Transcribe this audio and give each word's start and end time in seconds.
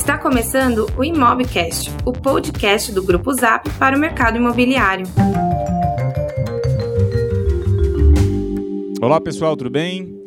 Está 0.00 0.16
começando 0.16 0.86
o 0.96 1.04
Imobcast, 1.04 1.90
o 2.06 2.12
podcast 2.14 2.90
do 2.90 3.02
Grupo 3.02 3.34
Zap 3.34 3.68
para 3.78 3.94
o 3.94 4.00
mercado 4.00 4.38
imobiliário. 4.38 5.06
Olá 9.02 9.20
pessoal, 9.20 9.54
tudo 9.58 9.68
bem? 9.68 10.18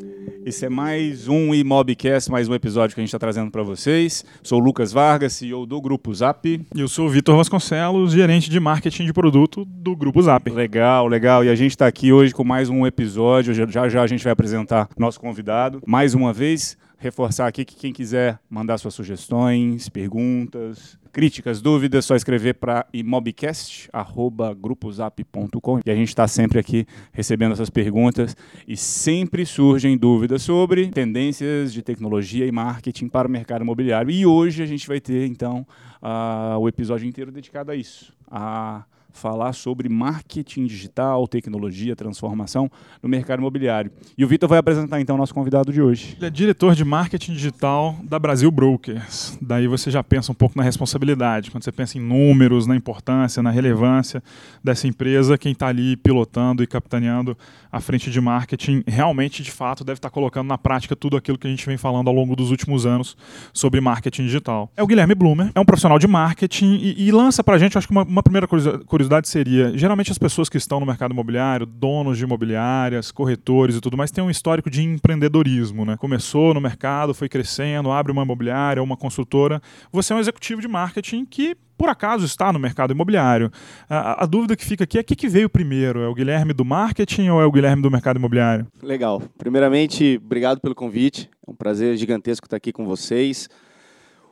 Esse 0.45 0.67
é 0.67 0.69
mais 0.69 1.27
um 1.27 1.55
Imobcast, 1.55 2.29
mais 2.29 2.47
um 2.47 2.53
episódio 2.53 2.93
que 2.93 3.01
a 3.01 3.03
gente 3.03 3.09
está 3.09 3.17
trazendo 3.17 3.49
para 3.49 3.63
vocês. 3.63 4.23
Sou 4.43 4.61
o 4.61 4.63
Lucas 4.63 4.93
Vargas, 4.93 5.33
CEO 5.33 5.65
do 5.65 5.81
Grupo 5.81 6.13
Zap. 6.13 6.47
E 6.47 6.79
eu 6.79 6.87
sou 6.87 7.07
o 7.07 7.09
Vitor 7.09 7.35
Vasconcelos, 7.35 8.11
gerente 8.11 8.51
de 8.51 8.59
marketing 8.59 9.05
de 9.05 9.13
produto 9.13 9.65
do 9.65 9.95
Grupo 9.95 10.21
Zap. 10.21 10.51
Legal, 10.51 11.07
legal. 11.07 11.43
E 11.43 11.49
a 11.49 11.55
gente 11.55 11.71
está 11.71 11.87
aqui 11.87 12.13
hoje 12.13 12.31
com 12.31 12.43
mais 12.43 12.69
um 12.69 12.85
episódio. 12.85 13.55
Já 13.55 13.89
já 13.89 14.03
a 14.03 14.07
gente 14.07 14.23
vai 14.23 14.33
apresentar 14.33 14.87
nosso 14.99 15.19
convidado. 15.19 15.81
Mais 15.87 16.13
uma 16.13 16.31
vez, 16.31 16.77
reforçar 17.03 17.47
aqui 17.47 17.65
que 17.65 17.75
quem 17.75 17.91
quiser 17.91 18.39
mandar 18.49 18.77
suas 18.77 18.93
sugestões, 18.93 19.89
perguntas, 19.89 20.97
críticas, 21.11 21.61
dúvidas, 21.61 22.05
só 22.05 22.15
escrever 22.15 22.53
para 22.53 22.85
imobcast@grupozap.com 22.93 25.81
e 25.85 25.91
a 25.91 25.95
gente 25.95 26.07
está 26.07 26.25
sempre 26.29 26.59
aqui 26.59 26.87
recebendo 27.11 27.51
essas 27.51 27.69
perguntas 27.69 28.37
e 28.65 28.77
sempre 28.77 29.45
surgem 29.45 29.97
dúvidas 29.97 30.43
sobre 30.43 30.87
tendências 30.91 31.73
de 31.73 31.81
tecnologia 31.81 32.45
e 32.45 32.53
marketing 32.53 33.09
para 33.09 33.27
o 33.27 33.31
mercado 33.31 33.63
imobiliário. 33.63 34.09
E 34.09 34.25
hoje 34.25 34.63
a 34.63 34.65
gente 34.65 34.87
vai 34.87 35.01
ter 35.01 35.27
então 35.27 35.67
uh, 36.01 36.57
o 36.57 36.69
episódio 36.69 37.05
inteiro 37.05 37.33
dedicado 37.33 37.69
a 37.69 37.75
isso, 37.75 38.13
a 38.31 38.85
falar 39.13 39.53
sobre 39.53 39.87
marketing 39.87 40.65
digital, 40.65 41.27
tecnologia, 41.27 41.95
transformação 41.95 42.69
no 43.01 43.07
mercado 43.07 43.39
imobiliário. 43.39 43.91
E 44.17 44.25
o 44.25 44.27
Vitor 44.27 44.49
vai 44.49 44.57
apresentar 44.57 44.99
então 44.99 45.15
o 45.15 45.19
nosso 45.19 45.33
convidado 45.33 45.71
de 45.71 45.81
hoje. 45.81 46.15
Ele 46.17 46.25
é 46.25 46.29
diretor 46.29 46.75
de 46.75 46.83
marketing 46.83 47.33
digital 47.33 47.95
da 48.03 48.19
Brasil 48.19 48.51
Brokers. 48.51 49.37
Daí 49.41 49.67
você 49.67 49.91
já 49.91 50.03
pensa 50.03 50.31
um 50.31 50.35
pouco 50.35 50.57
na 50.57 50.63
responsabilidade. 50.63 51.51
Quando 51.51 51.63
você 51.63 51.71
pensa 51.71 51.97
em 51.97 52.01
números, 52.01 52.65
na 52.67 52.75
importância, 52.75 53.41
na 53.41 53.51
relevância 53.51 54.21
dessa 54.63 54.87
empresa, 54.87 55.37
quem 55.37 55.51
está 55.51 55.67
ali 55.67 55.95
pilotando 55.95 56.63
e 56.63 56.67
capitaneando 56.67 57.37
a 57.71 57.79
frente 57.79 58.09
de 58.09 58.19
marketing 58.19 58.83
realmente, 58.87 59.43
de 59.43 59.51
fato, 59.51 59.83
deve 59.83 59.99
estar 59.99 60.09
tá 60.09 60.13
colocando 60.13 60.47
na 60.47 60.57
prática 60.57 60.95
tudo 60.95 61.15
aquilo 61.15 61.37
que 61.37 61.47
a 61.47 61.49
gente 61.49 61.65
vem 61.65 61.77
falando 61.77 62.07
ao 62.07 62.13
longo 62.13 62.35
dos 62.35 62.51
últimos 62.51 62.85
anos 62.85 63.15
sobre 63.53 63.79
marketing 63.79 64.23
digital. 64.23 64.71
É 64.75 64.83
o 64.83 64.87
Guilherme 64.87 65.15
Blumer, 65.15 65.51
é 65.53 65.59
um 65.59 65.65
profissional 65.65 65.99
de 65.99 66.07
marketing 66.07 66.75
e, 66.81 67.07
e 67.07 67.11
lança 67.11 67.43
para 67.43 67.55
a 67.55 67.57
gente, 67.57 67.77
acho 67.77 67.87
que 67.87 67.93
uma, 67.93 68.03
uma 68.03 68.23
primeira 68.23 68.47
curiosidade 68.47 69.02
curiosidade 69.03 69.27
seria: 69.27 69.77
geralmente 69.77 70.11
as 70.11 70.17
pessoas 70.17 70.49
que 70.49 70.57
estão 70.57 70.79
no 70.79 70.85
mercado 70.85 71.11
imobiliário, 71.11 71.65
donos 71.65 72.17
de 72.17 72.23
imobiliárias, 72.23 73.11
corretores 73.11 73.75
e 73.75 73.81
tudo 73.81 73.97
mais, 73.97 74.11
têm 74.11 74.23
um 74.23 74.29
histórico 74.29 74.69
de 74.69 74.81
empreendedorismo, 74.81 75.85
né? 75.85 75.97
Começou 75.97 76.53
no 76.53 76.61
mercado, 76.61 77.13
foi 77.13 77.29
crescendo, 77.29 77.91
abre 77.91 78.11
uma 78.11 78.23
imobiliária, 78.23 78.81
uma 78.81 78.97
construtora. 78.97 79.61
Você 79.91 80.13
é 80.13 80.15
um 80.15 80.19
executivo 80.19 80.61
de 80.61 80.67
marketing 80.67 81.25
que 81.25 81.55
por 81.77 81.89
acaso 81.89 82.25
está 82.25 82.53
no 82.53 82.59
mercado 82.59 82.93
imobiliário. 82.93 83.51
A, 83.89 84.23
a 84.23 84.25
dúvida 84.25 84.55
que 84.55 84.63
fica 84.63 84.83
aqui 84.83 84.97
é 84.97 85.01
o 85.01 85.03
que, 85.03 85.15
que, 85.15 85.27
veio 85.27 85.49
primeiro? 85.49 85.99
É 86.01 86.07
o 86.07 86.13
Guilherme 86.13 86.53
do 86.53 86.63
marketing 86.63 87.29
ou 87.29 87.41
é 87.41 87.45
o 87.45 87.51
Guilherme 87.51 87.81
do 87.81 87.91
mercado 87.91 88.17
imobiliário? 88.17 88.67
Legal. 88.81 89.21
Primeiramente, 89.37 90.19
obrigado 90.23 90.61
pelo 90.61 90.75
convite. 90.75 91.29
É 91.45 91.51
um 91.51 91.55
prazer 91.55 91.97
gigantesco 91.97 92.45
estar 92.45 92.57
aqui 92.57 92.71
com 92.71 92.85
vocês. 92.85 93.49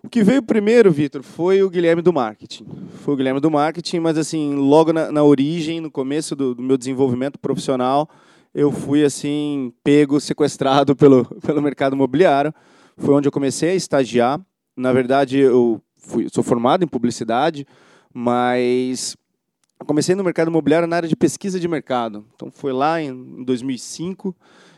O 0.03 0.09
que 0.09 0.23
veio 0.23 0.41
primeiro, 0.41 0.91
Vitor, 0.91 1.21
foi 1.21 1.61
o 1.61 1.69
Guilherme 1.69 2.01
do 2.01 2.11
marketing. 2.11 2.65
Foi 3.03 3.13
o 3.13 3.17
Guilherme 3.17 3.39
do 3.39 3.51
marketing, 3.51 3.99
mas 3.99 4.17
assim, 4.17 4.55
logo 4.55 4.91
na, 4.91 5.11
na 5.11 5.23
origem, 5.23 5.79
no 5.79 5.91
começo 5.91 6.35
do, 6.35 6.55
do, 6.55 6.61
meu 6.61 6.75
desenvolvimento 6.75 7.37
profissional, 7.37 8.09
eu 8.53 8.71
fui 8.71 9.05
assim 9.05 9.71
pego, 9.83 10.19
sequestrado 10.19 10.95
pelo 10.95 11.25
pelo 11.45 11.61
mercado 11.61 11.95
imobiliário. 11.95 12.51
Foi 12.97 13.13
onde 13.13 13.27
eu 13.27 13.31
comecei 13.31 13.69
a 13.69 13.75
estagiar. 13.75 14.41
Na 14.75 14.91
verdade, 14.91 15.37
eu 15.37 15.79
fui, 15.95 16.27
sou 16.31 16.43
formado 16.43 16.83
em 16.83 16.87
publicidade, 16.87 17.65
mas 18.11 19.15
comecei 19.85 20.15
no 20.15 20.23
mercado 20.23 20.49
imobiliário 20.49 20.87
na 20.87 20.95
área 20.95 21.09
de 21.09 21.15
pesquisa 21.15 21.59
de 21.59 21.67
mercado. 21.67 22.25
Então 22.35 22.49
foi 22.51 22.73
lá 22.73 22.99
em 22.99 23.43
2005 23.43 24.35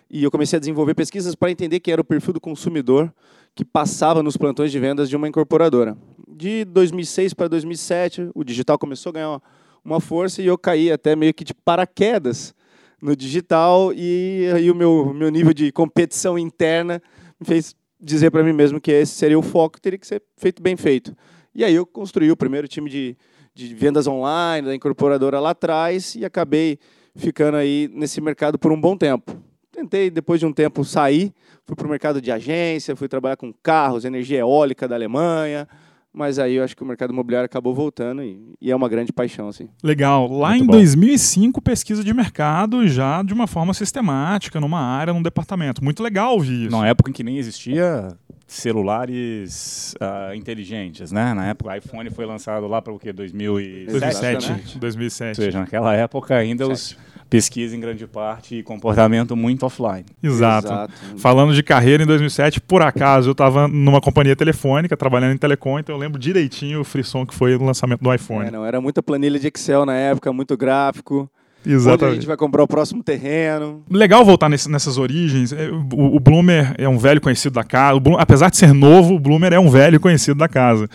e 0.09 0.23
eu 0.23 0.29
comecei 0.29 0.57
a 0.57 0.59
desenvolver 0.59 0.93
pesquisas 0.93 1.33
para 1.33 1.49
entender 1.49 1.79
quem 1.79 1.93
era 1.93 2.01
o 2.01 2.05
perfil 2.05 2.33
do 2.33 2.41
consumidor 2.41 3.11
que 3.55 3.63
passava 3.63 4.23
nos 4.23 4.37
plantões 4.37 4.71
de 4.71 4.79
vendas 4.79 5.09
de 5.09 5.15
uma 5.15 5.27
incorporadora. 5.27 5.97
De 6.27 6.65
2006 6.65 7.33
para 7.33 7.47
2007, 7.47 8.29
o 8.33 8.43
digital 8.43 8.77
começou 8.77 9.11
a 9.11 9.13
ganhar 9.13 9.41
uma 9.85 9.99
força 9.99 10.41
e 10.41 10.47
eu 10.47 10.57
caí 10.57 10.91
até 10.91 11.15
meio 11.15 11.33
que 11.33 11.43
de 11.43 11.53
paraquedas 11.53 12.55
no 13.01 13.15
digital 13.15 13.91
e 13.93 14.49
aí 14.55 14.71
o 14.71 14.75
meu, 14.75 15.13
meu 15.13 15.29
nível 15.29 15.53
de 15.53 15.71
competição 15.71 16.39
interna 16.39 17.01
me 17.39 17.45
fez 17.45 17.75
dizer 17.99 18.31
para 18.31 18.43
mim 18.43 18.53
mesmo 18.53 18.81
que 18.81 18.91
esse 18.91 19.13
seria 19.13 19.37
o 19.37 19.41
foco, 19.41 19.79
teria 19.79 19.99
que 19.99 20.07
ser 20.07 20.21
feito 20.37 20.61
bem 20.61 20.75
feito. 20.75 21.15
E 21.53 21.63
aí 21.63 21.75
eu 21.75 21.85
construí 21.85 22.31
o 22.31 22.37
primeiro 22.37 22.67
time 22.67 22.89
de, 22.89 23.15
de 23.53 23.75
vendas 23.75 24.07
online 24.07 24.67
da 24.67 24.75
incorporadora 24.75 25.39
lá 25.39 25.51
atrás 25.51 26.15
e 26.15 26.25
acabei 26.25 26.79
ficando 27.15 27.57
aí 27.57 27.89
nesse 27.93 28.19
mercado 28.19 28.57
por 28.57 28.71
um 28.71 28.79
bom 28.79 28.97
tempo. 28.97 29.37
Tentei, 29.71 30.09
depois 30.09 30.39
de 30.39 30.45
um 30.45 30.53
tempo, 30.53 30.83
sair, 30.83 31.33
fui 31.65 31.75
para 31.75 31.87
o 31.87 31.89
mercado 31.89 32.21
de 32.21 32.31
agência, 32.31 32.95
fui 32.95 33.07
trabalhar 33.07 33.37
com 33.37 33.53
carros, 33.63 34.05
energia 34.05 34.39
eólica 34.39 34.87
da 34.87 34.95
Alemanha, 34.95 35.67
mas 36.13 36.37
aí 36.37 36.55
eu 36.55 36.63
acho 36.63 36.75
que 36.75 36.83
o 36.83 36.85
mercado 36.85 37.11
imobiliário 37.11 37.45
acabou 37.45 37.73
voltando 37.73 38.21
e, 38.21 38.53
e 38.61 38.69
é 38.69 38.75
uma 38.75 38.87
grande 38.87 39.11
paixão. 39.11 39.47
Assim. 39.47 39.67
Legal. 39.83 40.31
Lá 40.31 40.49
Muito 40.49 40.63
em 40.63 40.67
bom. 40.67 40.73
2005, 40.73 41.61
pesquisa 41.61 42.03
de 42.03 42.13
mercado 42.13 42.87
já 42.87 43.23
de 43.23 43.33
uma 43.33 43.47
forma 43.47 43.73
sistemática, 43.73 44.61
numa 44.61 44.79
área, 44.79 45.11
num 45.11 45.23
departamento. 45.23 45.83
Muito 45.83 46.03
legal 46.03 46.33
ouvir 46.33 46.65
isso. 46.65 46.71
Numa 46.71 46.87
época 46.87 47.09
em 47.09 47.13
que 47.13 47.23
nem 47.23 47.37
existia 47.37 48.15
celulares 48.45 49.95
uh, 49.95 50.35
inteligentes, 50.35 51.11
né? 51.11 51.33
Na 51.33 51.47
época 51.47 51.71
o 51.71 51.75
iPhone 51.75 52.09
foi 52.11 52.25
lançado 52.25 52.67
lá 52.67 52.79
para 52.79 52.93
o 52.93 52.99
quê? 52.99 53.11
2007? 53.11 53.91
2007. 53.91 54.79
2007. 54.79 55.29
Ou 55.29 55.45
seja, 55.45 55.59
naquela 55.59 55.95
época 55.95 56.35
ainda 56.35 56.67
os 56.67 56.95
pesquisa 57.29 57.75
em 57.75 57.79
grande 57.79 58.05
parte 58.07 58.55
e 58.55 58.63
comportamento 58.63 59.35
muito 59.35 59.65
offline. 59.65 60.05
Exato. 60.21 60.67
Exato. 60.67 60.93
Falando 61.17 61.53
de 61.53 61.63
carreira 61.63 62.03
em 62.03 62.05
2007, 62.05 62.61
por 62.61 62.81
acaso 62.81 63.29
eu 63.29 63.33
estava 63.33 63.67
numa 63.67 64.01
companhia 64.01 64.35
telefônica 64.35 64.95
trabalhando 64.95 65.33
em 65.33 65.37
telecom, 65.37 65.79
então 65.79 65.95
eu 65.95 65.99
lembro 65.99 66.19
direitinho 66.19 66.81
o 66.81 66.83
frisson 66.83 67.25
que 67.25 67.33
foi 67.33 67.57
no 67.57 67.65
lançamento 67.65 68.01
do 68.01 68.13
iPhone. 68.13 68.47
É, 68.47 68.51
não, 68.51 68.65
era 68.65 68.79
muita 68.79 69.01
planilha 69.01 69.39
de 69.39 69.47
Excel 69.47 69.85
na 69.85 69.95
época, 69.95 70.31
muito 70.31 70.55
gráfico. 70.55 71.29
Exatamente. 71.65 72.03
Onde 72.03 72.11
a 72.11 72.15
gente 72.15 72.27
vai 72.27 72.37
comprar 72.37 72.63
o 72.63 72.67
próximo 72.67 73.01
terreno. 73.01 73.83
Legal 73.89 74.23
voltar 74.25 74.49
nesse, 74.49 74.69
nessas 74.69 74.97
origens. 74.97 75.53
É, 75.53 75.69
o, 75.69 76.15
o 76.15 76.19
Bloomer 76.19 76.75
é 76.77 76.87
um 76.87 76.97
velho 76.97 77.21
conhecido 77.21 77.53
da 77.53 77.63
casa. 77.63 77.99
Bloomer, 77.99 78.21
apesar 78.21 78.49
de 78.49 78.57
ser 78.57 78.73
novo, 78.73 79.15
o 79.15 79.19
Bloomer 79.19 79.53
é 79.53 79.59
um 79.59 79.69
velho 79.69 79.99
conhecido 79.99 80.37
da 80.37 80.47
casa. 80.47 80.89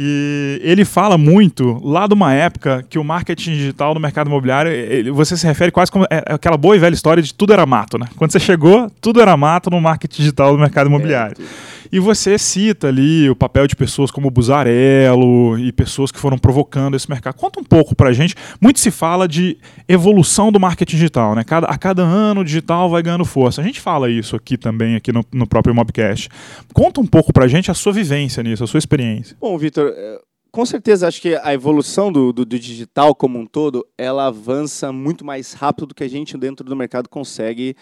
E 0.00 0.60
ele 0.62 0.84
fala 0.84 1.18
muito 1.18 1.80
lá 1.84 2.06
de 2.06 2.14
uma 2.14 2.32
época 2.32 2.84
que 2.88 3.00
o 3.00 3.02
marketing 3.02 3.50
digital 3.50 3.94
no 3.94 3.98
mercado 3.98 4.28
imobiliário, 4.28 4.70
ele, 4.70 5.10
você 5.10 5.36
se 5.36 5.44
refere 5.44 5.72
quase 5.72 5.90
como 5.90 6.04
é, 6.08 6.22
aquela 6.26 6.56
boa 6.56 6.76
e 6.76 6.78
velha 6.78 6.94
história 6.94 7.20
de 7.20 7.34
tudo 7.34 7.52
era 7.52 7.66
mato, 7.66 7.98
né? 7.98 8.06
Quando 8.14 8.30
você 8.30 8.38
chegou, 8.38 8.88
tudo 9.00 9.20
era 9.20 9.36
mato 9.36 9.70
no 9.70 9.80
marketing 9.80 10.22
digital 10.22 10.52
do 10.52 10.58
mercado 10.60 10.86
imobiliário. 10.86 11.36
É, 11.36 11.67
e 11.90 11.98
você 11.98 12.38
cita 12.38 12.88
ali 12.88 13.28
o 13.28 13.36
papel 13.36 13.66
de 13.66 13.76
pessoas 13.76 14.10
como 14.10 14.30
Buzarello 14.30 15.58
e 15.58 15.72
pessoas 15.72 16.10
que 16.10 16.18
foram 16.18 16.38
provocando 16.38 16.94
esse 16.94 17.08
mercado. 17.08 17.34
Conta 17.34 17.60
um 17.60 17.64
pouco 17.64 17.94
pra 17.94 18.12
gente. 18.12 18.34
Muito 18.60 18.80
se 18.80 18.90
fala 18.90 19.26
de 19.26 19.58
evolução 19.88 20.52
do 20.52 20.60
marketing 20.60 20.96
digital, 20.96 21.34
né? 21.34 21.44
Cada, 21.44 21.66
a 21.66 21.78
cada 21.78 22.02
ano 22.02 22.40
o 22.40 22.44
digital 22.44 22.90
vai 22.90 23.02
ganhando 23.02 23.24
força. 23.24 23.60
A 23.60 23.64
gente 23.64 23.80
fala 23.80 24.10
isso 24.10 24.36
aqui 24.36 24.56
também, 24.56 24.96
aqui 24.96 25.12
no, 25.12 25.24
no 25.32 25.46
próprio 25.46 25.74
Mobcast. 25.74 26.28
Conta 26.72 27.00
um 27.00 27.06
pouco 27.06 27.32
pra 27.32 27.48
gente 27.48 27.70
a 27.70 27.74
sua 27.74 27.92
vivência 27.92 28.42
nisso, 28.42 28.64
a 28.64 28.66
sua 28.66 28.78
experiência. 28.78 29.36
Bom, 29.40 29.56
Vitor, 29.56 29.92
é, 29.94 30.20
com 30.50 30.64
certeza 30.64 31.06
acho 31.06 31.20
que 31.20 31.34
a 31.36 31.52
evolução 31.52 32.10
do, 32.10 32.32
do, 32.32 32.44
do, 32.44 32.58
digital 32.58 33.14
como 33.14 33.38
um 33.38 33.46
todo, 33.46 33.86
ela 33.96 34.26
avança 34.26 34.92
muito 34.92 35.24
mais 35.24 35.52
rápido 35.52 35.86
do 35.86 35.94
que 35.94 36.04
a 36.04 36.08
gente 36.08 36.36
dentro 36.36 36.64
do 36.64 36.76
mercado 36.76 37.08
consegue 37.08 37.76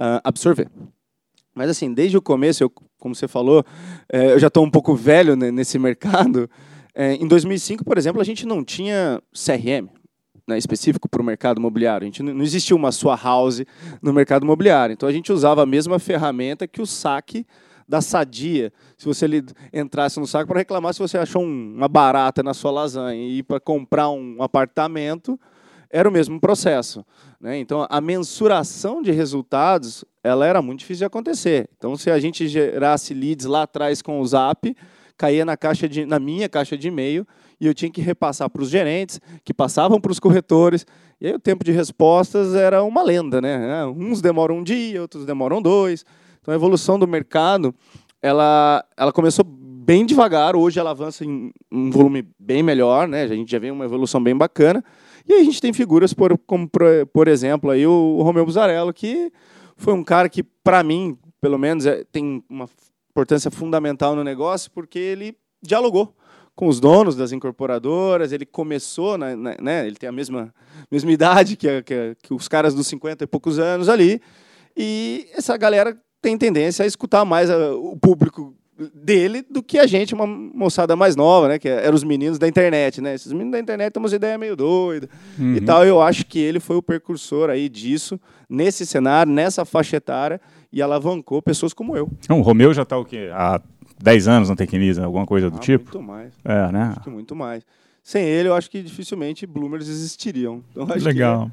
uh, 0.00 0.20
absorver. 0.24 0.68
Mas 1.54 1.70
assim, 1.70 1.92
desde 1.92 2.16
o 2.16 2.22
começo, 2.22 2.62
eu, 2.62 2.70
como 2.98 3.14
você 3.14 3.26
falou, 3.26 3.64
é, 4.12 4.32
eu 4.32 4.38
já 4.38 4.46
estou 4.46 4.64
um 4.64 4.70
pouco 4.70 4.94
velho 4.94 5.36
né, 5.36 5.50
nesse 5.50 5.78
mercado. 5.78 6.48
É, 6.94 7.14
em 7.14 7.26
2005, 7.26 7.84
por 7.84 7.98
exemplo, 7.98 8.20
a 8.20 8.24
gente 8.24 8.46
não 8.46 8.64
tinha 8.64 9.20
CRM 9.32 9.88
né, 10.46 10.58
específico 10.58 11.08
para 11.08 11.22
o 11.22 11.24
mercado 11.24 11.58
imobiliário. 11.58 12.04
A 12.04 12.06
gente 12.06 12.22
não, 12.22 12.34
não 12.34 12.42
existia 12.42 12.76
uma 12.76 12.92
sua 12.92 13.16
house 13.16 13.62
no 14.02 14.12
mercado 14.12 14.44
imobiliário. 14.44 14.92
Então 14.92 15.08
a 15.08 15.12
gente 15.12 15.32
usava 15.32 15.62
a 15.62 15.66
mesma 15.66 15.98
ferramenta 15.98 16.66
que 16.66 16.82
o 16.82 16.86
saque 16.86 17.46
da 17.88 18.00
Sadia. 18.00 18.72
Se 18.96 19.04
você 19.04 19.26
entrasse 19.72 20.20
no 20.20 20.26
saco 20.26 20.46
para 20.46 20.60
reclamar 20.60 20.94
se 20.94 21.00
você 21.00 21.18
achou 21.18 21.42
um, 21.42 21.74
uma 21.76 21.88
barata 21.88 22.42
na 22.42 22.54
sua 22.54 22.70
lasanha 22.70 23.28
e 23.28 23.42
para 23.42 23.58
comprar 23.58 24.10
um 24.10 24.40
apartamento, 24.40 25.38
era 25.90 26.08
o 26.08 26.12
mesmo 26.12 26.40
processo. 26.40 27.04
Né? 27.40 27.58
Então, 27.58 27.86
a 27.90 28.00
mensuração 28.00 29.02
de 29.02 29.10
resultados 29.10 30.04
ela 30.22 30.46
era 30.46 30.62
muito 30.62 30.80
difícil 30.80 31.00
de 31.00 31.04
acontecer. 31.06 31.68
Então, 31.76 31.96
se 31.96 32.10
a 32.10 32.18
gente 32.18 32.46
gerasse 32.46 33.12
leads 33.14 33.46
lá 33.46 33.62
atrás 33.62 34.00
com 34.00 34.20
o 34.20 34.26
Zap, 34.26 34.74
caía 35.16 35.44
na, 35.44 35.56
caixa 35.56 35.88
de, 35.88 36.06
na 36.06 36.18
minha 36.18 36.48
caixa 36.48 36.76
de 36.76 36.88
e-mail 36.88 37.26
e 37.60 37.66
eu 37.66 37.74
tinha 37.74 37.90
que 37.90 38.00
repassar 38.00 38.48
para 38.48 38.62
os 38.62 38.70
gerentes, 38.70 39.20
que 39.44 39.52
passavam 39.52 40.00
para 40.00 40.12
os 40.12 40.18
corretores, 40.18 40.86
e 41.20 41.26
aí 41.26 41.34
o 41.34 41.38
tempo 41.38 41.62
de 41.64 41.72
respostas 41.72 42.54
era 42.54 42.82
uma 42.82 43.02
lenda. 43.02 43.40
Né? 43.40 43.84
Uns 43.86 44.22
demoram 44.22 44.58
um 44.58 44.62
dia, 44.62 45.02
outros 45.02 45.26
demoram 45.26 45.60
dois. 45.60 46.04
Então, 46.40 46.52
a 46.52 46.54
evolução 46.54 46.98
do 46.98 47.06
mercado 47.06 47.74
ela, 48.22 48.84
ela 48.96 49.12
começou 49.12 49.44
bem 49.44 50.04
devagar. 50.04 50.54
Hoje 50.54 50.78
ela 50.78 50.90
avança 50.90 51.24
em 51.24 51.50
um 51.72 51.90
volume 51.90 52.26
bem 52.38 52.62
melhor, 52.62 53.08
né? 53.08 53.22
A 53.22 53.28
gente 53.28 53.50
já 53.50 53.58
vê 53.58 53.70
uma 53.70 53.84
evolução 53.84 54.22
bem 54.22 54.36
bacana. 54.36 54.84
E 55.26 55.32
aí 55.32 55.40
a 55.40 55.44
gente 55.44 55.60
tem 55.60 55.72
figuras 55.72 56.12
por, 56.12 56.36
como, 56.46 56.68
por, 57.12 57.28
exemplo, 57.28 57.70
aí 57.70 57.86
o, 57.86 58.22
Romeu 58.22 58.44
Buzarello, 58.44 58.92
que 58.92 59.32
foi 59.76 59.94
um 59.94 60.04
cara 60.04 60.28
que, 60.28 60.42
para 60.42 60.82
mim, 60.82 61.18
pelo 61.40 61.58
menos, 61.58 61.86
é, 61.86 62.04
tem 62.10 62.42
uma 62.48 62.68
importância 63.10 63.50
fundamental 63.50 64.14
no 64.14 64.24
negócio, 64.24 64.70
porque 64.70 64.98
ele 64.98 65.36
dialogou 65.62 66.14
com 66.54 66.66
os 66.66 66.78
donos 66.78 67.16
das 67.16 67.32
incorporadoras, 67.32 68.32
ele 68.32 68.44
começou, 68.44 69.16
na, 69.16 69.34
na, 69.34 69.56
né, 69.60 69.86
ele 69.86 69.96
tem 69.96 70.08
a 70.08 70.12
mesma, 70.12 70.54
mesma 70.90 71.10
idade 71.10 71.56
que, 71.56 71.82
que, 71.82 72.16
que 72.22 72.34
os 72.34 72.48
caras 72.48 72.74
dos 72.74 72.86
50 72.86 73.24
e 73.24 73.26
poucos 73.26 73.58
anos 73.58 73.88
ali, 73.88 74.20
e 74.76 75.26
essa 75.32 75.56
galera 75.56 75.98
tem 76.20 76.36
tendência 76.36 76.84
a 76.84 76.86
escutar 76.86 77.24
mais 77.24 77.48
a, 77.48 77.74
o 77.74 77.96
público 77.96 78.54
dele 78.94 79.42
do 79.42 79.62
que 79.62 79.78
a 79.78 79.86
gente, 79.86 80.14
uma 80.14 80.26
moçada 80.26 80.96
mais 80.96 81.14
nova, 81.14 81.48
né? 81.48 81.58
Que 81.58 81.68
eram 81.68 81.94
os 81.94 82.04
meninos 82.04 82.38
da 82.38 82.48
internet, 82.48 83.00
né? 83.00 83.14
Esses 83.14 83.32
meninos 83.32 83.52
da 83.52 83.60
internet 83.60 83.92
têm 83.92 84.02
umas 84.02 84.12
ideias 84.12 84.38
meio 84.38 84.56
doidas 84.56 85.10
uhum. 85.38 85.54
e 85.54 85.60
tal. 85.60 85.84
Eu 85.84 86.00
acho 86.00 86.24
que 86.24 86.38
ele 86.38 86.60
foi 86.60 86.76
o 86.76 86.82
precursor 86.82 87.50
aí 87.50 87.68
disso, 87.68 88.18
nesse 88.48 88.86
cenário, 88.86 89.30
nessa 89.32 89.64
faixa 89.64 89.96
etária, 89.96 90.40
e 90.72 90.80
alavancou 90.80 91.42
pessoas 91.42 91.74
como 91.74 91.96
eu. 91.96 92.08
Então, 92.24 92.38
o 92.38 92.42
Romeu 92.42 92.72
já 92.72 92.82
está 92.82 92.96
o 92.96 93.04
quê? 93.04 93.28
Há 93.32 93.60
10 94.02 94.28
anos 94.28 94.48
na 94.48 94.56
Tecnisa, 94.56 95.04
alguma 95.04 95.26
coisa 95.26 95.50
do 95.50 95.56
ah, 95.56 95.60
tipo? 95.60 95.84
Muito 95.84 96.02
mais. 96.02 96.32
É, 96.44 96.72
né? 96.72 96.82
Acho 96.92 97.00
que 97.00 97.10
muito 97.10 97.36
mais. 97.36 97.64
Sem 98.02 98.24
ele, 98.24 98.48
eu 98.48 98.54
acho 98.54 98.70
que 98.70 98.82
dificilmente 98.82 99.46
Bloomers 99.46 99.88
existiriam. 99.88 100.62
Então, 100.70 100.86
Legal. 100.86 101.50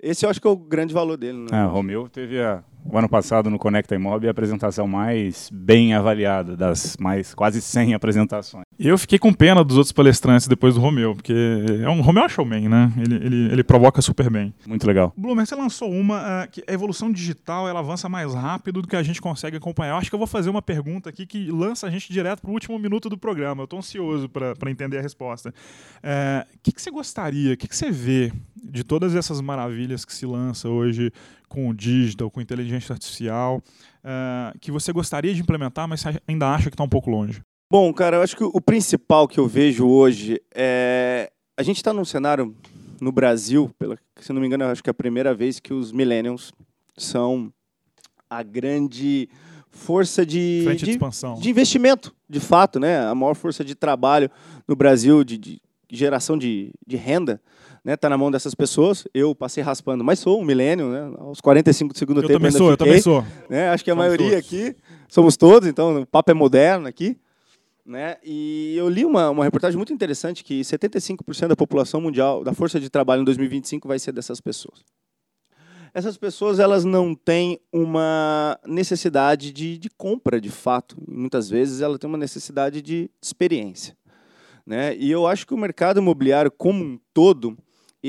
esse 0.00 0.24
eu 0.24 0.30
acho 0.30 0.40
que 0.40 0.46
é 0.46 0.50
o 0.50 0.56
grande 0.56 0.94
valor 0.94 1.16
dele. 1.16 1.38
Né? 1.38 1.48
É, 1.52 1.64
o 1.66 1.68
Romeu 1.68 2.08
teve 2.08 2.40
a 2.40 2.64
o 2.84 2.98
ano 2.98 3.08
passado 3.08 3.48
no 3.48 3.58
Conecta 3.58 3.94
Imob 3.94 4.26
a 4.26 4.30
apresentação 4.30 4.86
mais 4.86 5.48
bem 5.52 5.94
avaliada 5.94 6.56
das 6.56 6.96
mais 6.98 7.34
quase 7.34 7.60
100 7.62 7.94
apresentações. 7.94 8.64
Eu 8.78 8.98
fiquei 8.98 9.18
com 9.18 9.32
pena 9.32 9.64
dos 9.64 9.76
outros 9.76 9.92
palestrantes 9.92 10.46
depois 10.46 10.74
do 10.74 10.80
Romeu, 10.80 11.14
porque 11.14 11.34
é 11.82 11.88
um 11.88 12.00
Romeu 12.00 12.24
é 12.24 12.28
showman, 12.28 12.68
né? 12.68 12.92
Ele, 12.98 13.14
ele, 13.14 13.52
ele 13.52 13.64
provoca 13.64 14.02
super 14.02 14.28
bem. 14.28 14.52
Muito 14.66 14.86
legal. 14.86 15.12
Bloomer, 15.16 15.46
você 15.46 15.54
lançou 15.54 15.90
uma 15.90 16.44
uh, 16.44 16.50
que 16.50 16.62
a 16.66 16.72
evolução 16.72 17.10
digital 17.10 17.68
ela 17.68 17.80
avança 17.80 18.08
mais 18.08 18.34
rápido 18.34 18.82
do 18.82 18.88
que 18.88 18.96
a 18.96 19.02
gente 19.02 19.20
consegue 19.20 19.56
acompanhar. 19.56 19.92
Eu 19.92 19.96
acho 19.96 20.10
que 20.10 20.14
eu 20.14 20.18
vou 20.18 20.26
fazer 20.26 20.50
uma 20.50 20.62
pergunta 20.62 21.08
aqui 21.08 21.24
que 21.24 21.50
lança 21.50 21.86
a 21.86 21.90
gente 21.90 22.12
direto 22.12 22.40
para 22.40 22.50
o 22.50 22.52
último 22.52 22.78
minuto 22.78 23.08
do 23.08 23.16
programa. 23.16 23.62
Eu 23.62 23.64
estou 23.64 23.78
ansioso 23.78 24.28
para 24.28 24.70
entender 24.70 24.98
a 24.98 25.02
resposta. 25.02 25.50
O 25.50 25.52
uh, 25.52 26.58
que, 26.62 26.72
que 26.72 26.82
você 26.82 26.90
gostaria, 26.90 27.54
o 27.54 27.56
que, 27.56 27.68
que 27.68 27.76
você 27.76 27.90
vê 27.90 28.32
de 28.62 28.82
todas 28.82 29.14
essas 29.14 29.40
maravilhas 29.40 30.04
que 30.04 30.12
se 30.12 30.26
lança 30.26 30.68
hoje 30.68 31.12
com 31.48 31.68
o 31.68 31.74
digital, 31.74 32.30
com 32.30 32.40
inteligência 32.40 32.92
artificial, 32.92 33.62
uh, 34.04 34.58
que 34.60 34.70
você 34.70 34.92
gostaria 34.92 35.34
de 35.34 35.40
implementar, 35.40 35.88
mas 35.88 36.04
ainda 36.26 36.48
acha 36.48 36.70
que 36.70 36.74
está 36.74 36.84
um 36.84 36.88
pouco 36.88 37.10
longe? 37.10 37.42
Bom, 37.70 37.92
cara, 37.92 38.18
eu 38.18 38.22
acho 38.22 38.36
que 38.36 38.44
o 38.44 38.60
principal 38.60 39.26
que 39.26 39.38
eu 39.38 39.48
vejo 39.48 39.86
hoje 39.86 40.40
é. 40.54 41.30
A 41.56 41.62
gente 41.62 41.76
está 41.76 41.92
num 41.92 42.04
cenário 42.04 42.54
no 43.00 43.12
Brasil, 43.12 43.70
pela, 43.78 43.96
se 44.20 44.32
não 44.32 44.40
me 44.40 44.46
engano, 44.46 44.64
acho 44.64 44.82
que 44.82 44.90
é 44.90 44.92
a 44.92 44.94
primeira 44.94 45.34
vez 45.34 45.60
que 45.60 45.72
os 45.72 45.92
millennials 45.92 46.52
são 46.96 47.52
a 48.28 48.42
grande 48.42 49.28
força 49.70 50.24
de, 50.24 50.64
de, 50.64 50.76
de, 50.76 50.90
expansão. 50.92 51.34
de 51.34 51.50
investimento, 51.50 52.14
de 52.28 52.40
fato, 52.40 52.78
né? 52.78 53.06
A 53.06 53.14
maior 53.14 53.34
força 53.34 53.64
de 53.64 53.74
trabalho 53.74 54.30
no 54.66 54.76
Brasil, 54.76 55.24
de, 55.24 55.36
de 55.36 55.60
geração 55.90 56.36
de, 56.36 56.72
de 56.86 56.96
renda 56.96 57.40
né, 57.84 57.96
tá 57.96 58.08
na 58.08 58.16
mão 58.16 58.30
dessas 58.30 58.54
pessoas. 58.54 59.06
Eu 59.12 59.34
passei 59.34 59.62
raspando, 59.62 60.02
mas 60.02 60.18
sou 60.18 60.40
um 60.40 60.44
milênio, 60.44 60.88
né? 60.88 61.14
Aos 61.18 61.40
45 61.40 61.92
do 61.92 61.98
segundo 61.98 62.22
eu 62.22 62.28
tempo 62.28 62.38
também 62.38 62.50
sou, 62.50 62.70
fiquei, 62.70 62.72
eu 62.72 62.76
também 62.76 63.02
sou. 63.02 63.24
Né, 63.48 63.68
acho 63.68 63.84
que 63.84 63.90
a 63.90 63.94
somos 63.94 64.06
maioria 64.06 64.30
todos. 64.30 64.46
aqui 64.46 64.76
somos 65.08 65.36
todos, 65.36 65.68
então 65.68 66.00
o 66.00 66.06
papo 66.06 66.30
é 66.30 66.34
moderno 66.34 66.88
aqui. 66.88 67.18
Né? 67.86 68.16
E 68.24 68.74
eu 68.76 68.88
li 68.88 69.04
uma, 69.04 69.28
uma 69.28 69.44
reportagem 69.44 69.76
muito 69.76 69.92
interessante 69.92 70.42
que 70.42 70.62
75% 70.62 71.48
da 71.48 71.56
população 71.56 72.00
mundial, 72.00 72.42
da 72.42 72.54
força 72.54 72.80
de 72.80 72.88
trabalho 72.88 73.20
em 73.20 73.24
2025 73.26 73.86
vai 73.86 73.98
ser 73.98 74.10
dessas 74.12 74.40
pessoas. 74.40 74.82
Essas 75.92 76.16
pessoas 76.16 76.58
elas 76.58 76.84
não 76.84 77.14
têm 77.14 77.60
uma 77.70 78.58
necessidade 78.66 79.52
de, 79.52 79.78
de 79.78 79.90
compra, 79.90 80.40
de 80.40 80.48
fato. 80.48 80.96
Muitas 81.06 81.48
vezes 81.50 81.82
ela 81.82 81.98
tem 81.98 82.08
uma 82.08 82.18
necessidade 82.18 82.80
de 82.80 83.10
experiência. 83.22 83.94
Né? 84.66 84.96
E 84.96 85.10
eu 85.10 85.26
acho 85.26 85.46
que 85.46 85.52
o 85.52 85.58
mercado 85.58 86.00
imobiliário 86.00 86.50
como 86.50 86.82
um 86.82 86.98
todo 87.12 87.56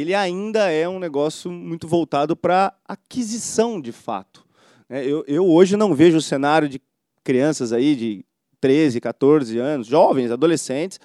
ele 0.02 0.14
ainda 0.14 0.70
é 0.70 0.88
um 0.90 1.00
negócio 1.00 1.50
muito 1.50 1.88
voltado 1.88 2.36
para 2.36 2.74
aquisição 2.86 3.80
de 3.80 3.94
fato. 3.94 4.46
É, 4.90 5.06
eu, 5.06 5.24
eu 5.26 5.48
hoje 5.48 5.78
não 5.78 5.96
vejo 5.96 6.18
o 6.18 6.22
cenário 6.22 6.68
de 6.68 6.82
crianças 7.24 7.72
aí 7.72 7.96
de 7.96 8.26
13, 8.60 9.00
14 9.00 9.58
anos, 9.58 9.88
jovens, 9.88 10.32
adolescentes, 10.32 11.00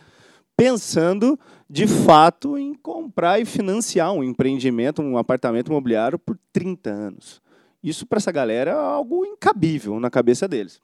pensando 0.57 1.39
de 1.69 1.87
fato 1.87 2.59
em 2.59 2.75
comprar 2.75 3.41
e 3.41 3.45
financiar 3.45 4.13
um 4.13 4.25
empreendimento, 4.25 5.01
um 5.01 5.17
apartamento 5.17 5.69
imobiliário 5.69 6.19
por 6.19 6.37
30 6.53 6.91
anos. 6.91 7.41
Isso 7.83 8.05
para 8.05 8.19
essa 8.19 8.33
galera 8.33 8.73
é 8.73 8.75
algo 8.75 9.25
incabível 9.25 10.01
na 10.01 10.11
cabeça 10.11 10.49
deles. 10.49 10.81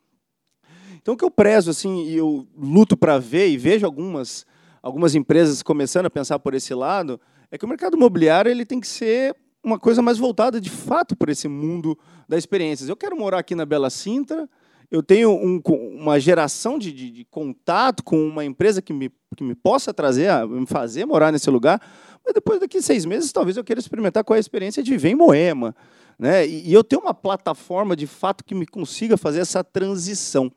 Então 1.02 1.14
o 1.14 1.16
que 1.16 1.24
eu 1.24 1.30
prezo 1.30 1.70
assim, 1.70 2.04
e 2.04 2.16
eu 2.16 2.46
luto 2.56 2.96
para 2.96 3.18
ver 3.18 3.48
e 3.48 3.56
vejo 3.56 3.84
algumas 3.84 4.46
algumas 4.80 5.16
empresas 5.16 5.64
começando 5.64 6.06
a 6.06 6.10
pensar 6.10 6.38
por 6.38 6.54
esse 6.54 6.72
lado, 6.72 7.20
é 7.50 7.58
que 7.58 7.64
o 7.64 7.68
mercado 7.68 7.96
imobiliário 7.96 8.50
ele 8.50 8.64
tem 8.64 8.80
que 8.80 8.86
ser 8.86 9.34
uma 9.62 9.78
coisa 9.78 10.00
mais 10.00 10.18
voltada 10.18 10.60
de 10.60 10.70
fato 10.70 11.16
para 11.16 11.32
esse 11.32 11.48
mundo 11.48 11.98
das 12.28 12.38
experiências. 12.38 12.88
Eu 12.88 12.96
quero 12.96 13.16
morar 13.16 13.38
aqui 13.38 13.54
na 13.54 13.66
Bela 13.66 13.90
Sintra, 13.90 14.48
eu 14.90 15.02
tenho 15.02 15.30
um, 15.30 15.60
uma 15.98 16.20
geração 16.20 16.78
de, 16.78 16.92
de, 16.92 17.10
de, 17.10 17.24
contato 17.24 18.04
com 18.04 18.16
uma 18.28 18.44
empresa 18.44 18.80
que 18.80 18.92
me, 18.92 19.10
que 19.36 19.42
me 19.42 19.54
possa 19.54 19.92
trazer, 19.92 20.30
me 20.46 20.66
fazer 20.66 21.04
morar 21.04 21.32
nesse 21.32 21.50
lugar, 21.50 21.80
mas 22.24 22.32
depois 22.32 22.60
daqui 22.60 22.80
seis 22.80 23.04
meses 23.04 23.32
talvez 23.32 23.56
eu 23.56 23.64
queira 23.64 23.80
experimentar 23.80 24.22
qual 24.22 24.36
é 24.36 24.38
a 24.38 24.40
experiência 24.40 24.82
de 24.82 24.90
viver 24.92 25.10
em 25.10 25.16
Moema. 25.16 25.74
Né? 26.16 26.46
E, 26.46 26.70
e 26.70 26.72
eu 26.72 26.84
tenho 26.84 27.02
uma 27.02 27.12
plataforma 27.12 27.96
de 27.96 28.06
fato 28.06 28.44
que 28.44 28.54
me 28.54 28.66
consiga 28.66 29.16
fazer 29.16 29.40
essa 29.40 29.64
transição. 29.64 30.52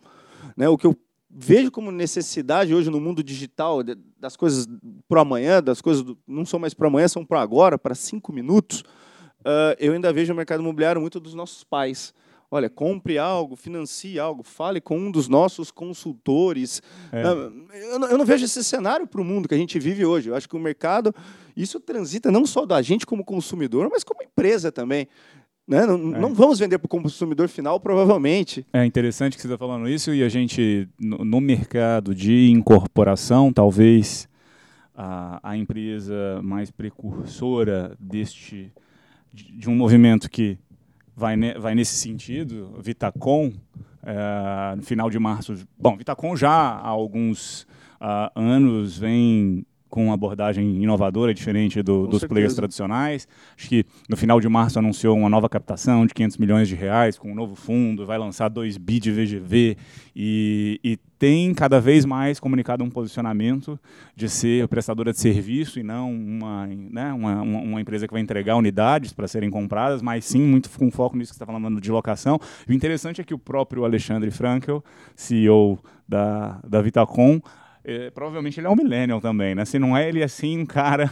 Né? 0.55 0.69
O 0.69 0.77
que 0.77 0.85
eu 0.85 0.95
vejo 1.29 1.69
como 1.69 1.91
necessidade 1.91 2.73
hoje 2.73 2.89
no 2.89 2.99
mundo 2.99 3.23
digital 3.23 3.81
das 4.17 4.35
coisas 4.35 4.67
para 5.07 5.21
amanhã, 5.21 5.61
das 5.61 5.81
coisas 5.81 6.01
do, 6.03 6.17
não 6.27 6.45
são 6.45 6.59
mais 6.59 6.73
para 6.73 6.87
amanhã, 6.87 7.07
são 7.07 7.23
para 7.23 7.41
agora, 7.41 7.77
para 7.77 7.93
cinco 7.93 8.33
minutos. 8.33 8.81
Uh, 9.41 9.75
eu 9.77 9.93
ainda 9.93 10.11
vejo 10.11 10.33
o 10.33 10.35
mercado 10.35 10.61
imobiliário 10.61 10.99
muito 10.99 11.19
dos 11.19 11.33
nossos 11.33 11.63
pais. 11.63 12.13
Olha, 12.51 12.67
compre 12.67 13.19
algo, 13.19 13.55
financie 13.55 14.19
algo, 14.19 14.41
fale 14.41 14.81
com 14.81 14.97
um 14.97 15.11
dos 15.11 15.27
nossos 15.27 15.69
consultores. 15.69 16.81
É. 17.11 17.23
Uh, 17.27 17.67
eu, 17.73 18.09
eu, 18.09 18.17
não, 18.17 18.25
vejo 18.25 18.45
esse 18.45 18.63
cenário 18.63 19.05
para 19.05 19.21
o 19.21 19.23
mundo 19.23 19.47
que 19.47 19.53
a 19.53 19.57
gente 19.57 19.77
vive 19.77 20.03
hoje. 20.03 20.29
Eu 20.29 20.35
acho 20.35 20.49
que 20.49 20.55
o 20.55 20.59
mercado, 20.59 21.13
isso 21.55 21.79
transita 21.79 22.31
não 22.31 22.47
só 22.47 22.65
da 22.65 22.81
gente 22.81 23.05
como 23.05 23.23
consumidor, 23.23 23.87
mas 23.91 24.03
como 24.03 24.23
empresa 24.23 24.71
também. 24.71 25.07
Né? 25.69 25.85
Não, 25.85 26.15
é. 26.15 26.19
não, 26.19 26.33
vamos 26.33 26.57
vender 26.57 26.79
para 26.79 26.87
o 26.87 26.89
consumidor 26.89 27.47
final, 27.47 27.79
provavelmente. 27.79 28.65
É 28.73 28.83
interessante 28.83 29.35
que 29.35 29.41
você 29.41 29.47
está 29.47 29.57
falando 29.57 29.87
isso 29.87 30.11
e 30.11 30.23
a 30.23 30.27
gente, 30.27 30.89
no, 30.99 31.23
no 31.23 31.39
mercado 31.39 32.15
de 32.15 32.49
incorporação, 32.49 33.53
talvez 33.53 34.27
a, 34.95 35.39
a 35.43 35.55
empresa 35.55 36.41
mais 36.41 36.71
precursora 36.71 37.95
deste 37.99 38.73
de, 39.31 39.51
de 39.57 39.69
um 39.69 39.75
movimento 39.75 40.27
que 40.27 40.57
vai, 41.15 41.37
ne, 41.37 41.53
vai 41.53 41.75
nesse 41.75 41.97
sentido, 41.97 42.73
Vitacom, 42.81 43.53
é, 44.01 44.75
no 44.75 44.81
final 44.81 45.07
de 45.07 45.19
março. 45.19 45.53
Bom, 45.77 45.95
Vitacom 45.95 46.35
já 46.35 46.49
há 46.49 46.87
alguns 46.87 47.67
uh, 48.01 48.31
anos 48.33 48.97
vem 48.97 49.63
com 49.89 50.05
uma 50.05 50.13
abordagem 50.13 50.81
inovadora, 50.81 51.33
diferente 51.33 51.81
do, 51.81 52.05
dos 52.05 52.19
certeza. 52.19 52.27
players 52.27 52.53
tradicionais. 52.53 53.27
Acho 53.57 53.67
que 53.67 53.85
no 54.07 54.15
final 54.15 54.39
de 54.39 54.47
março 54.47 54.77
anunciou 54.77 55.17
uma 55.17 55.29
nova 55.29 55.49
captação 55.49 56.05
de 56.05 56.13
500 56.13 56.37
milhões 56.37 56.67
de 56.67 56.75
reais 56.75 57.17
com 57.17 57.31
um 57.31 57.35
novo 57.35 57.55
fundo, 57.55 58.05
vai 58.05 58.17
lançar 58.17 58.49
2 58.49 58.77
bi 58.77 58.99
de 58.99 59.11
VGV 59.11 59.77
e, 60.15 60.79
e, 60.83 60.99
tem 61.19 61.53
cada 61.53 61.81
vez 61.81 62.05
mais 62.05 62.39
comunicado 62.39 62.81
um 62.81 62.89
posicionamento 62.89 63.77
de 64.15 64.29
ser 64.29 64.65
prestadora 64.69 65.11
de 65.11 65.19
serviço 65.19 65.77
e 65.77 65.83
não 65.83 66.13
uma, 66.13 66.65
né, 66.65 67.11
uma, 67.11 67.41
uma 67.41 67.81
empresa 67.81 68.07
que 68.07 68.13
vai 68.13 68.21
entregar 68.21 68.55
unidades 68.55 69.11
para 69.11 69.27
serem 69.27 69.49
compradas, 69.49 70.01
mas 70.01 70.23
sim 70.23 70.41
muito 70.41 70.69
com 70.69 70.89
foco 70.89 71.17
nisso 71.17 71.33
que 71.33 71.37
você 71.37 71.43
está 71.43 71.51
falando 71.51 71.81
de 71.81 71.91
locação. 71.91 72.39
E 72.65 72.71
o 72.71 72.73
interessante 72.73 73.19
é 73.19 73.23
que 73.25 73.33
o 73.33 73.37
próprio 73.37 73.83
Alexandre 73.83 74.31
Frankel, 74.31 74.81
CEO 75.13 75.77
da, 76.07 76.61
da 76.65 76.81
Vitacom, 76.81 77.41
é, 77.89 78.09
provavelmente 78.11 78.59
ele 78.59 78.67
é 78.67 78.69
um 78.69 78.75
millennial 78.75 79.19
também, 79.19 79.55
né? 79.55 79.65
Se 79.65 79.79
não 79.79 79.97
é, 79.97 80.07
ele 80.07 80.21
é 80.21 80.25
assim 80.25 80.59
um 80.59 80.65
cara 80.65 81.09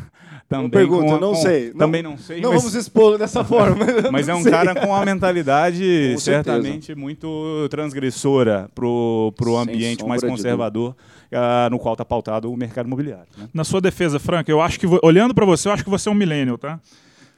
também. 0.48 0.70
Pergunta, 0.70 1.06
com, 1.06 1.20
não 1.20 1.34
com, 1.34 1.36
sei. 1.36 1.72
Também 1.72 2.04
não, 2.04 2.12
não 2.12 2.18
sei. 2.18 2.40
Não 2.40 2.52
mas, 2.52 2.62
vamos 2.62 2.76
expor 2.76 3.18
dessa 3.18 3.44
forma. 3.46 3.86
mas 4.12 4.30
é 4.30 4.36
um 4.36 4.44
sei. 4.44 4.52
cara 4.52 4.76
com 4.76 4.88
uma 4.88 5.04
mentalidade 5.04 6.12
com 6.14 6.20
certamente 6.20 6.94
muito 6.94 7.68
transgressora 7.70 8.70
pro, 8.76 9.34
pro 9.36 9.58
ambiente 9.58 10.06
mais 10.06 10.24
conservador. 10.24 10.96
Uh, 11.30 11.70
no 11.70 11.78
qual 11.78 11.94
está 11.94 12.06
pautado 12.06 12.50
o 12.50 12.56
mercado 12.56 12.86
imobiliário. 12.86 13.28
Né? 13.38 13.50
Na 13.54 13.66
sua 13.66 13.82
defesa, 13.82 14.18
Franca, 14.18 14.50
eu 14.50 14.62
acho 14.62 14.80
que, 14.80 14.88
olhando 15.04 15.34
para 15.36 15.46
você, 15.46 15.68
eu 15.68 15.74
acho 15.74 15.84
que 15.84 15.90
você 15.90 16.08
é 16.08 16.12
um 16.14 16.16
millennial, 16.16 16.58
tá? 16.58 16.80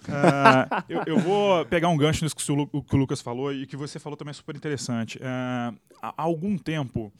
Uh, 0.07 0.83
eu, 0.87 1.01
eu, 1.07 1.19
vou 1.19 1.65
pegar 1.65 1.89
um 1.89 1.97
gancho 1.97 2.23
nisso 2.23 2.35
que 2.35 2.51
o, 2.51 2.83
que 2.83 2.95
o 2.95 2.99
Lucas 2.99 3.19
falou 3.19 3.51
e 3.51 3.65
que 3.65 3.75
você 3.75 3.97
falou 3.99 4.15
também 4.15 4.29
é 4.29 4.33
super 4.33 4.55
interessante. 4.55 5.17
Uh, 5.17 5.75
há 6.01 6.13
algum 6.15 6.55
tempo, 6.55 7.11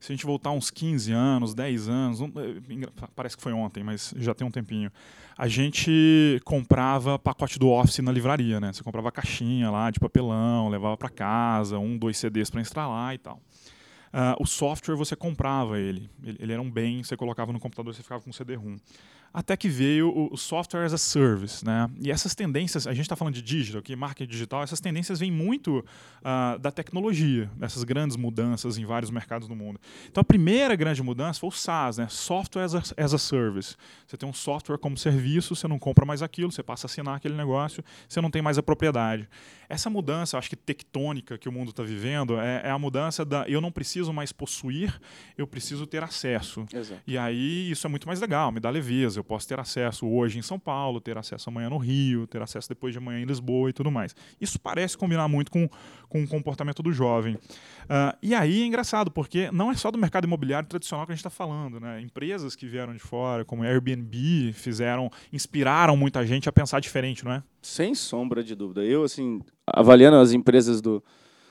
se 0.00 0.12
a 0.12 0.14
gente 0.14 0.26
voltar 0.26 0.50
uns 0.50 0.70
15 0.70 1.12
anos, 1.12 1.54
10 1.54 1.88
anos, 1.88 2.20
eh, 2.20 2.88
parece 3.14 3.36
que 3.36 3.42
foi 3.42 3.52
ontem, 3.52 3.82
mas 3.82 4.14
já 4.16 4.34
tem 4.34 4.46
um 4.46 4.50
tempinho, 4.50 4.90
a 5.36 5.48
gente 5.48 6.40
comprava 6.44 7.18
pacote 7.18 7.58
do 7.58 7.68
Office 7.68 7.98
na 7.98 8.12
livraria, 8.12 8.60
né? 8.60 8.72
Você 8.72 8.82
comprava 8.82 9.10
caixinha 9.10 9.70
lá 9.70 9.90
de 9.90 9.98
papelão, 10.00 10.68
levava 10.68 10.96
para 10.96 11.08
casa, 11.08 11.78
um, 11.78 11.96
dois 11.96 12.16
CDs 12.18 12.50
para 12.50 12.60
instalar 12.60 13.14
e 13.14 13.18
tal. 13.18 13.40
Uh, 14.06 14.42
o 14.42 14.46
software 14.46 14.96
você 14.96 15.14
comprava 15.14 15.78
ele. 15.78 16.08
ele. 16.22 16.38
ele. 16.40 16.52
era 16.52 16.62
um 16.62 16.70
bem, 16.70 17.02
você 17.02 17.16
colocava 17.16 17.52
no 17.52 17.60
computador, 17.60 17.94
você 17.94 18.02
ficava 18.02 18.22
com 18.22 18.32
CD-ROM 18.32 18.76
até 19.36 19.54
que 19.54 19.68
veio 19.68 20.30
o, 20.32 20.34
software 20.38 20.86
as 20.86 20.94
a 20.94 20.98
service, 20.98 21.62
né? 21.62 21.90
E 22.00 22.10
essas 22.10 22.34
tendências, 22.34 22.86
a 22.86 22.94
gente 22.94 23.02
está 23.02 23.14
falando 23.14 23.34
de 23.34 23.42
digital, 23.42 23.80
aqui, 23.80 23.94
marketing 23.94 24.30
digital, 24.30 24.62
essas 24.62 24.80
tendências 24.80 25.20
vêm 25.20 25.30
muito 25.30 25.84
uh, 26.22 26.58
da 26.58 26.70
tecnologia, 26.70 27.50
dessas 27.54 27.84
grandes 27.84 28.16
mudanças 28.16 28.78
em 28.78 28.86
vários 28.86 29.10
mercados 29.10 29.46
do 29.46 29.54
mundo. 29.54 29.78
Então 30.10 30.22
a 30.22 30.24
primeira 30.24 30.74
grande 30.74 31.02
mudança 31.02 31.38
foi 31.38 31.50
o 31.50 31.52
SaaS, 31.52 31.98
né? 31.98 32.06
Software 32.08 32.62
as 32.62 32.74
a, 32.74 32.82
as 32.96 33.12
a 33.12 33.18
service. 33.18 33.76
Você 34.06 34.16
tem 34.16 34.26
um 34.26 34.32
software 34.32 34.78
como 34.78 34.96
serviço, 34.96 35.54
você 35.54 35.68
não 35.68 35.78
compra 35.78 36.06
mais 36.06 36.22
aquilo, 36.22 36.50
você 36.50 36.62
passa 36.62 36.86
a 36.86 36.88
assinar 36.88 37.16
aquele 37.16 37.34
negócio, 37.34 37.84
você 38.08 38.22
não 38.22 38.30
tem 38.30 38.40
mais 38.40 38.56
a 38.56 38.62
propriedade. 38.62 39.28
Essa 39.68 39.90
mudança, 39.90 40.38
acho 40.38 40.48
que 40.48 40.56
tectônica 40.56 41.36
que 41.36 41.48
o 41.48 41.52
mundo 41.52 41.72
está 41.72 41.82
vivendo, 41.82 42.40
é, 42.40 42.62
é, 42.64 42.70
a 42.70 42.78
mudança 42.78 43.22
da 43.22 43.46
eu 43.46 43.60
não 43.60 43.70
preciso 43.70 44.14
mais 44.14 44.32
possuir, 44.32 44.98
eu 45.36 45.46
preciso 45.46 45.86
ter 45.86 46.02
acesso. 46.02 46.64
Exato. 46.72 47.02
E 47.06 47.18
aí 47.18 47.70
isso 47.70 47.86
é 47.86 47.90
muito 47.90 48.06
mais 48.06 48.18
legal, 48.18 48.50
me 48.50 48.60
dá 48.60 48.70
leveza. 48.70 49.20
Eu 49.20 49.25
posso 49.26 49.46
ter 49.46 49.58
acesso 49.58 50.06
hoje 50.06 50.38
em 50.38 50.42
São 50.42 50.58
Paulo, 50.58 51.00
ter 51.00 51.18
acesso 51.18 51.50
amanhã 51.50 51.68
no 51.68 51.76
Rio, 51.76 52.26
ter 52.26 52.40
acesso 52.40 52.68
depois 52.68 52.92
de 52.92 52.98
amanhã 52.98 53.20
em 53.20 53.24
Lisboa 53.24 53.68
e 53.70 53.72
tudo 53.72 53.90
mais. 53.90 54.14
Isso 54.40 54.58
parece 54.58 54.96
combinar 54.96 55.28
muito 55.28 55.50
com, 55.50 55.68
com 56.08 56.22
o 56.22 56.28
comportamento 56.28 56.82
do 56.82 56.92
jovem. 56.92 57.34
Uh, 57.34 58.16
e 58.22 58.34
aí 58.34 58.62
é 58.62 58.66
engraçado, 58.66 59.10
porque 59.10 59.50
não 59.50 59.70
é 59.70 59.74
só 59.74 59.90
do 59.90 59.98
mercado 59.98 60.24
imobiliário 60.24 60.68
tradicional 60.68 61.04
que 61.04 61.12
a 61.12 61.14
gente 61.14 61.20
está 61.20 61.30
falando. 61.30 61.80
Né? 61.80 62.00
Empresas 62.00 62.56
que 62.56 62.66
vieram 62.66 62.92
de 62.92 63.00
fora, 63.00 63.44
como 63.44 63.62
Airbnb, 63.62 64.52
fizeram, 64.52 65.10
inspiraram 65.32 65.96
muita 65.96 66.24
gente 66.24 66.48
a 66.48 66.52
pensar 66.52 66.80
diferente, 66.80 67.24
não 67.24 67.32
é? 67.32 67.42
Sem 67.60 67.94
sombra 67.94 68.44
de 68.44 68.54
dúvida. 68.54 68.84
Eu, 68.84 69.02
assim, 69.02 69.40
avaliando 69.66 70.16
as 70.16 70.32
empresas 70.32 70.80
do 70.80 71.02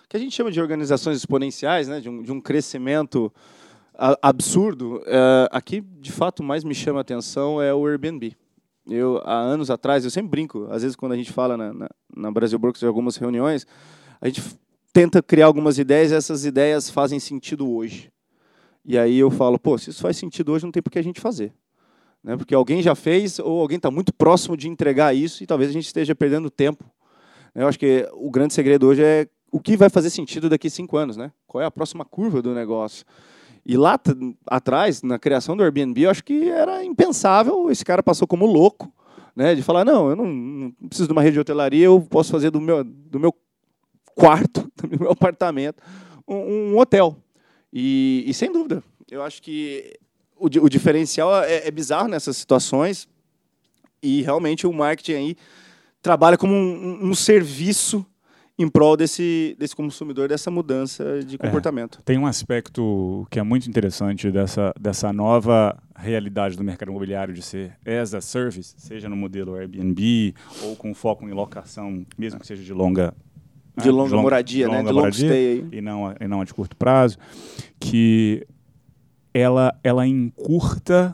que 0.08 0.15
a 0.15 0.20
gente 0.20 0.36
chama 0.36 0.51
de 0.51 0.62
organizações 0.62 1.17
exponenciais, 1.17 1.88
né, 1.88 2.00
de 2.00 2.10
um, 2.10 2.22
de 2.22 2.32
um 2.32 2.39
crescimento 2.39 3.34
absurdo, 4.21 5.01
é, 5.05 5.47
aqui 5.51 5.81
de 5.81 6.11
fato 6.11 6.43
mais 6.43 6.63
me 6.63 6.75
chama 6.75 6.99
a 6.99 7.01
atenção 7.01 7.61
é 7.61 7.73
o 7.73 7.85
Airbnb. 7.85 8.35
Eu 8.87 9.21
há 9.25 9.39
anos 9.39 9.71
atrás, 9.71 10.03
eu 10.03 10.11
sempre 10.11 10.29
brinco, 10.29 10.67
às 10.69 10.83
vezes 10.83 10.95
quando 10.95 11.13
a 11.13 11.15
gente 11.15 11.31
fala 11.31 11.57
na, 11.57 11.73
na, 11.73 11.89
na 12.15 12.31
Brasil 12.31 12.59
Brokers 12.59 12.83
em 12.83 12.87
algumas 12.87 13.17
reuniões, 13.17 13.65
a 14.21 14.27
gente 14.27 14.43
tenta 14.93 15.21
criar 15.23 15.47
algumas 15.47 15.77
ideias 15.77 16.11
e 16.11 16.15
essas 16.15 16.45
ideias 16.45 16.89
fazem 16.89 17.19
sentido 17.19 17.69
hoje. 17.69 18.11
E 18.83 18.97
aí 18.97 19.17
eu 19.17 19.31
falo, 19.31 19.57
pô, 19.57 19.77
se 19.77 19.89
isso 19.89 20.01
faz 20.01 20.17
sentido 20.17 20.51
hoje, 20.51 20.63
não 20.63 20.71
tem 20.71 20.83
por 20.83 20.91
que 20.91 20.99
a 20.99 21.03
gente 21.03 21.19
fazer. 21.19 21.51
Né? 22.23 22.37
Porque 22.37 22.53
alguém 22.53 22.81
já 22.81 22.93
fez 22.93 23.39
ou 23.39 23.59
alguém 23.59 23.77
está 23.77 23.89
muito 23.89 24.13
próximo 24.13 24.55
de 24.55 24.69
entregar 24.69 25.15
isso 25.15 25.43
e 25.43 25.47
talvez 25.47 25.69
a 25.69 25.73
gente 25.73 25.87
esteja 25.87 26.13
perdendo 26.13 26.49
tempo 26.49 26.85
eu 27.55 27.69
acho 27.69 27.79
que 27.79 28.07
o 28.13 28.29
grande 28.29 28.53
segredo 28.53 28.85
hoje 28.85 29.01
é 29.01 29.27
o 29.49 29.61
que 29.61 29.77
vai 29.77 29.89
fazer 29.89 30.09
sentido 30.09 30.49
daqui 30.49 30.67
a 30.67 30.69
cinco 30.69 30.97
anos, 30.97 31.15
né? 31.15 31.31
Qual 31.47 31.61
é 31.61 31.65
a 31.65 31.71
próxima 31.71 32.03
curva 32.03 32.41
do 32.41 32.53
negócio? 32.53 33.05
E 33.65 33.75
lá 33.75 34.00
atrás, 34.45 35.01
na 35.01 35.17
criação 35.17 35.57
do 35.57 35.63
Airbnb, 35.63 36.03
eu 36.03 36.12
acho 36.12 36.24
que 36.24 36.50
era 36.50 36.84
impensável. 36.84 37.72
Esse 37.72 37.84
cara 37.84 38.03
passou 38.03 38.27
como 38.27 38.45
louco, 38.45 38.93
né? 39.36 39.55
De 39.55 39.63
falar, 39.63 39.84
não, 39.84 40.10
eu 40.10 40.15
não, 40.15 40.27
não 40.27 40.72
preciso 40.88 41.07
de 41.07 41.13
uma 41.13 41.22
rede 41.22 41.34
de 41.34 41.39
hotelaria, 41.39 41.86
eu 41.86 42.00
posso 42.01 42.31
fazer 42.31 42.51
do 42.51 42.62
meu, 42.62 42.84
do 42.84 43.19
meu 43.19 43.34
quarto, 44.13 44.72
do 44.77 45.00
meu 45.00 45.12
apartamento, 45.12 45.81
um, 46.27 46.36
um 46.74 46.77
hotel. 46.77 47.17
E, 47.74 48.24
e, 48.27 48.34
sem 48.34 48.51
dúvida, 48.51 48.84
eu 49.10 49.24
acho 49.24 49.41
que 49.41 49.98
o, 50.38 50.45
o 50.45 50.69
diferencial 50.69 51.43
é, 51.43 51.67
é 51.67 51.72
bizarro 51.72 52.07
nessas 52.07 52.38
situações 52.38 53.07
e 54.01 54.22
realmente 54.22 54.67
o 54.67 54.74
marketing 54.74 55.13
aí 55.13 55.36
trabalha 56.01 56.38
como 56.38 56.53
um, 56.53 57.10
um 57.10 57.15
serviço 57.15 58.05
em 58.57 58.69
prol 58.69 58.95
desse, 58.95 59.55
desse 59.59 59.75
consumidor, 59.75 60.29
dessa 60.29 60.50
mudança 60.50 61.21
de 61.24 61.35
é, 61.35 61.38
comportamento. 61.38 62.00
É, 62.00 62.01
tem 62.03 62.17
um 62.17 62.25
aspecto 62.25 63.27
que 63.29 63.38
é 63.38 63.43
muito 63.43 63.69
interessante 63.69 64.31
dessa, 64.31 64.74
dessa 64.79 65.12
nova 65.12 65.77
realidade 65.95 66.55
do 66.55 66.63
mercado 66.63 66.89
imobiliário 66.89 67.33
de 67.33 67.41
ser 67.41 67.77
as 67.85 68.13
a 68.13 68.21
service, 68.21 68.74
seja 68.77 69.09
no 69.09 69.15
modelo 69.15 69.55
Airbnb 69.55 70.33
ou 70.63 70.75
com 70.75 70.93
foco 70.93 71.27
em 71.27 71.31
locação, 71.31 72.05
mesmo 72.17 72.39
que 72.39 72.47
seja 72.47 72.63
de 72.63 72.74
longa 72.74 73.13
de 73.77 73.89
longa, 73.89 74.09
de 74.09 74.15
longa 74.15 74.21
moradia, 74.21 74.65
de 74.65 74.71
né? 74.71 74.77
longa 74.77 74.89
de 74.89 74.95
moradia, 74.95 75.27
stay 75.27 75.67
e 75.71 75.81
não 75.81 76.15
e 76.19 76.27
não 76.27 76.45
de 76.45 76.53
curto 76.53 76.77
prazo, 76.77 77.17
que 77.77 78.47
ela 79.33 79.77
ela 79.83 80.07
encurta 80.07 81.13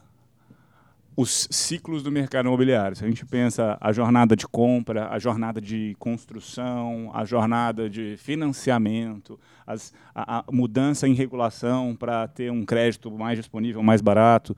os 1.21 1.47
ciclos 1.51 2.01
do 2.01 2.11
mercado 2.11 2.47
imobiliário. 2.47 2.97
Se 2.97 3.05
a 3.05 3.07
gente 3.07 3.25
pensa 3.25 3.77
a 3.79 3.91
jornada 3.91 4.35
de 4.35 4.47
compra, 4.47 5.07
a 5.09 5.19
jornada 5.19 5.61
de 5.61 5.95
construção, 5.99 7.11
a 7.13 7.23
jornada 7.23 7.87
de 7.89 8.17
financiamento, 8.17 9.39
as, 9.65 9.93
a, 10.15 10.39
a, 10.39 10.43
mudança 10.51 11.07
em 11.07 11.13
regulação 11.13 11.95
para 11.95 12.27
ter 12.27 12.51
um 12.51 12.65
crédito 12.65 13.11
mais 13.11 13.37
disponível, 13.37 13.83
mais 13.83 14.01
barato, 14.01 14.55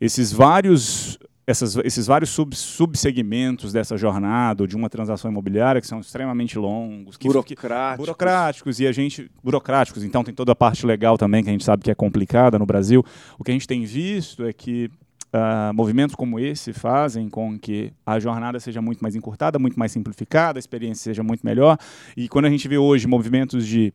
esses 0.00 0.30
vários 0.30 1.18
essas, 1.46 1.76
esses 1.76 2.06
vários 2.06 2.30
sub, 2.30 2.56
subsegmentos 2.56 3.70
dessa 3.70 3.98
jornada 3.98 4.66
de 4.66 4.74
uma 4.74 4.88
transação 4.88 5.30
imobiliária 5.30 5.78
que 5.78 5.86
são 5.86 6.00
extremamente 6.00 6.58
longos, 6.58 7.18
que, 7.18 7.26
burocráticos. 7.26 7.96
Que, 7.96 7.96
burocráticos 7.98 8.80
e 8.80 8.86
a 8.86 8.92
gente 8.92 9.30
burocráticos. 9.42 10.04
Então 10.04 10.24
tem 10.24 10.34
toda 10.34 10.52
a 10.52 10.56
parte 10.56 10.86
legal 10.86 11.18
também 11.18 11.42
que 11.42 11.50
a 11.50 11.52
gente 11.52 11.64
sabe 11.64 11.82
que 11.82 11.90
é 11.90 11.94
complicada 11.94 12.58
no 12.58 12.64
Brasil. 12.64 13.04
O 13.38 13.44
que 13.44 13.50
a 13.50 13.54
gente 13.54 13.66
tem 13.66 13.84
visto 13.84 14.44
é 14.44 14.52
que 14.54 14.90
Uh, 15.34 15.74
movimentos 15.74 16.14
como 16.14 16.38
esse 16.38 16.72
fazem 16.72 17.28
com 17.28 17.58
que 17.58 17.92
a 18.06 18.20
jornada 18.20 18.60
seja 18.60 18.80
muito 18.80 19.00
mais 19.00 19.16
encurtada, 19.16 19.58
muito 19.58 19.76
mais 19.76 19.90
simplificada, 19.90 20.58
a 20.58 20.60
experiência 20.60 21.02
seja 21.02 21.24
muito 21.24 21.44
melhor. 21.44 21.76
E 22.16 22.28
quando 22.28 22.44
a 22.44 22.50
gente 22.50 22.68
vê 22.68 22.78
hoje 22.78 23.08
movimentos 23.08 23.66
de 23.66 23.92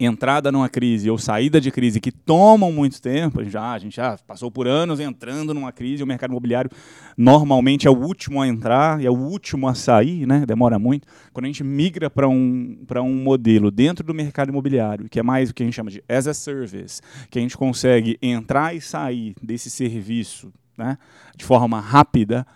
entrada 0.00 0.50
numa 0.50 0.68
crise 0.68 1.10
ou 1.10 1.18
saída 1.18 1.60
de 1.60 1.70
crise 1.70 2.00
que 2.00 2.10
tomam 2.10 2.72
muito 2.72 3.00
tempo, 3.02 3.44
já, 3.44 3.72
a 3.72 3.78
gente 3.78 3.96
já 3.96 4.16
passou 4.26 4.50
por 4.50 4.66
anos 4.66 4.98
entrando 4.98 5.52
numa 5.52 5.70
crise, 5.70 6.02
o 6.02 6.06
mercado 6.06 6.30
imobiliário 6.30 6.70
normalmente 7.16 7.86
é 7.86 7.90
o 7.90 7.94
último 7.94 8.40
a 8.40 8.48
entrar 8.48 9.00
e 9.00 9.06
é 9.06 9.10
o 9.10 9.14
último 9.14 9.68
a 9.68 9.74
sair, 9.74 10.26
né? 10.26 10.44
demora 10.46 10.78
muito. 10.78 11.06
Quando 11.34 11.44
a 11.44 11.48
gente 11.48 11.62
migra 11.62 12.08
para 12.08 12.26
um, 12.26 12.78
um 12.96 13.14
modelo 13.22 13.70
dentro 13.70 14.02
do 14.02 14.14
mercado 14.14 14.48
imobiliário, 14.48 15.08
que 15.08 15.20
é 15.20 15.22
mais 15.22 15.50
o 15.50 15.54
que 15.54 15.62
a 15.62 15.66
gente 15.66 15.74
chama 15.74 15.90
de 15.90 16.02
as 16.08 16.26
a 16.26 16.32
service, 16.32 17.02
que 17.28 17.38
a 17.38 17.42
gente 17.42 17.56
consegue 17.56 18.18
entrar 18.22 18.74
e 18.74 18.80
sair 18.80 19.34
desse 19.42 19.68
serviço 19.68 20.50
né? 20.78 20.96
de 21.36 21.44
forma 21.44 21.78
rápida, 21.78 22.46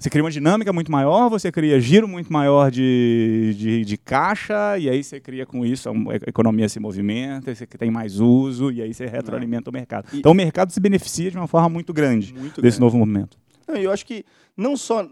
você 0.00 0.08
cria 0.08 0.24
uma 0.24 0.30
dinâmica 0.30 0.72
muito 0.72 0.90
maior, 0.90 1.28
você 1.28 1.52
cria 1.52 1.78
giro 1.78 2.08
muito 2.08 2.32
maior 2.32 2.70
de, 2.70 3.54
de, 3.56 3.84
de 3.84 3.96
caixa, 3.98 4.78
e 4.78 4.88
aí 4.88 5.04
você 5.04 5.20
cria 5.20 5.44
com 5.44 5.64
isso, 5.64 5.90
a 5.90 5.92
economia 6.26 6.70
se 6.70 6.80
movimenta, 6.80 7.54
você 7.54 7.66
tem 7.66 7.90
mais 7.90 8.18
uso, 8.18 8.72
e 8.72 8.80
aí 8.80 8.94
você 8.94 9.04
retroalimenta 9.04 9.68
o 9.68 9.72
mercado. 9.72 10.06
E 10.10 10.20
então 10.20 10.32
o 10.32 10.34
mercado 10.34 10.72
se 10.72 10.80
beneficia 10.80 11.30
de 11.30 11.36
uma 11.36 11.46
forma 11.46 11.68
muito 11.68 11.92
grande 11.92 12.32
muito 12.32 12.62
desse 12.62 12.78
grande. 12.78 12.80
novo 12.80 12.96
movimento. 12.96 13.38
Eu 13.68 13.92
acho 13.92 14.06
que 14.06 14.24
não 14.56 14.74
só 14.74 15.06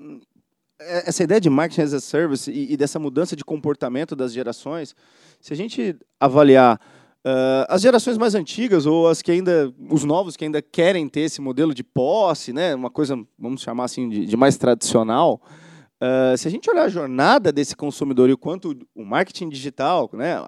é, 0.81 1.09
essa 1.09 1.23
ideia 1.23 1.41
de 1.41 1.51
marketing 1.51 1.83
as 1.83 1.93
a 1.93 2.01
service 2.01 2.51
e, 2.51 2.73
e 2.73 2.77
dessa 2.77 2.99
mudança 2.99 3.37
de 3.37 3.45
comportamento 3.45 4.17
das 4.17 4.33
gerações, 4.33 4.97
se 5.39 5.53
a 5.53 5.57
gente 5.57 5.97
avaliar 6.19 6.81
Uh, 7.27 7.67
as 7.69 7.83
gerações 7.83 8.17
mais 8.17 8.35
antigas 8.35 8.87
ou 8.87 9.09
as 9.09 9.21
que 9.21 9.31
ainda, 9.31 9.75
os 9.91 10.05
novos 10.05 10.37
que 10.37 10.45
ainda 10.45 10.63
querem 10.63 11.09
ter 11.09 11.23
esse 11.23 11.41
modelo 11.41 11.75
de 11.75 11.83
posse, 11.83 12.53
né, 12.53 12.75
uma 12.75 12.91
coisa, 12.91 13.19
vamos 13.39 13.61
chamar 13.61 13.85
assim, 13.85 14.09
de, 14.09 14.25
de 14.25 14.37
mais 14.37 14.57
tradicional. 14.57 15.43
Uh, 16.01 16.39
se 16.39 16.47
a 16.47 16.51
gente 16.51 16.71
olhar 16.71 16.85
a 16.85 16.89
jornada 16.89 17.51
desse 17.51 17.75
consumidor 17.75 18.31
e 18.31 18.33
o 18.33 18.39
quanto 18.39 18.79
o 18.95 19.05
marketing 19.05 19.49
digital, 19.49 20.09
né, 20.13 20.45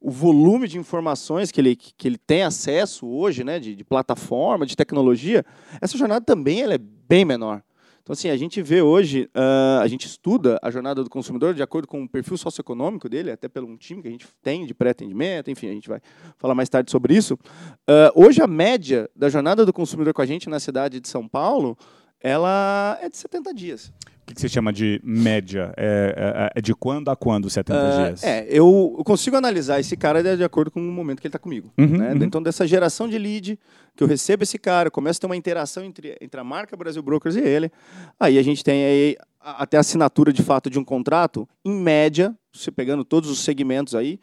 o 0.00 0.10
volume 0.10 0.68
de 0.68 0.78
informações 0.78 1.50
que 1.50 1.60
ele, 1.60 1.74
que 1.74 2.08
ele 2.08 2.16
tem 2.16 2.44
acesso 2.44 3.06
hoje, 3.06 3.42
né, 3.42 3.58
de, 3.58 3.74
de 3.74 3.84
plataforma, 3.84 4.64
de 4.64 4.76
tecnologia, 4.76 5.44
essa 5.80 5.98
jornada 5.98 6.24
também 6.24 6.62
ela 6.62 6.74
é 6.74 6.78
bem 6.78 7.24
menor. 7.24 7.62
Então, 8.10 8.18
assim, 8.18 8.28
a 8.28 8.36
gente 8.36 8.60
vê 8.60 8.82
hoje, 8.82 9.30
uh, 9.36 9.80
a 9.80 9.86
gente 9.86 10.04
estuda 10.04 10.58
a 10.64 10.68
jornada 10.68 11.04
do 11.04 11.08
consumidor 11.08 11.54
de 11.54 11.62
acordo 11.62 11.86
com 11.86 12.02
o 12.02 12.08
perfil 12.08 12.36
socioeconômico 12.36 13.08
dele, 13.08 13.30
até 13.30 13.48
pelo 13.48 13.68
um 13.68 13.76
time 13.76 14.02
que 14.02 14.08
a 14.08 14.10
gente 14.10 14.26
tem 14.42 14.66
de 14.66 14.74
pré-atendimento, 14.74 15.48
enfim, 15.48 15.68
a 15.68 15.72
gente 15.72 15.88
vai 15.88 16.00
falar 16.36 16.56
mais 16.56 16.68
tarde 16.68 16.90
sobre 16.90 17.14
isso. 17.14 17.34
Uh, 17.34 18.10
hoje, 18.16 18.42
a 18.42 18.48
média 18.48 19.08
da 19.14 19.28
jornada 19.28 19.64
do 19.64 19.72
consumidor 19.72 20.12
com 20.12 20.22
a 20.22 20.26
gente 20.26 20.50
na 20.50 20.58
cidade 20.58 20.98
de 20.98 21.06
São 21.06 21.28
Paulo, 21.28 21.78
ela 22.20 22.98
é 23.00 23.08
de 23.08 23.16
70 23.16 23.54
dias 23.54 23.92
que, 24.30 24.34
que 24.34 24.40
você 24.40 24.48
chama 24.48 24.72
de 24.72 25.00
média? 25.04 25.72
É, 25.76 26.50
é, 26.54 26.58
é, 26.58 26.60
de 26.62 26.74
quando 26.74 27.10
a 27.10 27.16
quando 27.16 27.50
70 27.50 27.78
uh, 27.78 27.82
ah, 27.82 28.06
dias? 28.06 28.24
É, 28.24 28.46
eu, 28.48 29.02
consigo 29.04 29.36
analisar 29.36 29.80
esse 29.80 29.96
cara 29.96 30.22
de, 30.22 30.36
de, 30.36 30.44
acordo 30.44 30.70
com 30.70 30.80
o 30.80 30.92
momento 30.92 31.20
que 31.20 31.26
ele 31.26 31.30
está 31.30 31.38
comigo. 31.38 31.72
Uhum, 31.78 31.98
né? 31.98 32.12
uhum. 32.12 32.22
Então, 32.22 32.42
dessa 32.42 32.66
geração 32.66 33.08
de 33.08 33.18
lead, 33.18 33.58
que 33.96 34.02
eu 34.02 34.08
recebo 34.08 34.42
esse 34.42 34.58
cara, 34.58 34.90
começa 34.90 35.18
a 35.18 35.20
ter 35.20 35.26
uma 35.26 35.36
interação 35.36 35.84
entre, 35.84 36.16
entre 36.20 36.40
a 36.40 36.44
marca 36.44 36.76
Brasil 36.76 37.02
Brokers 37.02 37.36
e 37.36 37.40
ele, 37.40 37.70
aí 38.18 38.38
a 38.38 38.42
gente 38.42 38.64
tem 38.64 38.84
aí 38.84 39.16
até 39.40 39.76
a 39.76 39.80
assinatura 39.80 40.32
de 40.32 40.42
fato 40.42 40.70
de 40.70 40.78
um 40.78 40.84
contrato, 40.84 41.48
em 41.64 41.74
média, 41.74 42.34
você 42.52 42.70
pegando 42.70 43.04
todos 43.04 43.30
os 43.30 43.40
segmentos 43.40 43.94
aí, 43.94 44.20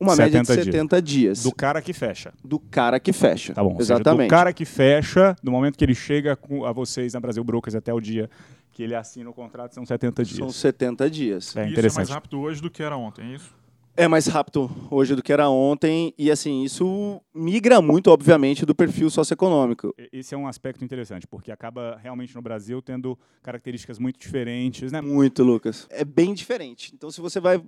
uma 0.00 0.14
média 0.16 0.40
de 0.40 0.46
70 0.46 0.64
70 0.64 1.02
dias. 1.02 1.42
Do 1.42 1.52
cara 1.54 1.80
que 1.82 1.92
fecha. 1.92 2.32
Do 2.44 2.58
cara 2.58 2.98
que 3.00 3.12
fecha. 3.12 3.52
Tá 3.54 3.62
bom. 3.62 3.70
ou 3.70 3.80
seja, 3.80 3.94
Exatamente. 3.94 4.28
do 4.28 4.30
cara 4.30 4.52
que 4.52 4.64
fecha, 4.64 5.36
do 5.42 5.50
momento 5.50 5.76
que 5.76 5.84
ele 5.84 5.94
chega 5.94 6.36
com- 6.36 6.64
a 6.64 6.72
vocês 6.72 7.14
na 7.14 7.20
Brasil 7.20 7.42
Brokers 7.44 7.74
até 7.74 7.92
o 7.92 8.00
dia 8.00 8.28
que 8.72 8.82
ele 8.84 8.94
assina 8.94 9.28
o 9.28 9.32
contrato, 9.32 9.74
são 9.74 9.84
70 9.84 10.24
dias. 10.24 10.38
São 10.38 10.50
70 10.50 11.10
dias. 11.10 11.44
É 11.44 11.48
Isso 11.48 11.58
é 11.58 11.62
mais 11.62 11.72
interessante. 11.72 12.10
rápido 12.12 12.38
hoje 12.40 12.62
do 12.62 12.70
que 12.70 12.80
era 12.82 12.96
ontem, 12.96 13.32
é 13.32 13.34
isso? 13.34 13.58
É 13.96 14.06
mais 14.06 14.28
rápido 14.28 14.70
hoje 14.92 15.16
do 15.16 15.22
que 15.24 15.32
era 15.32 15.48
ontem 15.50 16.14
e 16.16 16.30
assim, 16.30 16.62
isso 16.62 17.20
migra 17.34 17.82
muito, 17.82 18.12
obviamente, 18.12 18.64
do 18.64 18.72
perfil 18.72 19.10
socioeconômico. 19.10 19.92
Esse 20.12 20.32
é 20.36 20.38
um 20.38 20.46
aspecto 20.46 20.84
interessante, 20.84 21.26
porque 21.26 21.50
acaba 21.50 21.98
realmente 22.00 22.32
no 22.36 22.40
Brasil 22.40 22.80
tendo 22.80 23.18
características 23.42 23.98
muito 23.98 24.16
diferentes, 24.20 24.92
né? 24.92 25.00
Muito, 25.00 25.42
Lucas. 25.42 25.88
É 25.90 26.04
bem 26.04 26.32
diferente. 26.32 26.92
Então, 26.94 27.10
se 27.10 27.20
você 27.20 27.40
vai 27.40 27.60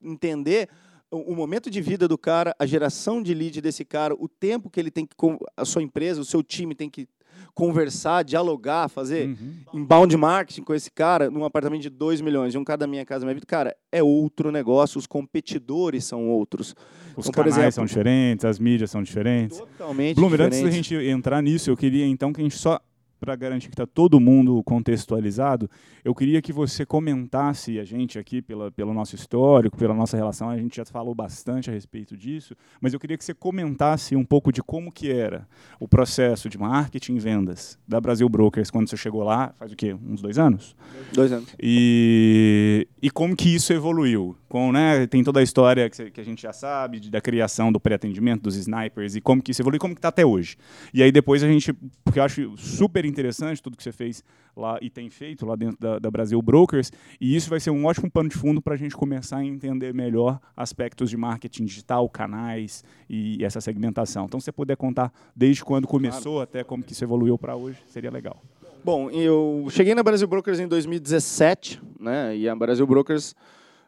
entender 0.00 0.68
o, 1.16 1.34
momento 1.36 1.70
de 1.70 1.80
vida 1.80 2.08
do 2.08 2.16
cara, 2.18 2.54
a 2.58 2.64
geração 2.66 3.22
de 3.22 3.34
lead 3.34 3.60
desse 3.60 3.84
cara, 3.84 4.14
o 4.18 4.28
tempo 4.28 4.70
que 4.70 4.80
ele 4.80 4.90
tem 4.90 5.04
que. 5.06 5.14
A 5.56 5.64
sua 5.64 5.82
empresa, 5.82 6.20
o 6.20 6.24
seu 6.24 6.42
time 6.42 6.74
tem 6.74 6.88
que 6.90 7.06
conversar, 7.54 8.22
dialogar, 8.24 8.88
fazer 8.88 9.28
Uhum. 9.28 9.80
inbound 9.82 10.16
marketing 10.16 10.62
com 10.62 10.74
esse 10.74 10.90
cara 10.90 11.30
num 11.30 11.44
apartamento 11.44 11.82
de 11.82 11.90
2 11.90 12.20
milhões, 12.20 12.52
de 12.52 12.58
um 12.58 12.64
cara 12.64 12.78
da 12.78 12.86
minha 12.86 13.04
casa, 13.04 13.20
da 13.20 13.26
minha 13.26 13.34
vida, 13.34 13.46
cara, 13.46 13.76
é 13.90 14.02
outro 14.02 14.50
negócio, 14.50 14.98
os 14.98 15.06
competidores 15.06 16.04
são 16.04 16.28
outros. 16.28 16.74
Os 17.16 17.26
Então, 17.26 17.32
canais 17.32 17.54
exemplo- 17.56 17.72
são 17.72 17.84
diferentes, 17.84 18.44
as 18.44 18.58
mídias 18.58 18.90
são 18.90 19.02
diferentes. 19.02 19.58
Totalmente 19.58 20.16
Bloomer, 20.16 20.40
antes 20.42 20.62
da 20.62 20.70
gente 20.70 20.94
entrar 20.94 21.42
nisso, 21.42 21.68
eu 21.70 21.76
queria 21.76 22.06
então 22.06 22.32
que 22.32 22.40
a 22.40 22.44
gente 22.44 22.56
só, 22.56 22.80
para 23.22 23.36
garantir 23.36 23.68
que 23.68 23.74
está 23.74 23.86
todo 23.86 24.18
mundo 24.18 24.60
contextualizado, 24.64 25.70
eu 26.04 26.12
queria 26.12 26.42
que 26.42 26.52
você 26.52 26.84
comentasse 26.84 27.78
a 27.78 27.84
gente 27.84 28.18
aqui 28.18 28.42
pela, 28.42 28.68
pelo 28.72 28.92
nosso 28.92 29.14
histórico, 29.14 29.76
pela 29.76 29.94
nossa 29.94 30.16
relação, 30.16 30.50
a 30.50 30.58
gente 30.58 30.74
já 30.74 30.84
falou 30.84 31.14
bastante 31.14 31.70
a 31.70 31.72
respeito 31.72 32.16
disso, 32.16 32.56
mas 32.80 32.92
eu 32.92 32.98
queria 32.98 33.16
que 33.16 33.24
você 33.24 33.32
comentasse 33.32 34.16
um 34.16 34.24
pouco 34.24 34.50
de 34.50 34.60
como 34.60 34.90
que 34.90 35.08
era 35.08 35.46
o 35.78 35.86
processo 35.86 36.48
de 36.48 36.58
marketing 36.58 37.14
e 37.14 37.20
vendas 37.20 37.78
da 37.86 38.00
Brasil 38.00 38.28
Brokers 38.28 38.72
quando 38.72 38.90
você 38.90 38.96
chegou 38.96 39.22
lá, 39.22 39.54
faz 39.56 39.70
o 39.70 39.76
quê? 39.76 39.94
Uns 39.94 40.20
dois 40.20 40.36
anos? 40.36 40.74
Dois 41.12 41.30
anos. 41.30 41.54
E, 41.62 42.88
e 43.00 43.08
como 43.08 43.36
que 43.36 43.54
isso 43.54 43.72
evoluiu? 43.72 44.36
Com, 44.52 44.70
né, 44.70 45.06
tem 45.06 45.24
toda 45.24 45.40
a 45.40 45.42
história 45.42 45.88
que, 45.88 46.10
que 46.10 46.20
a 46.20 46.24
gente 46.24 46.42
já 46.42 46.52
sabe, 46.52 47.00
de- 47.00 47.08
da 47.10 47.22
criação 47.22 47.72
do 47.72 47.80
pré-atendimento, 47.80 48.42
dos 48.42 48.54
snipers, 48.54 49.16
e 49.16 49.20
como 49.22 49.40
que 49.42 49.50
isso 49.50 49.62
evoluiu, 49.62 49.78
e 49.78 49.80
como 49.80 49.94
que 49.94 49.98
está 49.98 50.08
até 50.08 50.26
hoje. 50.26 50.58
E 50.92 51.02
aí 51.02 51.10
depois 51.10 51.42
a 51.42 51.48
gente, 51.48 51.72
porque 52.04 52.18
eu 52.18 52.22
acho 52.22 52.54
super 52.58 53.06
interessante 53.06 53.62
tudo 53.62 53.78
que 53.78 53.82
você 53.82 53.92
fez 53.92 54.22
lá 54.54 54.78
e 54.82 54.90
tem 54.90 55.08
feito 55.08 55.46
lá 55.46 55.56
dentro 55.56 55.78
da, 55.80 55.98
da 55.98 56.10
Brasil 56.10 56.42
Brokers, 56.42 56.92
e 57.18 57.34
isso 57.34 57.48
vai 57.48 57.60
ser 57.60 57.70
um 57.70 57.86
ótimo 57.86 58.10
pano 58.10 58.28
de 58.28 58.36
fundo 58.36 58.60
para 58.60 58.74
a 58.74 58.76
gente 58.76 58.94
começar 58.94 59.38
a 59.38 59.44
entender 59.44 59.94
melhor 59.94 60.38
aspectos 60.54 61.08
de 61.08 61.16
marketing 61.16 61.64
digital, 61.64 62.06
canais 62.10 62.84
e 63.08 63.42
essa 63.42 63.58
segmentação. 63.58 64.26
Então, 64.26 64.38
se 64.38 64.44
você 64.44 64.52
puder 64.52 64.76
contar 64.76 65.10
desde 65.34 65.64
quando 65.64 65.88
começou 65.88 66.42
até 66.42 66.62
como 66.62 66.82
que 66.82 66.92
isso 66.92 67.02
evoluiu 67.02 67.38
para 67.38 67.56
hoje, 67.56 67.78
seria 67.86 68.10
legal. 68.10 68.42
Bom, 68.84 69.08
eu 69.08 69.66
cheguei 69.70 69.94
na 69.94 70.02
Brasil 70.02 70.28
Brokers 70.28 70.60
em 70.60 70.68
2017, 70.68 71.80
né? 71.98 72.36
E 72.36 72.46
a 72.46 72.54
Brasil 72.54 72.86
Brokers 72.86 73.34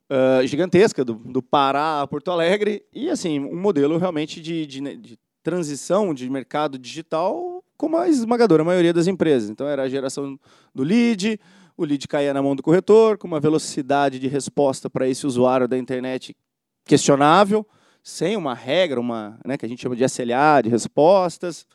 ah, 0.09 0.45
gigantesca, 0.45 1.05
do, 1.05 1.15
do 1.15 1.43
Pará 1.43 2.03
a 2.03 2.07
Porto 2.07 2.31
Alegre, 2.31 2.85
e 2.93 3.09
assim, 3.11 3.41
um 3.41 3.61
modelo 3.61 3.99
realmente 3.99 4.41
de, 4.41 4.67
de, 4.67 4.81
né, 4.81 4.95
de 4.97 5.19
transição 5.43 6.15
de 6.15 6.29
mercado 6.29 6.79
digital 6.79 7.63
como 7.77 7.97
a 7.97 8.09
esmagadora 8.09 8.63
maioria 8.63 8.93
das 8.93 9.07
empresas. 9.07 9.51
Então 9.51 9.67
era 9.67 9.83
a 9.83 9.89
geração 9.89 10.39
do 10.75 10.83
lead, 10.83 11.41
o 11.77 11.85
lead 11.85 12.07
caía 12.07 12.33
na 12.33 12.41
mão 12.43 12.55
do 12.55 12.63
corretor, 12.63 13.19
com 13.19 13.27
uma 13.27 13.41
velocidade 13.41 14.19
de 14.19 14.29
resposta 14.29 14.89
para 14.89 15.09
esse 15.09 15.27
usuário 15.27 15.67
da 15.67 15.77
internet 15.77 16.37
questionável, 16.85 17.67
sem 18.03 18.37
uma 18.37 18.55
regra, 18.55 19.01
uma, 19.01 19.39
né, 19.45 19.57
que 19.57 19.67
a 19.67 19.69
gente 19.69 19.83
chama 19.83 19.97
de 19.97 20.05
SLA, 20.05 20.63
de 20.63 20.69
respostas 20.69 21.67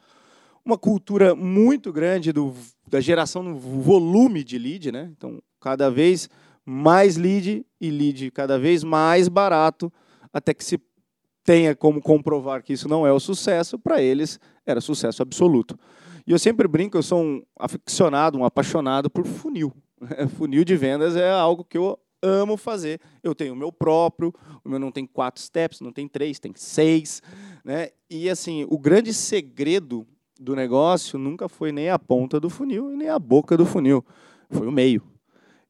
uma 0.69 0.77
cultura 0.77 1.35
muito 1.35 1.91
grande 1.91 2.31
do, 2.31 2.53
da 2.87 3.01
geração 3.01 3.41
no 3.41 3.57
volume 3.57 4.43
de 4.43 4.57
lead, 4.57 4.91
né? 4.91 5.11
Então, 5.17 5.41
cada 5.59 5.89
vez 5.89 6.29
mais 6.69 7.17
lead 7.17 7.65
e 7.81 7.89
lead 7.89 8.29
cada 8.31 8.59
vez 8.59 8.83
mais 8.83 9.27
barato, 9.27 9.91
até 10.31 10.53
que 10.53 10.63
se 10.63 10.79
tenha 11.43 11.75
como 11.75 11.99
comprovar 11.99 12.61
que 12.61 12.73
isso 12.73 12.87
não 12.87 13.07
é 13.07 13.11
o 13.11 13.19
sucesso, 13.19 13.79
para 13.79 14.01
eles 14.01 14.39
era 14.65 14.79
sucesso 14.79 15.23
absoluto. 15.23 15.77
E 16.27 16.31
eu 16.31 16.37
sempre 16.37 16.67
brinco, 16.67 16.95
eu 16.95 17.01
sou 17.01 17.23
um 17.23 17.41
aficionado, 17.57 18.37
um 18.37 18.45
apaixonado 18.45 19.09
por 19.09 19.25
funil. 19.25 19.73
funil 20.37 20.63
de 20.63 20.75
vendas 20.75 21.15
é 21.15 21.31
algo 21.31 21.63
que 21.63 21.75
eu 21.75 21.97
amo 22.21 22.55
fazer. 22.55 23.01
Eu 23.23 23.33
tenho 23.33 23.53
o 23.53 23.57
meu 23.57 23.71
próprio, 23.71 24.31
o 24.63 24.69
meu 24.69 24.77
não 24.77 24.91
tem 24.91 25.07
quatro 25.07 25.41
steps, 25.41 25.81
não 25.81 25.91
tem 25.91 26.07
três, 26.07 26.39
tem 26.39 26.53
seis. 26.55 27.19
Né? 27.65 27.89
E 28.07 28.29
assim, 28.29 28.67
o 28.69 28.77
grande 28.77 29.11
segredo 29.11 30.05
do 30.39 30.55
negócio 30.55 31.17
nunca 31.17 31.49
foi 31.49 31.71
nem 31.71 31.89
a 31.89 31.97
ponta 31.97 32.39
do 32.39 32.49
funil 32.49 32.91
e 32.91 32.95
nem 32.95 33.09
a 33.09 33.17
boca 33.17 33.57
do 33.57 33.65
funil, 33.65 34.05
foi 34.51 34.67
o 34.67 34.71
meio. 34.71 35.01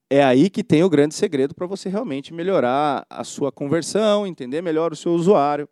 É 0.09 0.23
aí 0.23 0.49
que 0.49 0.63
tem 0.63 0.83
o 0.83 0.89
grande 0.89 1.13
segredo 1.13 1.53
para 1.53 1.67
você 1.67 1.87
realmente 1.87 2.33
melhorar 2.33 3.05
a 3.09 3.23
sua 3.23 3.51
conversão, 3.51 4.25
entender 4.25 4.61
melhor 4.61 4.91
o 4.91 4.95
seu 4.95 5.13
usuário. 5.13 5.69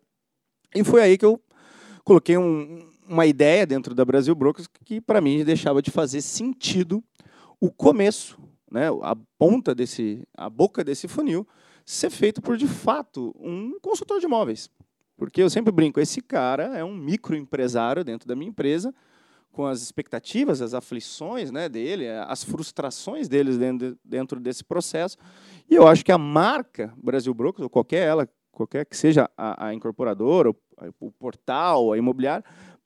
E 0.74 0.84
foi 0.84 1.02
aí 1.02 1.18
que 1.18 1.24
eu 1.24 1.40
coloquei 2.04 2.38
um- 2.38 2.88
uma 3.08 3.26
ideia 3.26 3.66
dentro 3.66 3.94
da 3.94 4.04
Brasil 4.04 4.34
Brokers 4.34 4.68
que 4.84 5.00
para 5.00 5.20
mim 5.20 5.44
deixava 5.44 5.82
de 5.82 5.90
fazer 5.90 6.20
sentido 6.20 7.02
o 7.60 7.70
começo, 7.70 8.38
né, 8.70 8.88
a 9.02 9.16
ponta 9.38 9.74
desse, 9.74 10.22
a 10.36 10.48
boca 10.48 10.84
desse 10.84 11.08
funil 11.08 11.46
ser 11.84 12.10
feito 12.10 12.40
por 12.40 12.56
de 12.56 12.68
fato 12.68 13.34
um 13.40 13.78
consultor 13.80 14.20
de 14.20 14.26
imóveis. 14.26 14.70
Porque 15.16 15.42
eu 15.42 15.50
sempre 15.50 15.72
brinco, 15.72 15.98
esse 15.98 16.20
cara 16.20 16.78
é 16.78 16.84
um 16.84 16.94
microempresário 16.94 18.04
dentro 18.04 18.28
da 18.28 18.36
minha 18.36 18.50
empresa, 18.50 18.94
com 19.58 19.66
as 19.66 19.82
expectativas, 19.82 20.62
as 20.62 20.72
aflições 20.72 21.50
né, 21.50 21.68
dele, 21.68 22.08
as 22.28 22.44
frustrações 22.44 23.26
deles 23.26 23.58
dentro, 23.58 23.98
dentro 24.04 24.38
desse 24.38 24.62
processo. 24.62 25.16
E 25.68 25.74
eu 25.74 25.88
acho 25.88 26.04
que 26.04 26.12
a 26.12 26.16
marca 26.16 26.94
Brasil 26.96 27.34
Brokers, 27.34 27.64
ou 27.64 27.68
qualquer 27.68 28.06
ela, 28.06 28.28
qualquer 28.52 28.86
que 28.86 28.96
seja 28.96 29.28
a, 29.36 29.66
a 29.66 29.74
incorporadora, 29.74 30.50
o, 30.50 30.56
o 31.00 31.10
portal, 31.10 31.92
a 31.92 31.98
imobiliária, 31.98 32.44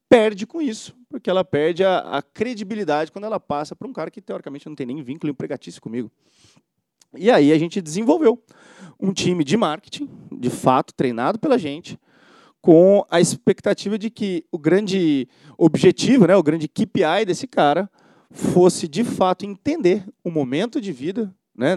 perde 0.09 0.47
com 0.47 0.63
isso, 0.63 0.97
porque 1.11 1.29
ela 1.29 1.45
perde 1.45 1.85
a, 1.85 1.99
a 1.99 2.23
credibilidade 2.23 3.13
quando 3.13 3.27
ela 3.27 3.39
passa 3.39 3.77
para 3.77 3.87
um 3.87 3.93
cara 3.93 4.11
que 4.11 4.23
teoricamente 4.23 4.67
não 4.67 4.75
tem 4.75 4.87
nem 4.87 5.03
vínculo 5.03 5.31
empregatício 5.31 5.83
comigo. 5.83 6.11
E 7.15 7.31
aí 7.31 7.53
a 7.53 7.59
gente 7.59 7.83
desenvolveu 7.83 8.43
um 8.99 9.13
time 9.13 9.45
de 9.45 9.59
marketing, 9.59 10.09
de 10.31 10.49
fato, 10.49 10.95
treinado 10.95 11.39
pela 11.39 11.59
gente, 11.59 12.01
com 12.63 13.05
a 13.11 13.21
expectativa 13.21 13.99
de 13.99 14.09
que 14.09 14.47
o 14.53 14.57
grande 14.57 15.29
objetivo, 15.59 16.29
né, 16.29 16.37
o 16.37 16.43
grande 16.45 16.69
KPI 16.69 17.25
desse 17.27 17.49
cara 17.49 17.91
fosse 18.31 18.87
de 18.87 19.03
fato 19.03 19.45
entender 19.45 20.07
o 20.23 20.31
momento 20.31 20.81
de 20.81 20.93
vida, 20.93 21.35
né, 21.55 21.77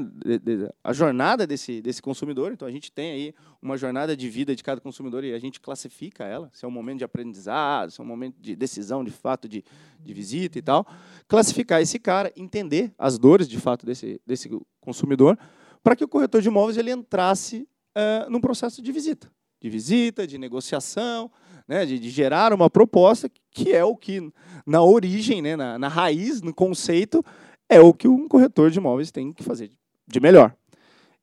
a 0.84 0.94
jornada 0.94 1.48
desse, 1.48 1.82
desse 1.82 2.04
consumidor. 2.04 2.54
Então 2.54 2.68
a 2.68 2.72
gente 2.72 2.92
tem 2.92 3.12
aí 3.12 3.36
uma 3.60 3.76
jornada 3.76 4.16
de 4.16 4.30
vida 4.30 4.56
de 4.56 4.64
cada 4.64 4.80
consumidor 4.80 5.24
e 5.24 5.34
a 5.34 5.40
gente 5.40 5.60
classifica 5.60 6.24
ela, 6.24 6.52
se 6.54 6.64
é 6.64 6.68
um 6.68 6.72
momento 6.72 7.00
de 7.00 7.04
aprendizado, 7.04 7.90
se 7.90 8.00
é 8.00 8.04
um 8.04 8.08
momento 8.08 8.40
de 8.40 8.56
decisão 8.56 9.04
de 9.04 9.12
fato 9.12 9.50
de, 9.50 9.66
de 10.00 10.14
visita 10.14 10.60
e 10.60 10.62
tal. 10.62 10.86
Classificar 11.28 11.82
esse 11.82 11.98
cara, 11.98 12.32
entender 12.38 12.94
as 12.96 13.18
dores 13.18 13.50
de 13.50 13.60
fato 13.60 13.88
desse, 13.88 14.22
desse 14.26 14.52
consumidor, 14.80 15.36
para 15.84 15.96
que 15.96 16.04
o 16.04 16.08
corretor 16.08 16.44
de 16.44 16.48
imóveis 16.48 16.78
ele 16.78 16.92
entrasse 16.92 17.68
eh, 17.96 18.28
num 18.30 18.40
processo 18.40 18.84
de 18.84 18.92
visita 18.92 19.32
de 19.62 19.70
visita, 19.70 20.28
de 20.28 20.38
negociação, 20.38 21.32
né, 21.68 21.86
de, 21.86 21.98
de 22.00 22.10
gerar 22.10 22.54
uma 22.54 22.70
proposta 22.70 23.30
que 23.52 23.72
é 23.72 23.84
o 23.84 23.96
que, 23.96 24.32
na 24.66 24.82
origem, 24.84 25.42
né, 25.42 25.56
na, 25.56 25.80
na 25.80 25.88
raiz, 25.88 26.42
no 26.42 26.54
conceito, 26.54 27.24
é 27.70 27.80
o 27.80 27.94
que 27.94 28.08
um 28.08 28.28
corretor 28.28 28.70
de 28.70 28.78
imóveis 28.78 29.12
tem 29.12 29.34
que 29.34 29.44
fazer 29.44 29.72
de 30.08 30.20
melhor. 30.20 30.56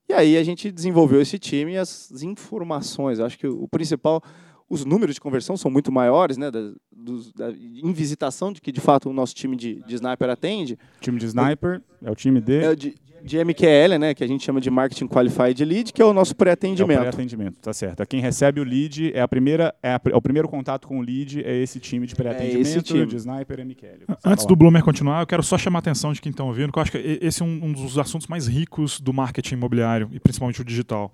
E 0.08 0.12
aí 0.12 0.36
a 0.36 0.42
gente 0.42 0.70
desenvolveu 0.70 1.20
esse 1.20 1.38
time 1.38 1.72
e 1.72 1.78
as 1.78 2.22
informações. 2.22 3.18
Eu 3.18 3.26
acho 3.26 3.38
que 3.38 3.46
o 3.46 3.68
principal, 3.68 4.22
os 4.68 4.84
números 4.84 5.14
de 5.14 5.20
conversão 5.20 5.56
são 5.56 5.70
muito 5.70 5.92
maiores, 5.92 6.36
né, 6.36 6.50
da, 6.50 6.72
dos, 6.90 7.32
da 7.32 7.50
em 7.50 7.92
visitação 7.92 8.52
de 8.52 8.60
que 8.60 8.72
de 8.72 8.80
fato 8.80 9.08
o 9.08 9.12
nosso 9.12 9.34
time 9.34 9.56
de, 9.56 9.82
de 9.86 9.94
sniper 9.94 10.28
atende. 10.28 10.78
Time 11.00 11.18
de 11.18 11.26
sniper 11.26 11.82
é 12.02 12.10
o 12.10 12.14
time 12.14 12.40
de 12.40 12.56
É 12.56 12.70
o 12.70 12.76
de, 12.76 12.94
de 13.24 13.42
MQL, 13.44 13.98
né, 13.98 14.14
que 14.14 14.22
a 14.22 14.26
gente 14.26 14.44
chama 14.44 14.60
de 14.60 14.70
Marketing 14.70 15.06
Qualified 15.06 15.64
Lead, 15.64 15.92
que 15.92 16.02
é 16.02 16.04
o 16.04 16.12
nosso 16.12 16.32
É 16.32 16.34
o 16.34 16.36
pré-atendimento. 16.36 16.98
pré-atendimento, 16.98 17.56
tá 17.60 17.72
certo. 17.72 18.02
É 18.02 18.06
Quem 18.06 18.20
recebe 18.20 18.60
o 18.60 18.64
lead 18.64 19.12
é 19.14 19.20
a 19.20 19.28
primeira, 19.28 19.74
é, 19.82 19.90
a 19.92 20.00
é 20.10 20.16
o 20.16 20.22
primeiro 20.22 20.48
contato 20.48 20.86
com 20.88 20.98
o 20.98 21.02
lead 21.02 21.42
é 21.42 21.56
esse 21.62 21.78
time 21.78 22.06
de 22.06 22.14
pré-atendimento 22.14 22.60
esse 22.60 22.82
time. 22.82 23.06
de 23.06 23.16
sniper 23.16 23.60
e 23.60 23.64
MQL. 23.64 24.16
Antes 24.24 24.46
do 24.46 24.56
Bloomer 24.56 24.82
continuar, 24.82 25.20
eu 25.20 25.26
quero 25.26 25.42
só 25.42 25.56
chamar 25.56 25.78
a 25.78 25.80
atenção 25.80 26.12
de 26.12 26.20
quem 26.20 26.30
está 26.30 26.44
ouvindo, 26.44 26.72
que 26.72 26.78
eu 26.78 26.82
acho 26.82 26.92
que 26.92 27.18
esse 27.20 27.42
é 27.42 27.44
um, 27.44 27.60
um 27.64 27.72
dos 27.72 27.98
assuntos 27.98 28.26
mais 28.26 28.46
ricos 28.46 29.00
do 29.00 29.12
marketing 29.12 29.54
imobiliário, 29.54 30.08
e 30.12 30.20
principalmente 30.20 30.60
o 30.60 30.64
digital. 30.64 31.12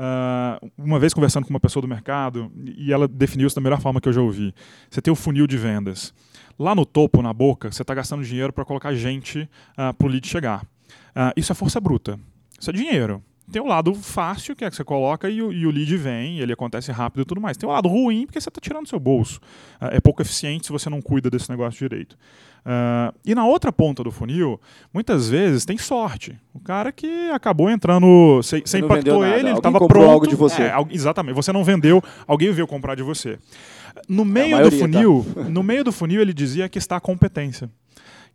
Ah, 0.00 0.60
uma 0.78 1.00
vez 1.00 1.12
conversando 1.12 1.44
com 1.44 1.50
uma 1.50 1.58
pessoa 1.58 1.80
do 1.80 1.88
mercado, 1.88 2.52
e 2.76 2.92
ela 2.92 3.08
definiu 3.08 3.48
isso 3.48 3.56
da 3.56 3.60
melhor 3.60 3.80
forma 3.80 4.00
que 4.00 4.08
eu 4.08 4.12
já 4.12 4.20
ouvi. 4.20 4.54
Você 4.88 5.02
tem 5.02 5.12
o 5.12 5.16
funil 5.16 5.46
de 5.46 5.56
vendas. 5.56 6.14
Lá 6.56 6.74
no 6.74 6.86
topo, 6.86 7.20
na 7.20 7.32
boca, 7.32 7.70
você 7.70 7.82
está 7.82 7.94
gastando 7.94 8.22
dinheiro 8.22 8.52
para 8.52 8.64
colocar 8.64 8.94
gente 8.94 9.48
para 9.76 10.06
o 10.06 10.08
lead 10.08 10.26
chegar. 10.26 10.64
Ah, 11.14 11.32
isso 11.36 11.52
é 11.52 11.54
força 11.54 11.80
bruta. 11.80 12.18
Isso 12.58 12.70
é 12.70 12.72
dinheiro. 12.72 13.22
tem 13.50 13.62
o 13.62 13.66
lado 13.66 13.94
fácil, 13.94 14.54
que 14.54 14.64
é 14.64 14.70
que 14.70 14.76
você 14.76 14.84
coloca 14.84 15.30
e 15.30 15.40
o, 15.40 15.52
e 15.52 15.66
o 15.66 15.70
lead 15.70 15.96
vem, 15.96 16.38
ele 16.38 16.52
acontece 16.52 16.92
rápido 16.92 17.22
e 17.22 17.24
tudo 17.24 17.40
mais. 17.40 17.56
Tem 17.56 17.68
o 17.68 17.72
lado 17.72 17.88
ruim, 17.88 18.26
porque 18.26 18.40
você 18.40 18.48
está 18.48 18.60
tirando 18.60 18.82
do 18.82 18.88
seu 18.88 19.00
bolso. 19.00 19.40
Uh, 19.80 19.86
é 19.92 20.00
pouco 20.00 20.20
eficiente 20.20 20.66
se 20.66 20.72
você 20.72 20.90
não 20.90 21.00
cuida 21.00 21.30
desse 21.30 21.48
negócio 21.48 21.78
direito. 21.78 22.16
Uh, 22.58 23.16
e 23.24 23.34
na 23.34 23.46
outra 23.46 23.72
ponta 23.72 24.04
do 24.04 24.10
funil, 24.10 24.60
muitas 24.92 25.28
vezes 25.28 25.64
tem 25.64 25.78
sorte. 25.78 26.38
O 26.52 26.60
cara 26.60 26.92
que 26.92 27.30
acabou 27.30 27.70
entrando, 27.70 28.36
você, 28.36 28.60
você 28.60 28.78
impactou 28.78 29.24
ele, 29.24 29.48
ele 29.48 29.58
estava 29.58 29.78
pronto. 29.78 30.10
algo 30.10 30.26
de 30.26 30.36
você. 30.36 30.62
É, 30.64 30.74
exatamente. 30.90 31.34
Você 31.34 31.52
não 31.52 31.64
vendeu, 31.64 32.02
alguém 32.26 32.52
veio 32.52 32.66
comprar 32.66 32.94
de 32.94 33.02
você. 33.02 33.38
No 34.08 34.24
meio 34.24 34.62
do 34.62 34.70
tá. 34.70 34.76
funil, 34.76 35.26
tá. 35.34 35.44
no 35.44 35.62
meio 35.62 35.82
do 35.82 35.92
funil 35.92 36.20
ele 36.20 36.34
dizia 36.34 36.68
que 36.68 36.78
está 36.78 36.96
a 36.96 37.00
competência 37.00 37.70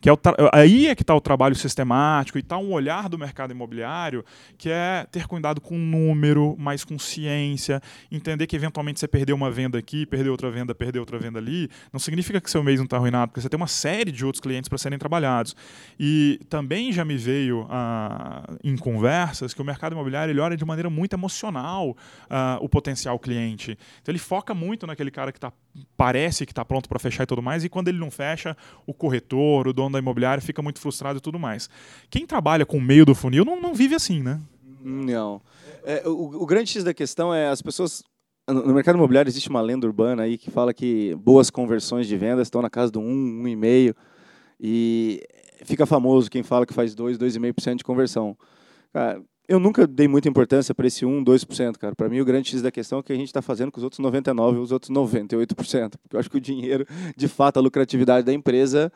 que 0.03 0.09
é 0.09 0.13
aí 0.51 0.87
é 0.87 0.95
que 0.95 1.01
está 1.01 1.15
o 1.15 1.21
trabalho 1.21 1.55
sistemático 1.55 2.37
e 2.37 2.41
está 2.41 2.57
um 2.57 2.73
olhar 2.73 3.07
do 3.07 3.17
mercado 3.17 3.51
imobiliário 3.51 4.25
que 4.57 4.69
é 4.69 5.07
ter 5.09 5.27
cuidado 5.27 5.61
com 5.61 5.75
o 5.75 5.79
número, 5.79 6.57
mais 6.59 6.83
com 6.83 6.99
ciência, 6.99 7.81
entender 8.11 8.45
que 8.45 8.53
eventualmente 8.53 8.99
você 8.99 9.07
perdeu 9.07 9.33
uma 9.33 9.49
venda 9.49 9.79
aqui, 9.79 10.05
perdeu 10.05 10.33
outra 10.33 10.51
venda, 10.51 10.75
perdeu 10.75 11.01
outra 11.01 11.17
venda 11.17 11.39
ali, 11.39 11.69
não 11.93 12.01
significa 12.01 12.41
que 12.41 12.51
seu 12.51 12.61
mês 12.61 12.79
não 12.79 12.83
está 12.83 12.97
arruinado, 12.97 13.29
porque 13.29 13.39
você 13.39 13.47
tem 13.47 13.55
uma 13.55 13.65
série 13.65 14.11
de 14.11 14.25
outros 14.25 14.41
clientes 14.41 14.67
para 14.67 14.77
serem 14.77 14.99
trabalhados. 14.99 15.55
E 15.97 16.37
também 16.49 16.91
já 16.91 17.05
me 17.05 17.15
veio 17.15 17.65
ah, 17.69 18.43
em 18.61 18.75
conversas 18.75 19.53
que 19.53 19.61
o 19.61 19.65
mercado 19.65 19.93
imobiliário 19.93 20.33
ele 20.33 20.41
olha 20.41 20.57
de 20.57 20.65
maneira 20.65 20.89
muito 20.89 21.13
emocional 21.13 21.95
ah, 22.29 22.57
o 22.59 22.67
potencial 22.67 23.17
cliente. 23.17 23.77
Então 24.01 24.11
ele 24.11 24.19
foca 24.19 24.53
muito 24.53 24.85
naquele 24.85 25.11
cara 25.11 25.31
que 25.31 25.39
tá, 25.39 25.53
parece 25.97 26.45
que 26.45 26.51
está 26.51 26.63
pronto 26.63 26.87
para 26.87 26.99
fechar 26.99 27.23
e 27.23 27.27
tudo 27.27 27.41
mais, 27.41 27.63
e 27.63 27.69
quando 27.69 27.87
ele 27.87 27.97
não 27.97 28.11
fecha, 28.11 28.55
o 28.85 28.93
corretor, 28.93 29.67
o 29.67 29.73
dono 29.73 29.93
da 29.93 29.99
imobiliária 29.99 30.41
fica 30.41 30.61
muito 30.61 30.79
frustrado 30.79 31.17
e 31.17 31.21
tudo 31.21 31.39
mais. 31.39 31.69
Quem 32.09 32.25
trabalha 32.25 32.65
com 32.65 32.77
o 32.77 32.81
meio 32.81 33.05
do 33.05 33.15
funil 33.15 33.43
não, 33.43 33.59
não 33.59 33.73
vive 33.73 33.95
assim, 33.95 34.21
né? 34.21 34.39
Não. 34.81 35.41
É, 35.83 36.07
o, 36.07 36.43
o 36.43 36.45
grande 36.45 36.69
X 36.69 36.83
da 36.83 36.93
questão 36.93 37.33
é 37.33 37.47
as 37.47 37.61
pessoas 37.61 38.03
no 38.47 38.73
mercado 38.73 38.97
imobiliário 38.97 39.29
existe 39.29 39.49
uma 39.49 39.61
lenda 39.61 39.87
urbana 39.87 40.23
aí 40.23 40.37
que 40.37 40.51
fala 40.51 40.73
que 40.73 41.15
boas 41.15 41.49
conversões 41.49 42.07
de 42.07 42.17
vendas 42.17 42.47
estão 42.47 42.61
na 42.61 42.69
casa 42.69 42.91
do 42.91 42.99
1, 42.99 43.43
1,5 43.43 43.95
e 44.59 45.23
fica 45.63 45.85
famoso 45.85 46.29
quem 46.29 46.43
fala 46.43 46.65
que 46.65 46.73
faz 46.73 46.93
2, 46.93 47.17
2,5% 47.17 47.77
de 47.77 47.83
conversão. 47.83 48.37
Cara, 48.91 49.21
eu 49.47 49.59
nunca 49.59 49.85
dei 49.85 50.07
muita 50.07 50.29
importância 50.29 50.73
para 50.73 50.87
esse 50.87 51.05
1, 51.05 51.23
2%, 51.23 51.77
cara. 51.77 51.95
Para 51.95 52.07
mim, 52.07 52.19
o 52.21 52.25
grande 52.25 52.49
X 52.49 52.61
da 52.61 52.71
questão 52.71 52.99
é 52.99 53.01
o 53.01 53.03
que 53.03 53.11
a 53.11 53.15
gente 53.15 53.27
está 53.27 53.41
fazendo 53.41 53.71
com 53.71 53.77
os 53.77 53.83
outros 53.83 53.99
99% 53.99 54.55
e 54.55 54.57
os 54.57 54.71
outros 54.71 54.91
98%. 54.91 55.93
Porque 56.01 56.15
eu 56.15 56.19
acho 56.19 56.29
que 56.29 56.37
o 56.37 56.41
dinheiro, 56.41 56.85
de 57.15 57.27
fato, 57.27 57.57
a 57.57 57.61
lucratividade 57.61 58.25
da 58.25 58.33
empresa 58.33 58.91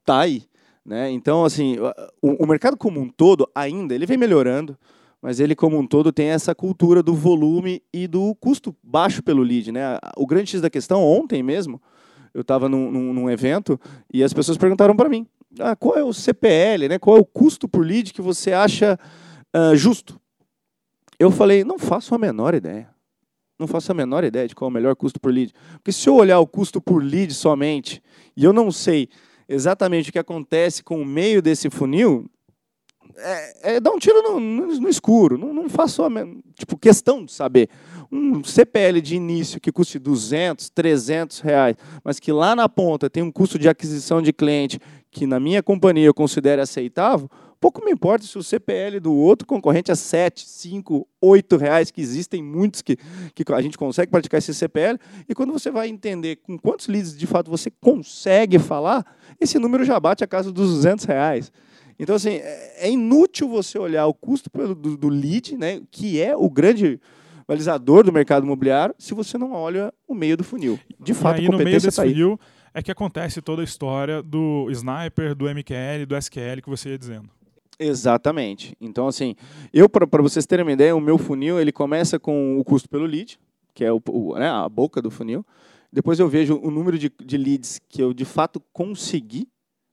está 0.00 0.20
aí. 0.20 0.44
Né? 0.84 1.10
Então, 1.10 1.44
assim, 1.44 1.76
o, 2.22 2.44
o, 2.44 2.46
mercado 2.46 2.76
como 2.76 3.00
um 3.00 3.08
todo, 3.08 3.48
ainda, 3.54 3.94
ele 3.94 4.06
vem 4.06 4.16
melhorando, 4.16 4.78
mas 5.20 5.40
ele 5.40 5.54
como 5.54 5.76
um 5.76 5.86
todo 5.86 6.12
tem 6.12 6.28
essa 6.28 6.54
cultura 6.54 7.02
do 7.02 7.12
volume 7.12 7.82
e 7.92 8.06
do 8.06 8.34
custo 8.36 8.74
baixo 8.82 9.22
pelo 9.22 9.42
lead. 9.42 9.70
Né? 9.70 9.98
O 10.16 10.26
grande 10.26 10.50
X 10.50 10.60
da 10.60 10.70
questão, 10.70 11.02
ontem 11.02 11.42
mesmo, 11.42 11.82
eu 12.32 12.40
estava 12.40 12.68
num, 12.68 12.90
num, 12.90 13.12
num, 13.12 13.30
evento 13.30 13.78
e 14.12 14.22
as 14.22 14.32
pessoas 14.32 14.56
perguntaram 14.56 14.94
para 14.94 15.08
mim, 15.08 15.26
ah, 15.58 15.74
qual 15.74 15.96
é 15.96 16.04
o 16.04 16.12
CPL, 16.12 16.88
né? 16.88 16.98
qual 16.98 17.16
é 17.16 17.20
o 17.20 17.24
custo 17.24 17.68
por 17.68 17.84
lead 17.84 18.12
que 18.12 18.22
você 18.22 18.52
acha 18.52 18.98
uh, 19.56 19.76
justo? 19.76 20.20
Eu 21.18 21.30
falei, 21.30 21.64
não 21.64 21.78
faço 21.78 22.14
a 22.14 22.18
menor 22.18 22.54
ideia. 22.54 22.94
Não 23.58 23.66
faço 23.66 23.90
a 23.90 23.94
menor 23.94 24.22
ideia 24.22 24.46
de 24.46 24.54
qual 24.54 24.68
é 24.68 24.70
o 24.70 24.74
melhor 24.74 24.94
custo 24.94 25.18
por 25.18 25.32
lead. 25.32 25.52
Porque 25.74 25.92
se 25.92 26.08
eu 26.08 26.14
olhar 26.14 26.38
o 26.38 26.46
custo 26.46 26.80
por 26.80 27.02
lead 27.02 27.32
somente, 27.32 28.02
e 28.36 28.44
eu 28.44 28.52
não 28.52 28.70
sei 28.70 29.08
exatamente 29.48 30.10
o 30.10 30.12
que 30.12 30.18
acontece 30.18 30.82
com 30.82 31.00
o 31.00 31.06
meio 31.06 31.40
desse 31.40 31.70
funil, 31.70 32.28
é, 33.16 33.76
é 33.76 33.80
dar 33.80 33.92
um 33.92 33.98
tiro 33.98 34.22
no, 34.22 34.38
no, 34.38 34.66
no 34.80 34.88
escuro. 34.88 35.38
Não, 35.38 35.54
não 35.54 35.68
faço 35.70 36.02
a, 36.02 36.08
tipo, 36.54 36.76
questão 36.76 37.24
de 37.24 37.32
saber. 37.32 37.70
Um 38.12 38.44
CPL 38.44 39.00
de 39.00 39.16
início 39.16 39.60
que 39.60 39.72
custe 39.72 39.98
200, 39.98 40.68
300 40.70 41.40
reais, 41.40 41.76
mas 42.04 42.20
que 42.20 42.30
lá 42.30 42.54
na 42.54 42.68
ponta 42.68 43.08
tem 43.08 43.22
um 43.22 43.32
custo 43.32 43.58
de 43.58 43.68
aquisição 43.68 44.20
de 44.20 44.32
cliente 44.32 44.78
que 45.10 45.26
na 45.26 45.40
minha 45.40 45.62
companhia 45.62 46.06
eu 46.06 46.14
considero 46.14 46.60
aceitável, 46.60 47.28
pouco 47.66 47.84
me 47.84 47.90
importa 47.90 48.24
se 48.24 48.38
o 48.38 48.44
CPL 48.44 49.00
do 49.00 49.12
outro 49.12 49.44
concorrente 49.44 49.90
é 49.90 49.94
7, 49.96 50.48
5, 50.48 51.08
8 51.20 51.56
reais, 51.56 51.90
que 51.90 52.00
existem 52.00 52.40
muitos 52.40 52.80
que, 52.80 52.96
que 52.96 53.52
a 53.52 53.60
gente 53.60 53.76
consegue 53.76 54.08
praticar 54.08 54.38
esse 54.38 54.54
CPL, 54.54 54.96
e 55.28 55.34
quando 55.34 55.52
você 55.52 55.68
vai 55.68 55.88
entender 55.88 56.36
com 56.36 56.56
quantos 56.56 56.86
leads 56.86 57.16
de 57.16 57.26
fato 57.26 57.50
você 57.50 57.68
consegue 57.80 58.60
falar, 58.60 59.04
esse 59.40 59.58
número 59.58 59.84
já 59.84 59.98
bate 59.98 60.22
a 60.22 60.28
casa 60.28 60.52
dos 60.52 60.74
200 60.76 61.06
reais. 61.06 61.50
Então, 61.98 62.14
assim, 62.14 62.34
é, 62.34 62.86
é 62.86 62.90
inútil 62.90 63.48
você 63.48 63.76
olhar 63.80 64.06
o 64.06 64.14
custo 64.14 64.48
do, 64.76 64.96
do 64.96 65.08
lead, 65.08 65.56
né, 65.56 65.82
que 65.90 66.22
é 66.22 66.36
o 66.36 66.48
grande 66.48 67.00
balizador 67.48 68.04
do 68.04 68.12
mercado 68.12 68.44
imobiliário, 68.44 68.94
se 68.96 69.12
você 69.12 69.36
não 69.36 69.50
olha 69.50 69.92
o 70.06 70.14
meio 70.14 70.36
do 70.36 70.44
funil. 70.44 70.78
De 71.00 71.12
fato, 71.12 71.38
e 71.38 71.40
aí, 71.40 71.46
a 71.48 71.50
competência 71.50 71.58
no 71.58 71.64
meio 71.64 71.80
desse 71.80 71.96
tá 71.96 72.02
funil 72.04 72.38
é 72.72 72.80
que 72.80 72.92
acontece 72.92 73.42
toda 73.42 73.60
a 73.60 73.64
história 73.64 74.22
do 74.22 74.70
sniper, 74.70 75.34
do 75.34 75.46
MQL, 75.46 76.06
do 76.06 76.16
SQL 76.16 76.62
que 76.62 76.70
você 76.70 76.90
ia 76.90 76.98
dizendo. 76.98 77.35
Exatamente. 77.78 78.74
Então, 78.80 79.06
assim, 79.06 79.34
eu, 79.72 79.88
para 79.88 80.22
vocês 80.22 80.46
terem 80.46 80.64
uma 80.64 80.72
ideia, 80.72 80.96
o 80.96 81.00
meu 81.00 81.18
funil 81.18 81.60
ele 81.60 81.72
começa 81.72 82.18
com 82.18 82.58
o 82.58 82.64
custo 82.64 82.88
pelo 82.88 83.04
lead, 83.04 83.38
que 83.74 83.84
é 83.84 83.92
o, 83.92 84.00
o 84.08 84.34
né, 84.36 84.48
a 84.48 84.68
boca 84.68 85.02
do 85.02 85.10
funil. 85.10 85.44
Depois 85.92 86.18
eu 86.18 86.28
vejo 86.28 86.58
o 86.62 86.70
número 86.70 86.98
de, 86.98 87.12
de 87.22 87.36
leads 87.36 87.80
que 87.88 88.02
eu 88.02 88.12
de 88.12 88.24
fato 88.24 88.60
consegui 88.72 89.48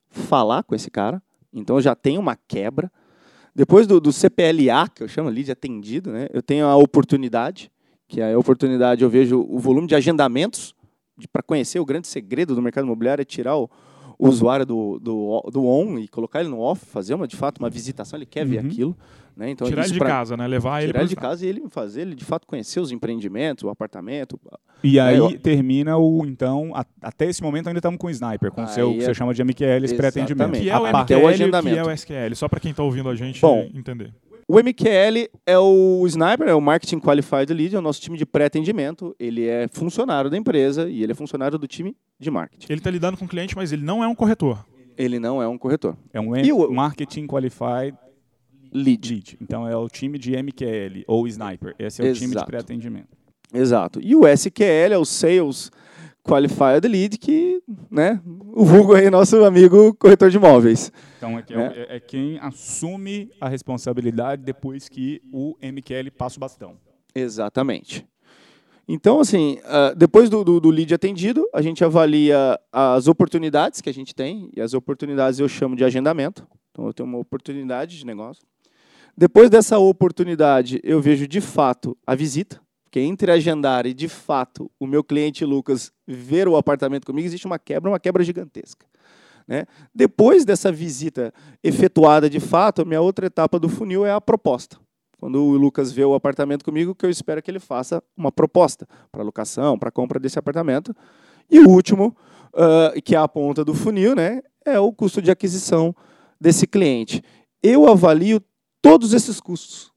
falar 0.09 0.63
com 0.63 0.73
esse 0.73 0.89
cara. 0.89 1.21
Então 1.53 1.77
eu 1.77 1.81
já 1.81 1.95
tenho 1.95 2.21
uma 2.21 2.35
quebra. 2.35 2.91
Depois 3.53 3.85
do, 3.85 3.99
do 3.99 4.11
CPLA, 4.11 4.89
que 4.89 5.03
eu 5.03 5.07
chamo 5.07 5.29
lead 5.29 5.51
atendido, 5.51 6.11
né, 6.11 6.27
eu 6.33 6.41
tenho 6.41 6.65
a 6.65 6.75
oportunidade, 6.75 7.71
que 8.07 8.21
é 8.21 8.33
a 8.33 8.39
oportunidade 8.39 9.03
eu 9.03 9.09
vejo 9.09 9.45
o 9.47 9.59
volume 9.59 9.87
de 9.87 9.95
agendamentos 9.95 10.73
para 11.31 11.43
conhecer 11.43 11.79
o 11.79 11.85
grande 11.85 12.07
segredo 12.07 12.55
do 12.55 12.61
mercado 12.61 12.85
imobiliário 12.85 13.21
é 13.21 13.25
tirar 13.25 13.55
o, 13.55 13.69
o 14.17 14.27
usuário 14.27 14.65
do, 14.65 14.99
do, 14.99 15.49
do 15.51 15.65
on 15.65 15.97
e 15.99 16.07
colocar 16.07 16.39
ele 16.41 16.49
no 16.49 16.59
off, 16.59 16.85
fazer 16.85 17.13
uma, 17.13 17.27
de 17.27 17.35
fato 17.35 17.59
uma 17.59 17.69
visitação, 17.69 18.17
ele 18.17 18.25
quer 18.25 18.45
uhum. 18.45 18.51
ver 18.51 18.59
aquilo. 18.59 18.97
Né? 19.35 19.49
Então, 19.49 19.67
tirar 19.67 19.83
ele 19.83 19.93
de 19.93 19.97
pra, 19.97 20.07
casa, 20.07 20.37
né? 20.37 20.47
levar 20.47 20.83
ele 20.83 20.91
Tirar 20.91 20.99
ele 21.01 21.09
de 21.09 21.15
casa 21.15 21.45
e 21.45 21.49
ele 21.49 21.67
fazer, 21.67 22.01
ele 22.01 22.15
de 22.15 22.23
fato 22.23 22.45
conhecer 22.45 22.79
os 22.79 22.91
empreendimentos, 22.91 23.63
o 23.63 23.69
apartamento. 23.69 24.39
E 24.83 24.99
aí 24.99 25.17
eu... 25.17 25.37
termina 25.39 25.97
o, 25.97 26.23
então, 26.25 26.71
a, 26.75 26.85
até 27.01 27.25
esse 27.25 27.41
momento 27.41 27.67
ainda 27.67 27.79
estamos 27.79 27.97
com 27.97 28.07
o 28.07 28.09
Sniper, 28.11 28.51
com 28.51 28.63
o 28.63 28.67
seu, 28.67 28.91
é... 28.91 28.93
que 28.93 29.05
você 29.05 29.13
chama 29.13 29.33
de 29.33 29.43
MQL, 29.43 29.95
pré-atendimento. 29.97 30.51
Que 30.51 30.69
é 30.69 30.77
o 30.77 30.83
MQL, 30.83 31.05
que 31.05 31.13
é 31.13 31.17
o 31.17 31.27
agendamento. 31.27 31.75
que 31.75 31.79
é 31.79 31.83
o 31.83 31.91
SQL, 31.91 32.35
só 32.35 32.47
para 32.47 32.59
quem 32.59 32.71
está 32.71 32.83
ouvindo 32.83 33.09
a 33.09 33.15
gente 33.15 33.41
Bom, 33.41 33.67
entender. 33.73 34.13
O 34.47 34.59
MQL 34.59 35.29
é 35.45 35.57
o 35.57 36.05
Sniper, 36.07 36.47
é 36.47 36.53
o 36.53 36.61
Marketing 36.61 36.99
Qualified 36.99 37.53
Lead, 37.53 37.75
é 37.75 37.79
o 37.79 37.81
nosso 37.81 38.01
time 38.01 38.17
de 38.17 38.25
pré-atendimento. 38.25 39.15
Ele 39.19 39.47
é 39.47 39.67
funcionário 39.71 40.29
da 40.29 40.37
empresa 40.37 40.89
e 40.89 41.01
ele 41.01 41.11
é 41.11 41.15
funcionário 41.15 41.57
do 41.57 41.67
time 41.67 41.95
de 42.19 42.29
marketing. 42.29 42.67
Ele 42.69 42.79
está 42.79 42.91
lidando 42.91 43.17
com 43.17 43.25
o 43.25 43.27
cliente, 43.27 43.55
mas 43.55 43.71
ele 43.71 43.83
não 43.83 44.03
é 44.03 44.07
um 44.07 44.15
corretor. 44.15 44.65
Ele 44.97 45.19
não 45.19 45.41
é 45.41 45.47
um 45.47 45.57
corretor. 45.57 45.97
É 46.11 46.19
um 46.19 46.35
e 46.35 46.51
o 46.51 46.69
Marketing 46.71 47.25
Qualified 47.25 47.97
Lead. 48.71 49.13
Lead. 49.13 49.37
Então 49.41 49.67
é 49.67 49.75
o 49.75 49.87
time 49.87 50.17
de 50.17 50.31
MQL 50.31 51.03
ou 51.07 51.27
Sniper. 51.27 51.75
Esse 51.79 52.01
é 52.01 52.05
o 52.05 52.07
Exato. 52.07 52.21
time 52.25 52.35
de 52.35 52.45
pré-atendimento. 52.45 53.17
Exato. 53.53 53.99
E 54.01 54.15
o 54.15 54.27
SQL 54.27 54.93
é 54.93 54.97
o 54.97 55.05
Sales 55.05 55.71
Qualified 56.23 56.87
Lead, 56.87 57.17
que, 57.17 57.61
né, 57.91 58.21
o 58.25 58.63
vulgo 58.63 58.93
aí, 58.93 59.09
nosso 59.09 59.43
amigo 59.43 59.93
corretor 59.95 60.29
de 60.29 60.37
imóveis. 60.37 60.91
Então, 61.17 61.37
é, 61.37 61.43
né? 61.55 61.73
é, 61.75 61.97
é 61.97 61.99
quem 61.99 62.39
assume 62.39 63.29
a 63.41 63.49
responsabilidade 63.49 64.41
depois 64.41 64.87
que 64.87 65.21
o 65.31 65.55
MQL 65.61 66.11
passa 66.17 66.37
o 66.37 66.39
bastão. 66.39 66.77
Exatamente. 67.13 68.07
Então, 68.87 69.19
assim, 69.19 69.59
uh, 69.63 69.95
depois 69.95 70.29
do, 70.29 70.43
do, 70.43 70.59
do, 70.59 70.69
lead 70.69 70.93
atendido, 70.93 71.47
a 71.53 71.61
gente 71.61 71.83
avalia 71.83 72.59
as 72.71 73.07
oportunidades 73.07 73.79
que 73.79 73.89
a 73.89 73.93
gente 73.93 74.13
tem, 74.13 74.49
e 74.55 74.61
as 74.61 74.73
oportunidades 74.73 75.39
eu 75.39 75.47
chamo 75.47 75.75
de 75.75 75.85
agendamento. 75.85 76.45
Então, 76.71 76.87
eu 76.87 76.93
tenho 76.93 77.07
uma 77.07 77.17
oportunidade 77.17 77.97
de 77.97 78.05
negócio. 78.05 78.43
Depois 79.15 79.49
dessa 79.49 79.77
oportunidade, 79.77 80.81
eu 80.83 80.99
vejo 80.99 81.27
de 81.27 81.39
fato 81.39 81.95
a 82.05 82.15
visita, 82.15 82.59
porque 82.93 82.99
entre 82.99 83.31
agendar 83.31 83.87
e 83.87 83.93
de 83.93 84.07
fato 84.07 84.69
o 84.79 84.85
meu 84.85 85.03
cliente 85.03 85.43
Lucas 85.43 85.91
ver 86.05 86.47
o 86.47 86.55
apartamento 86.55 87.07
comigo, 87.07 87.25
existe 87.25 87.47
uma 87.47 87.57
quebra, 87.57 87.89
uma 87.89 87.99
quebra 87.99 88.23
gigantesca. 88.23 88.85
Né? 89.47 89.65
Depois 89.95 90.45
dessa 90.45 90.71
visita 90.71 91.33
efetuada 91.63 92.29
de 92.29 92.39
fato, 92.39 92.83
a 92.83 92.85
minha 92.85 93.01
outra 93.01 93.25
etapa 93.25 93.57
do 93.57 93.67
funil 93.67 94.05
é 94.05 94.11
a 94.11 94.21
proposta. 94.21 94.77
Quando 95.19 95.43
o 95.43 95.57
Lucas 95.57 95.91
vê 95.91 96.05
o 96.05 96.13
apartamento 96.13 96.63
comigo, 96.63 96.93
que 96.93 97.03
eu 97.03 97.09
espero 97.09 97.41
que 97.41 97.49
ele 97.49 97.59
faça 97.59 98.03
uma 98.15 98.31
proposta 98.31 98.87
para 99.11 99.23
locação, 99.23 99.75
para 99.79 99.89
compra 99.89 100.19
desse 100.19 100.37
apartamento. 100.37 100.95
E 101.49 101.61
o 101.61 101.69
último, 101.69 102.15
uh, 102.53 103.01
que 103.01 103.15
é 103.15 103.17
a 103.17 103.27
ponta 103.27 103.65
do 103.65 103.73
funil, 103.73 104.13
né, 104.13 104.43
é 104.63 104.79
o 104.79 104.93
custo 104.93 105.19
de 105.19 105.31
aquisição 105.31 105.95
desse 106.39 106.67
cliente. 106.67 107.23
Eu 107.63 107.89
avalio 107.89 108.39
todos 108.83 109.13
esses 109.13 109.39
custos. 109.39 109.92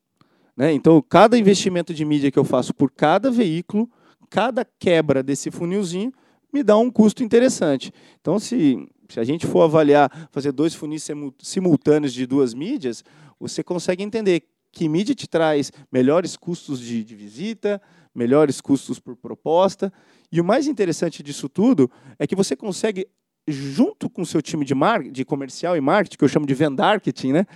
Né? 0.56 0.72
Então, 0.72 1.02
cada 1.02 1.36
investimento 1.36 1.92
de 1.92 2.04
mídia 2.04 2.30
que 2.30 2.38
eu 2.38 2.44
faço 2.44 2.72
por 2.72 2.90
cada 2.90 3.30
veículo, 3.30 3.90
cada 4.30 4.64
quebra 4.64 5.22
desse 5.22 5.50
funilzinho, 5.50 6.12
me 6.52 6.62
dá 6.62 6.76
um 6.78 6.90
custo 6.90 7.22
interessante. 7.22 7.92
Então, 8.20 8.38
se, 8.38 8.88
se 9.08 9.20
a 9.20 9.24
gente 9.24 9.46
for 9.46 9.62
avaliar, 9.62 10.28
fazer 10.32 10.52
dois 10.52 10.74
funis 10.74 11.06
simultâneos 11.38 12.14
de 12.14 12.26
duas 12.26 12.54
mídias, 12.54 13.04
você 13.38 13.62
consegue 13.62 14.02
entender 14.02 14.42
Que 14.72 14.88
mídia 14.88 15.14
te 15.14 15.26
traz 15.26 15.72
melhores 15.90 16.36
custos 16.36 16.80
de, 16.80 17.02
de 17.04 17.14
visita, 17.14 17.80
melhores 18.14 18.60
custos 18.60 18.98
por 18.98 19.16
proposta. 19.16 19.92
E 20.30 20.40
o 20.40 20.44
mais 20.44 20.66
interessante 20.66 21.22
disso 21.22 21.48
tudo 21.48 21.90
é 22.18 22.26
que 22.26 22.34
você 22.34 22.54
consegue, 22.56 23.06
junto 23.46 24.10
com 24.10 24.22
o 24.22 24.26
seu 24.26 24.42
time 24.42 24.64
de, 24.64 24.74
mar, 24.74 25.02
de 25.02 25.24
comercial 25.24 25.76
e 25.76 25.80
marketing, 25.80 26.18
que 26.18 26.24
eu 26.24 26.28
chamo 26.28 26.46
de 26.46 26.54
vendarketing, 26.54 27.32
né? 27.32 27.46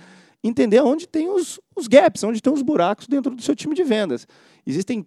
Entender 0.43 0.81
onde 0.81 1.07
tem 1.07 1.29
os, 1.29 1.59
os 1.75 1.87
gaps, 1.87 2.23
onde 2.23 2.41
tem 2.41 2.51
os 2.51 2.61
buracos 2.61 3.07
dentro 3.07 3.35
do 3.35 3.41
seu 3.41 3.55
time 3.55 3.75
de 3.75 3.83
vendas. 3.83 4.27
Existem 4.65 5.05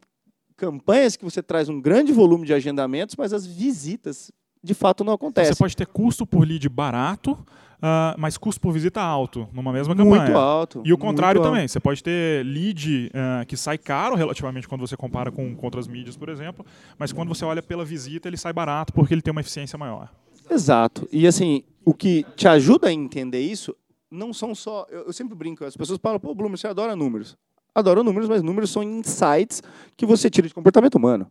campanhas 0.57 1.17
que 1.17 1.25
você 1.25 1.43
traz 1.43 1.69
um 1.69 1.81
grande 1.81 2.13
volume 2.13 2.47
de 2.47 2.55
agendamentos, 2.55 3.17
mas 3.17 3.33
as 3.33 3.47
visitas 3.47 4.31
de 4.63 4.73
fato 4.73 5.05
não 5.05 5.13
acontecem. 5.13 5.53
Você 5.53 5.59
pode 5.59 5.77
ter 5.77 5.87
custo 5.87 6.27
por 6.27 6.47
lead 6.47 6.67
barato, 6.69 7.33
uh, 7.33 8.17
mas 8.17 8.39
custo 8.39 8.61
por 8.61 8.73
visita 8.73 9.03
alto 9.03 9.47
numa 9.53 9.73
mesma 9.73 9.95
campanha. 9.95 10.23
Muito 10.23 10.39
alto. 10.39 10.83
E 10.85 10.93
o 10.93 10.97
contrário 10.97 11.43
também. 11.43 11.63
alto. 11.63 11.73
Você 11.73 11.81
pode 11.81 12.03
ter 12.03 12.45
lead 12.47 13.11
uh, 13.11 13.47
que 13.47 13.57
sai 13.57 13.77
caro 13.77 14.15
relativamente 14.15 14.67
quando 14.67 14.81
você 14.81 14.97
compara 14.97 15.31
com, 15.31 15.55
com 15.55 15.67
outras 15.67 15.87
mídias, 15.87 16.17
por 16.17 16.31
exemplo, 16.31 16.65
mas 16.99 17.13
quando 17.13 17.29
você 17.29 17.45
olha 17.45 17.63
pela 17.63 17.85
visita, 17.85 18.29
ele 18.29 18.39
sai 18.39 18.53
barato 18.53 18.93
porque 18.93 19.13
ele 19.13 19.21
tem 19.21 19.33
uma 19.33 19.41
eficiência 19.43 19.79
maior. 19.79 20.09
Exato. 20.51 21.07
E 21.13 21.27
assim, 21.27 21.63
o 21.85 21.93
que 21.93 22.25
te 22.37 22.49
ajuda 22.49 22.89
a 22.89 22.93
entender 22.93 23.41
isso 23.41 23.75
não 24.11 24.33
são 24.33 24.55
só. 24.55 24.87
Eu, 24.89 25.07
eu 25.07 25.13
sempre 25.13 25.35
brinco, 25.35 25.65
as 25.65 25.77
pessoas 25.77 25.99
falam, 26.01 26.21
pô, 26.21 26.35
Bloomer, 26.35 26.59
você 26.59 26.67
adora 26.67 26.95
números. 26.95 27.37
Adoro 27.75 28.05
números, 28.05 28.29
mas 28.29 28.43
números 28.43 28.71
são 28.71 28.83
insights 28.83 29.63
que 29.97 30.07
você 30.07 30.31
tira 30.31 30.47
de 30.47 30.55
comportamento 30.55 30.95
humano. 30.95 31.31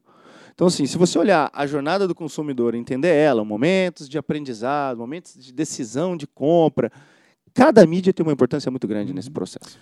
Então, 0.53 0.67
assim, 0.67 0.85
se 0.85 0.97
você 0.97 1.17
olhar 1.17 1.49
a 1.53 1.65
jornada 1.65 2.07
do 2.07 2.13
consumidor, 2.13 2.75
entender 2.75 3.15
ela, 3.15 3.43
momentos 3.43 4.07
de 4.07 4.17
aprendizado, 4.17 4.97
momentos 4.97 5.33
de 5.33 5.51
decisão 5.51 6.15
de 6.15 6.27
compra, 6.27 6.91
cada 7.53 7.85
mídia 7.87 8.13
tem 8.13 8.25
uma 8.25 8.33
importância 8.33 8.69
muito 8.69 8.87
grande 8.87 9.13
nesse 9.13 9.31
processo. 9.31 9.79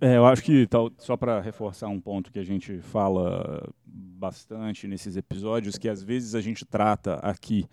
É, 0.00 0.16
eu 0.16 0.24
acho 0.24 0.42
que, 0.42 0.68
só 0.98 1.16
para 1.16 1.40
reforçar 1.40 1.88
um 1.88 2.00
ponto 2.00 2.32
que 2.32 2.38
a 2.38 2.44
gente 2.44 2.78
fala 2.80 3.68
bastante 3.84 4.88
nesses 4.88 5.16
episódios, 5.16 5.76
que 5.76 5.88
às 5.88 6.02
vezes 6.02 6.34
a 6.34 6.40
gente 6.40 6.64
trata 6.64 7.16
aqui 7.16 7.66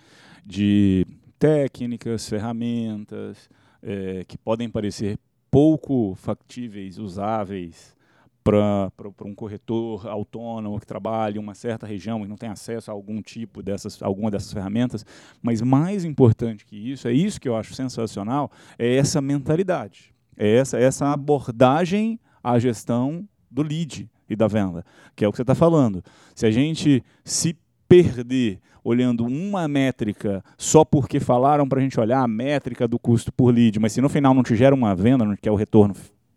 de 0.46 1.06
técnicas, 1.40 2.28
ferramentas, 2.28 3.50
é, 3.82 4.24
que 4.28 4.38
podem 4.38 4.70
parecer 4.70 5.18
pouco 5.50 6.16
factíveis, 6.16 6.98
usáveis 6.98 7.96
para 8.44 8.92
um 9.24 9.36
corretor 9.36 10.08
autônomo 10.08 10.80
que 10.80 10.86
trabalha 10.86 11.38
em 11.38 11.40
uma 11.40 11.54
certa 11.54 11.86
região 11.86 12.26
e 12.26 12.28
não 12.28 12.36
tem 12.36 12.50
acesso 12.50 12.90
a 12.90 12.94
algum 12.94 13.22
tipo 13.22 13.62
dessas, 13.62 14.02
alguma 14.02 14.32
dessas 14.32 14.52
ferramentas, 14.52 15.06
mas 15.42 15.62
mais 15.62 16.04
importante 16.04 16.66
que 16.66 16.76
isso, 16.76 17.08
é 17.08 17.14
isso 17.14 17.40
que 17.40 17.48
eu 17.48 17.56
acho 17.56 17.76
sensacional, 17.76 18.52
é 18.80 18.96
essa 18.96 19.22
mentalidade, 19.22 20.14
é 20.36 20.56
essa, 20.56 20.80
essa 20.80 21.12
abordagem 21.12 22.20
à 22.44 22.58
gestão 22.58 23.28
do 23.50 23.62
lead 23.62 24.10
e 24.28 24.36
da 24.36 24.48
venda, 24.48 24.84
que 25.16 25.24
é 25.24 25.28
o 25.28 25.32
que 25.32 25.38
você 25.38 25.44
está 25.44 25.54
falando. 25.54 26.04
Se 26.34 26.46
a 26.46 26.52
gente 26.52 27.04
se 27.24 27.56
perder 27.92 28.60
olhando 28.86 29.26
uma 29.26 29.68
métrica 29.68 30.42
só 30.58 30.86
porque 30.86 31.20
falaram 31.20 31.68
para 31.68 31.80
a 31.80 31.84
gente 31.84 32.00
olhar 32.00 32.22
a 32.22 32.28
métrica 32.28 32.88
do 32.88 32.98
custo 32.98 33.34
por 33.34 33.54
lead, 33.54 33.78
mas 33.82 33.92
se 33.92 34.00
no 34.00 34.08
final 34.08 34.34
não 34.34 34.44
te 34.44 34.56
gera 34.56 34.74
uma 34.74 34.96
venda, 34.96 35.26
que 35.36 35.50
é 35.50 35.52
o 35.52 35.56
retorno 35.56 35.94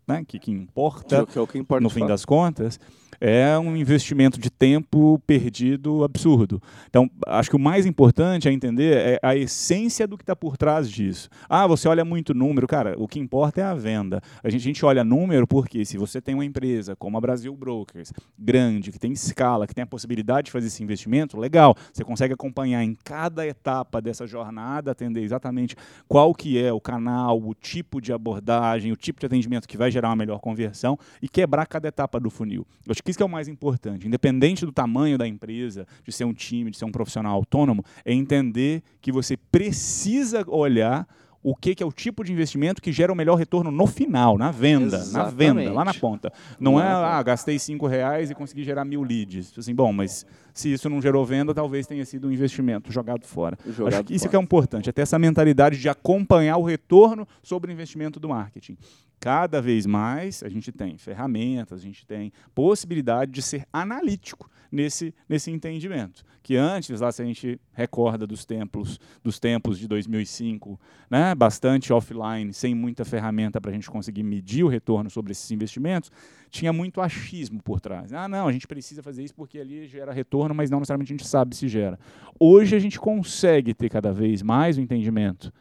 né, 0.07 0.23
que, 0.27 0.39
que 0.39 0.51
importa, 0.51 1.25
Que 1.25 1.37
é 1.37 1.41
o 1.41 1.47
que 1.47 1.57
importa 1.57 1.83
no 1.83 1.89
fim 1.89 2.05
das 2.05 2.25
contas, 2.25 2.79
é 3.19 3.57
um 3.57 3.75
investimento 3.75 4.39
de 4.39 4.49
tempo 4.49 5.21
perdido 5.25 6.03
absurdo. 6.03 6.61
Então, 6.89 7.09
acho 7.25 7.49
que 7.49 7.55
o 7.55 7.59
mais 7.59 7.85
importante 7.85 8.47
a 8.47 8.51
entender 8.51 8.97
é 8.97 9.19
a 9.21 9.35
essência 9.35 10.07
do 10.07 10.17
que 10.17 10.23
está 10.23 10.35
por 10.35 10.57
trás 10.57 10.89
disso. 10.89 11.29
Ah, 11.49 11.67
você 11.67 11.87
olha 11.87 12.03
muito 12.03 12.33
número, 12.33 12.67
cara, 12.67 12.95
o 12.97 13.07
que 13.07 13.19
importa 13.19 13.61
é 13.61 13.63
a 13.63 13.73
venda. 13.73 14.21
A 14.43 14.49
gente, 14.49 14.61
a 14.61 14.65
gente 14.65 14.85
olha 14.85 15.03
número 15.03 15.47
porque 15.47 15.85
se 15.85 15.97
você 15.97 16.21
tem 16.21 16.35
uma 16.35 16.45
empresa 16.45 16.95
como 16.95 17.17
a 17.17 17.21
Brasil 17.21 17.55
Brokers, 17.55 18.11
grande, 18.37 18.91
que 18.91 18.99
tem 18.99 19.11
escala, 19.11 19.67
que 19.67 19.73
tem 19.73 19.83
a 19.83 19.87
possibilidade 19.87 20.45
de 20.45 20.51
fazer 20.51 20.67
esse 20.67 20.83
investimento, 20.83 21.39
legal, 21.39 21.75
você 21.93 22.03
consegue 22.03 22.33
acompanhar 22.33 22.83
em 22.83 22.95
cada 23.03 23.45
etapa 23.45 24.01
dessa 24.01 24.27
jornada, 24.27 24.91
atender 24.91 25.21
exatamente 25.21 25.75
qual 26.07 26.33
que 26.33 26.61
é 26.61 26.71
o 26.71 26.81
canal, 26.81 27.41
o 27.41 27.53
tipo 27.53 28.01
de 28.01 28.11
abordagem, 28.11 28.91
o 28.91 28.95
tipo 28.95 29.19
de 29.19 29.25
atendimento 29.25 29.67
que 29.67 29.77
vai 29.77 29.91
gerar 29.95 30.09
uma 30.09 30.15
melhor 30.15 30.39
conversão 30.39 30.97
e 31.21 31.27
quebrar 31.27 31.65
cada 31.65 31.87
etapa 31.87 32.19
do 32.19 32.29
funil. 32.29 32.65
Eu 32.85 32.91
acho 32.91 33.01
que 33.01 33.09
isso 33.09 33.17
que 33.17 33.23
é 33.23 33.25
o 33.25 33.29
mais 33.29 33.47
importante. 33.47 34.07
Independente 34.07 34.65
do 34.65 34.71
tamanho 34.71 35.17
da 35.17 35.27
empresa, 35.27 35.87
de 36.03 36.11
ser 36.11 36.25
um 36.25 36.33
time, 36.33 36.71
de 36.71 36.77
ser 36.77 36.85
um 36.85 36.91
profissional 36.91 37.33
autônomo, 37.33 37.83
é 38.03 38.13
entender 38.13 38.83
que 39.01 39.11
você 39.11 39.37
precisa 39.37 40.43
olhar 40.47 41.07
o 41.41 41.55
que, 41.55 41.75
que 41.75 41.83
é 41.83 41.85
o 41.85 41.91
tipo 41.91 42.23
de 42.23 42.33
investimento 42.33 42.81
que 42.81 42.91
gera 42.91 43.13
o 43.13 43.15
melhor 43.15 43.35
retorno 43.35 43.69
no 43.69 43.85
final, 43.85 44.35
na 44.35 44.49
venda, 44.49 45.05
na 45.11 45.25
venda, 45.25 45.61
lá 45.71 45.85
na 45.85 45.91
Exatamente. 45.91 45.99
ponta. 45.99 46.33
Não 46.59 46.81
é, 46.81 46.87
ah, 46.87 47.21
gastei 47.21 47.59
cinco 47.59 47.85
reais 47.85 48.31
e 48.31 48.33
consegui 48.33 48.63
gerar 48.63 48.83
mil 48.83 49.03
leads. 49.03 49.53
Assim, 49.55 49.75
bom, 49.75 49.93
mas 49.93 50.25
se 50.55 50.71
isso 50.71 50.89
não 50.89 51.01
gerou 51.01 51.25
venda, 51.25 51.53
talvez 51.53 51.85
tenha 51.85 52.05
sido 52.05 52.29
um 52.29 52.31
investimento 52.31 52.91
jogado 52.91 53.25
fora. 53.25 53.57
Jogado 53.67 53.93
Acho 53.93 54.03
que 54.05 54.13
isso 54.13 54.23
fora. 54.23 54.29
que 54.31 54.35
é 54.37 54.39
importante, 54.39 54.89
é 54.89 54.91
ter 54.93 55.01
essa 55.01 55.19
mentalidade 55.19 55.77
de 55.77 55.89
acompanhar 55.89 56.57
o 56.57 56.63
retorno 56.63 57.27
sobre 57.43 57.69
o 57.69 57.73
investimento 57.73 58.19
do 58.19 58.29
marketing. 58.29 58.77
Cada 59.19 59.61
vez 59.61 59.85
mais 59.85 60.41
a 60.43 60.49
gente 60.49 60.71
tem 60.71 60.97
ferramentas, 60.97 61.79
a 61.79 61.83
gente 61.83 62.05
tem 62.05 62.31
possibilidade 62.53 63.31
de 63.31 63.41
ser 63.41 63.67
analítico 63.71 64.49
nesse, 64.71 65.13
nesse 65.27 65.51
entendimento. 65.51 66.23
Que 66.41 66.55
antes, 66.55 67.01
lá 67.01 67.11
se 67.11 67.21
a 67.21 67.25
gente 67.25 67.59
recorda 67.73 68.27
dos 68.27 68.45
tempos, 68.45 68.99
dos 69.23 69.39
tempos 69.39 69.79
de 69.79 69.87
2005, 69.87 70.79
né, 71.09 71.33
bastante 71.33 71.91
offline, 71.91 72.53
sem 72.53 72.75
muita 72.75 73.03
ferramenta 73.03 73.59
para 73.59 73.71
a 73.71 73.73
gente 73.73 73.89
conseguir 73.89 74.23
medir 74.23 74.63
o 74.63 74.67
retorno 74.67 75.09
sobre 75.09 75.31
esses 75.31 75.49
investimentos, 75.51 76.11
tinha 76.55 76.71
muito 76.71 77.01
achismo 77.01 77.61
por 77.61 77.81
trás. 77.81 78.13
Ah, 78.13 78.27
não, 78.27 78.47
a 78.47 78.51
gente 78.51 78.65
precisa 78.65 79.03
fazer 79.03 79.23
isso 79.23 79.35
porque 79.35 79.59
ali 79.59 79.87
gera 79.87 80.13
retorno, 80.13 80.55
mas 80.55 80.69
não 80.69 80.79
necessariamente 80.79 81.11
a 81.11 81.17
gente 81.17 81.27
sabe 81.27 81.55
se 81.55 81.67
gera. 81.67 81.99
Hoje 82.39 82.75
a 82.75 82.79
gente 82.79 82.97
consegue 82.97 83.73
ter 83.73 83.89
cada 83.89 84.13
vez 84.13 84.41
mais 84.41 84.77
o 84.77 84.81
entendimento 84.81 85.51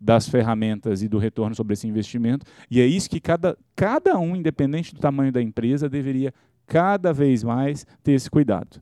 das 0.00 0.28
ferramentas 0.28 1.02
e 1.02 1.08
do 1.08 1.18
retorno 1.18 1.54
sobre 1.54 1.72
esse 1.72 1.88
investimento, 1.88 2.46
e 2.70 2.80
é 2.80 2.86
isso 2.86 3.08
que 3.10 3.18
cada, 3.18 3.56
cada 3.74 4.18
um, 4.18 4.36
independente 4.36 4.94
do 4.94 5.00
tamanho 5.00 5.32
da 5.32 5.42
empresa, 5.42 5.88
deveria 5.88 6.32
cada 6.66 7.12
vez 7.12 7.42
mais 7.42 7.86
ter 8.04 8.12
esse 8.12 8.30
cuidado. 8.30 8.80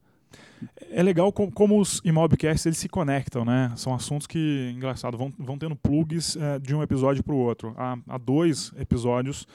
É 0.90 1.02
legal 1.02 1.32
como, 1.32 1.52
como 1.52 1.80
os 1.80 2.00
imobcasts 2.04 2.66
eles 2.66 2.78
se 2.78 2.88
conectam, 2.88 3.44
né? 3.44 3.72
São 3.76 3.94
assuntos 3.94 4.26
que, 4.26 4.72
engraçado, 4.74 5.16
vão, 5.16 5.32
vão 5.38 5.56
tendo 5.56 5.76
plugs 5.76 6.36
eh, 6.36 6.58
de 6.58 6.74
um 6.74 6.82
episódio 6.82 7.22
para 7.22 7.34
o 7.34 7.38
outro. 7.38 7.74
Há, 7.76 7.98
há 8.08 8.18
dois 8.18 8.72
episódios 8.78 9.46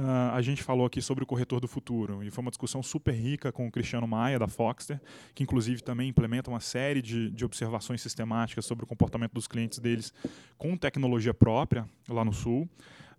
ah, 0.00 0.32
a 0.32 0.40
gente 0.40 0.62
falou 0.62 0.86
aqui 0.86 1.02
sobre 1.02 1.24
o 1.24 1.26
corretor 1.26 1.58
do 1.58 1.66
futuro 1.66 2.22
e 2.22 2.30
foi 2.30 2.42
uma 2.42 2.52
discussão 2.52 2.80
super 2.84 3.12
rica 3.12 3.50
com 3.50 3.66
o 3.66 3.70
Cristiano 3.70 4.06
Maia 4.06 4.38
da 4.38 4.46
Foxter, 4.46 5.00
que 5.34 5.42
inclusive 5.42 5.82
também 5.82 6.08
implementa 6.08 6.48
uma 6.48 6.60
série 6.60 7.02
de, 7.02 7.28
de 7.30 7.44
observações 7.44 8.00
sistemáticas 8.00 8.64
sobre 8.64 8.84
o 8.84 8.86
comportamento 8.86 9.32
dos 9.32 9.48
clientes 9.48 9.80
deles 9.80 10.12
com 10.56 10.76
tecnologia 10.76 11.34
própria 11.34 11.84
lá 12.08 12.24
no 12.24 12.32
Sul. 12.32 12.68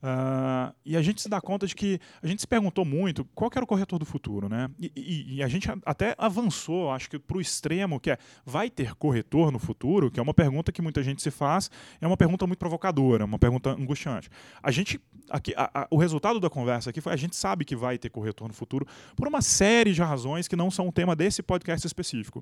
Ah, 0.01 0.73
e 0.85 0.95
a 0.95 1.01
gente 1.01 1.21
se 1.21 1.27
dá 1.27 1.41
conta 1.41 1.67
de 1.67 1.75
que 1.75 1.99
a 2.23 2.27
gente 2.27 2.39
se 2.39 2.47
perguntou 2.47 2.85
muito 2.85 3.25
qual 3.35 3.49
era 3.53 3.63
o 3.63 3.67
corretor 3.67 3.99
do 3.99 4.05
futuro, 4.05 4.47
né? 4.47 4.69
E, 4.79 4.91
e- 4.95 5.35
e 5.35 5.43
a 5.43 5.47
gente 5.47 5.67
até 5.85 6.15
avançou, 6.17 6.89
acho 6.91 7.09
que 7.09 7.19
para 7.19 7.37
o 7.37 7.41
extremo, 7.41 7.99
que 7.99 8.11
é 8.11 8.17
vai 8.45 8.69
ter 8.69 8.95
corretor 8.95 9.51
no 9.51 9.59
futuro? 9.59 10.09
Que 10.09 10.19
é 10.19 10.23
uma 10.23 10.33
pergunta 10.33 10.71
que 10.71 10.81
muita 10.81 11.03
gente 11.03 11.21
se 11.21 11.29
faz, 11.29 11.69
é 11.99 12.07
uma 12.07 12.15
pergunta 12.15 12.47
muito 12.47 12.59
provocadora, 12.59 13.25
uma 13.25 13.37
pergunta 13.37 13.71
angustiante. 13.71 14.29
A 14.63 14.71
gente, 14.71 15.01
aqui, 15.29 15.53
a- 15.57 15.69
a- 15.81 15.87
o 15.91 15.97
resultado 15.97 16.39
da 16.39 16.49
conversa 16.49 16.89
aqui 16.91 17.01
foi 17.01 17.11
a 17.11 17.17
gente 17.17 17.35
sabe 17.35 17.65
que 17.65 17.75
vai 17.75 17.97
ter 17.97 18.09
corretor 18.09 18.47
no 18.47 18.53
futuro 18.53 18.85
por 19.17 19.27
uma 19.27 19.41
série 19.41 19.91
de 19.93 20.01
razões 20.01 20.47
que 20.47 20.55
não 20.55 20.71
são 20.71 20.87
o 20.87 20.91
tema 20.93 21.13
desse 21.15 21.43
podcast 21.43 21.85
específico. 21.85 22.41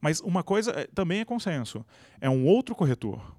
Mas 0.00 0.20
uma 0.20 0.42
coisa 0.42 0.72
é- 0.72 0.86
também 0.94 1.20
é 1.20 1.24
consenso, 1.24 1.84
é 2.20 2.28
um 2.28 2.44
outro 2.44 2.74
corretor 2.74 3.34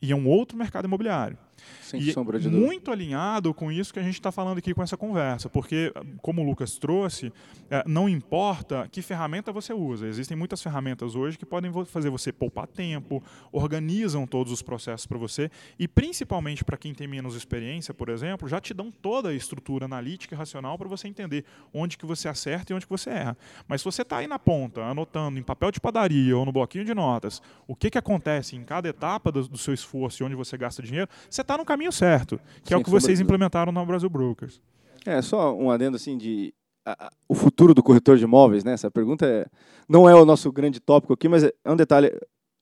e 0.00 0.10
é 0.10 0.16
um 0.16 0.26
outro 0.26 0.56
mercado 0.56 0.86
imobiliário. 0.86 1.36
Sem 1.82 2.00
E 2.00 2.12
sombra 2.12 2.38
de 2.38 2.48
dúvida. 2.48 2.66
muito 2.66 2.90
alinhado 2.90 3.52
com 3.52 3.70
isso 3.70 3.92
que 3.92 3.98
a 3.98 4.02
gente 4.02 4.14
está 4.14 4.30
falando 4.30 4.58
aqui 4.58 4.74
com 4.74 4.82
essa 4.82 4.96
conversa, 4.96 5.48
porque, 5.48 5.92
como 6.22 6.42
o 6.42 6.44
Lucas 6.44 6.78
trouxe, 6.78 7.32
eh, 7.70 7.82
não 7.86 8.08
importa 8.08 8.88
que 8.90 9.02
ferramenta 9.02 9.52
você 9.52 9.72
usa. 9.72 10.06
Existem 10.06 10.36
muitas 10.36 10.62
ferramentas 10.62 11.14
hoje 11.14 11.38
que 11.38 11.46
podem 11.46 11.72
fazer 11.86 12.10
você 12.10 12.32
poupar 12.32 12.66
tempo, 12.66 13.22
organizam 13.52 14.26
todos 14.26 14.52
os 14.52 14.62
processos 14.62 15.06
para 15.06 15.18
você 15.18 15.50
e, 15.78 15.88
principalmente 15.88 16.64
para 16.64 16.76
quem 16.76 16.94
tem 16.94 17.06
menos 17.06 17.34
experiência, 17.34 17.92
por 17.92 18.08
exemplo, 18.08 18.48
já 18.48 18.60
te 18.60 18.72
dão 18.72 18.90
toda 18.90 19.30
a 19.30 19.34
estrutura 19.34 19.84
analítica 19.84 20.34
e 20.34 20.38
racional 20.38 20.78
para 20.78 20.88
você 20.88 21.08
entender 21.08 21.44
onde 21.72 21.96
que 21.98 22.06
você 22.06 22.28
acerta 22.28 22.72
e 22.72 22.76
onde 22.76 22.86
que 22.86 22.90
você 22.90 23.10
erra. 23.10 23.36
Mas 23.66 23.80
se 23.80 23.84
você 23.84 24.02
está 24.02 24.18
aí 24.18 24.26
na 24.26 24.38
ponta, 24.38 24.82
anotando 24.82 25.38
em 25.38 25.42
papel 25.42 25.70
de 25.70 25.80
padaria 25.80 26.36
ou 26.36 26.44
no 26.44 26.52
bloquinho 26.52 26.84
de 26.84 26.94
notas 26.94 27.42
o 27.66 27.74
que, 27.74 27.90
que 27.90 27.98
acontece 27.98 28.56
em 28.56 28.64
cada 28.64 28.88
etapa 28.88 29.30
do, 29.30 29.46
do 29.48 29.58
seu 29.58 29.72
esforço 29.72 30.22
e 30.22 30.26
onde 30.26 30.34
você 30.34 30.56
gasta 30.56 30.82
dinheiro, 30.82 31.08
você 31.28 31.40
está 31.40 31.49
no 31.58 31.64
caminho 31.64 31.92
certo, 31.92 32.40
que 32.64 32.72
é 32.74 32.76
o 32.76 32.82
que 32.82 32.90
vocês 32.90 33.20
implementaram 33.20 33.72
na 33.72 33.84
Brasil 33.84 34.08
Brokers. 34.08 34.60
É, 35.06 35.20
só 35.22 35.54
um 35.54 35.70
adendo 35.70 35.96
assim 35.96 36.16
de 36.18 36.52
a- 36.86 37.06
a- 37.06 37.10
o 37.28 37.34
futuro 37.34 37.72
do 37.74 37.82
corretor 37.82 38.16
de 38.16 38.24
imóveis, 38.24 38.64
né? 38.64 38.72
Essa 38.72 38.90
pergunta 38.90 39.26
é, 39.26 39.46
não 39.88 40.08
é 40.08 40.14
o 40.14 40.24
nosso 40.24 40.50
grande 40.52 40.80
tópico 40.80 41.12
aqui, 41.12 41.28
mas 41.28 41.44
é 41.44 41.52
é 41.64 41.70
um 41.70 41.76
detalhe. 41.76 42.10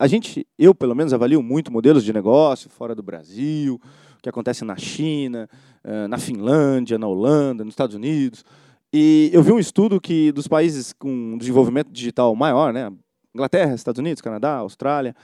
A 0.01 0.07
gente, 0.07 0.46
eu 0.59 0.74
pelo 0.74 0.94
menos, 0.94 1.12
avalio 1.12 1.42
muito 1.42 1.72
modelos 1.72 2.05
de 2.05 2.12
negócio 2.12 2.70
fora 2.70 2.94
do 2.94 3.03
Brasil, 3.03 3.74
o 4.18 4.22
que 4.22 4.29
acontece 4.29 4.64
na 4.64 4.77
China, 4.77 5.48
eh, 5.83 6.07
na 6.09 6.18
Finlândia, 6.18 6.98
na 6.98 7.07
Holanda, 7.09 7.64
nos 7.64 7.72
Estados 7.72 7.96
Unidos. 7.96 8.44
E 8.92 9.31
eu 9.33 9.42
vi 9.42 9.51
um 9.53 9.59
estudo 9.59 10.01
que 10.01 10.31
dos 10.33 10.46
países 10.48 10.92
com 10.92 11.37
desenvolvimento 11.37 11.90
digital 11.90 12.35
maior, 12.37 12.72
né, 12.72 12.90
Inglaterra, 13.35 13.74
Estados 13.74 13.98
Unidos, 13.98 14.20
Canadá, 14.22 14.55
Austrália, 14.57 15.14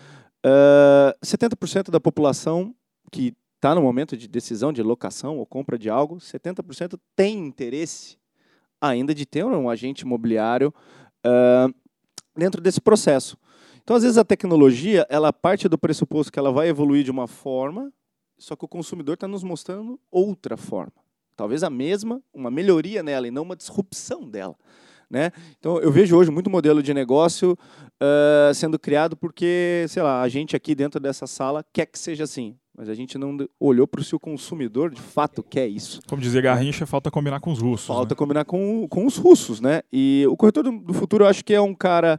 uh, 0.44 1.14
70% 1.24 1.90
da 1.90 2.00
população 2.00 2.74
que 3.10 3.32
está 3.64 3.74
no 3.74 3.80
momento 3.80 4.14
de 4.14 4.28
decisão 4.28 4.74
de 4.74 4.82
locação 4.82 5.38
ou 5.38 5.46
compra 5.46 5.78
de 5.78 5.88
algo, 5.88 6.16
70% 6.16 7.00
tem 7.16 7.38
interesse 7.38 8.18
ainda 8.78 9.14
de 9.14 9.24
ter 9.24 9.42
um 9.42 9.70
agente 9.70 10.02
imobiliário 10.02 10.72
uh, 11.26 11.74
dentro 12.36 12.60
desse 12.60 12.78
processo. 12.78 13.38
Então, 13.82 13.96
às 13.96 14.02
vezes, 14.02 14.18
a 14.18 14.24
tecnologia 14.24 15.06
ela 15.08 15.32
parte 15.32 15.66
do 15.66 15.78
pressuposto 15.78 16.30
que 16.30 16.38
ela 16.38 16.52
vai 16.52 16.68
evoluir 16.68 17.04
de 17.04 17.10
uma 17.10 17.26
forma, 17.26 17.90
só 18.36 18.54
que 18.54 18.66
o 18.66 18.68
consumidor 18.68 19.14
está 19.14 19.26
nos 19.26 19.42
mostrando 19.42 19.98
outra 20.10 20.58
forma. 20.58 20.92
Talvez 21.34 21.62
a 21.62 21.70
mesma, 21.70 22.22
uma 22.34 22.50
melhoria 22.50 23.02
nela 23.02 23.26
e 23.26 23.30
não 23.30 23.44
uma 23.44 23.56
disrupção 23.56 24.28
dela. 24.28 24.56
Né? 25.08 25.32
Então, 25.58 25.78
eu 25.78 25.90
vejo 25.90 26.14
hoje 26.14 26.30
muito 26.30 26.50
modelo 26.50 26.82
de 26.82 26.92
negócio 26.92 27.52
uh, 27.52 28.52
sendo 28.52 28.78
criado 28.78 29.16
porque, 29.16 29.86
sei 29.88 30.02
lá, 30.02 30.20
a 30.20 30.28
gente 30.28 30.54
aqui 30.54 30.74
dentro 30.74 31.00
dessa 31.00 31.26
sala 31.26 31.64
quer 31.72 31.86
que 31.86 31.98
seja 31.98 32.24
assim, 32.24 32.58
mas 32.76 32.88
a 32.88 32.94
gente 32.94 33.16
não 33.16 33.36
olhou 33.58 33.86
para 33.86 34.00
o 34.00 34.04
seu 34.04 34.18
consumidor 34.18 34.90
de 34.90 35.00
fato 35.00 35.42
quer 35.42 35.68
isso. 35.68 36.00
Como 36.08 36.20
dizia 36.20 36.40
Garrincha, 36.40 36.84
falta 36.86 37.10
combinar 37.10 37.40
com 37.40 37.52
os 37.52 37.60
russos. 37.60 37.86
Falta 37.86 38.14
né? 38.14 38.18
combinar 38.18 38.44
com, 38.44 38.86
com 38.88 39.06
os 39.06 39.16
russos, 39.16 39.60
né? 39.60 39.82
E 39.92 40.24
o 40.28 40.36
corretor 40.36 40.64
do, 40.64 40.72
do 40.72 40.92
futuro, 40.92 41.24
eu 41.24 41.28
acho 41.28 41.44
que 41.44 41.54
é 41.54 41.60
um 41.60 41.74
cara 41.74 42.18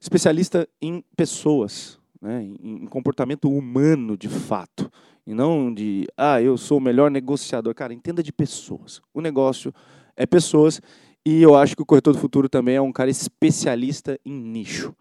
especialista 0.00 0.68
em 0.80 1.04
pessoas, 1.16 1.98
né? 2.20 2.42
em, 2.42 2.82
em 2.82 2.86
comportamento 2.86 3.48
humano 3.48 4.16
de 4.16 4.28
fato. 4.28 4.90
E 5.24 5.32
não 5.32 5.72
de, 5.72 6.06
ah, 6.16 6.42
eu 6.42 6.58
sou 6.58 6.78
o 6.78 6.80
melhor 6.80 7.08
negociador. 7.08 7.72
Cara, 7.74 7.94
entenda 7.94 8.22
de 8.22 8.32
pessoas. 8.32 9.00
O 9.14 9.20
negócio 9.20 9.72
é 10.16 10.26
pessoas. 10.26 10.80
E 11.24 11.40
eu 11.40 11.54
acho 11.54 11.76
que 11.76 11.82
o 11.82 11.86
corretor 11.86 12.12
do 12.12 12.18
futuro 12.18 12.48
também 12.48 12.74
é 12.74 12.80
um 12.80 12.90
cara 12.90 13.08
especialista 13.08 14.18
em 14.26 14.32
nicho. 14.32 14.92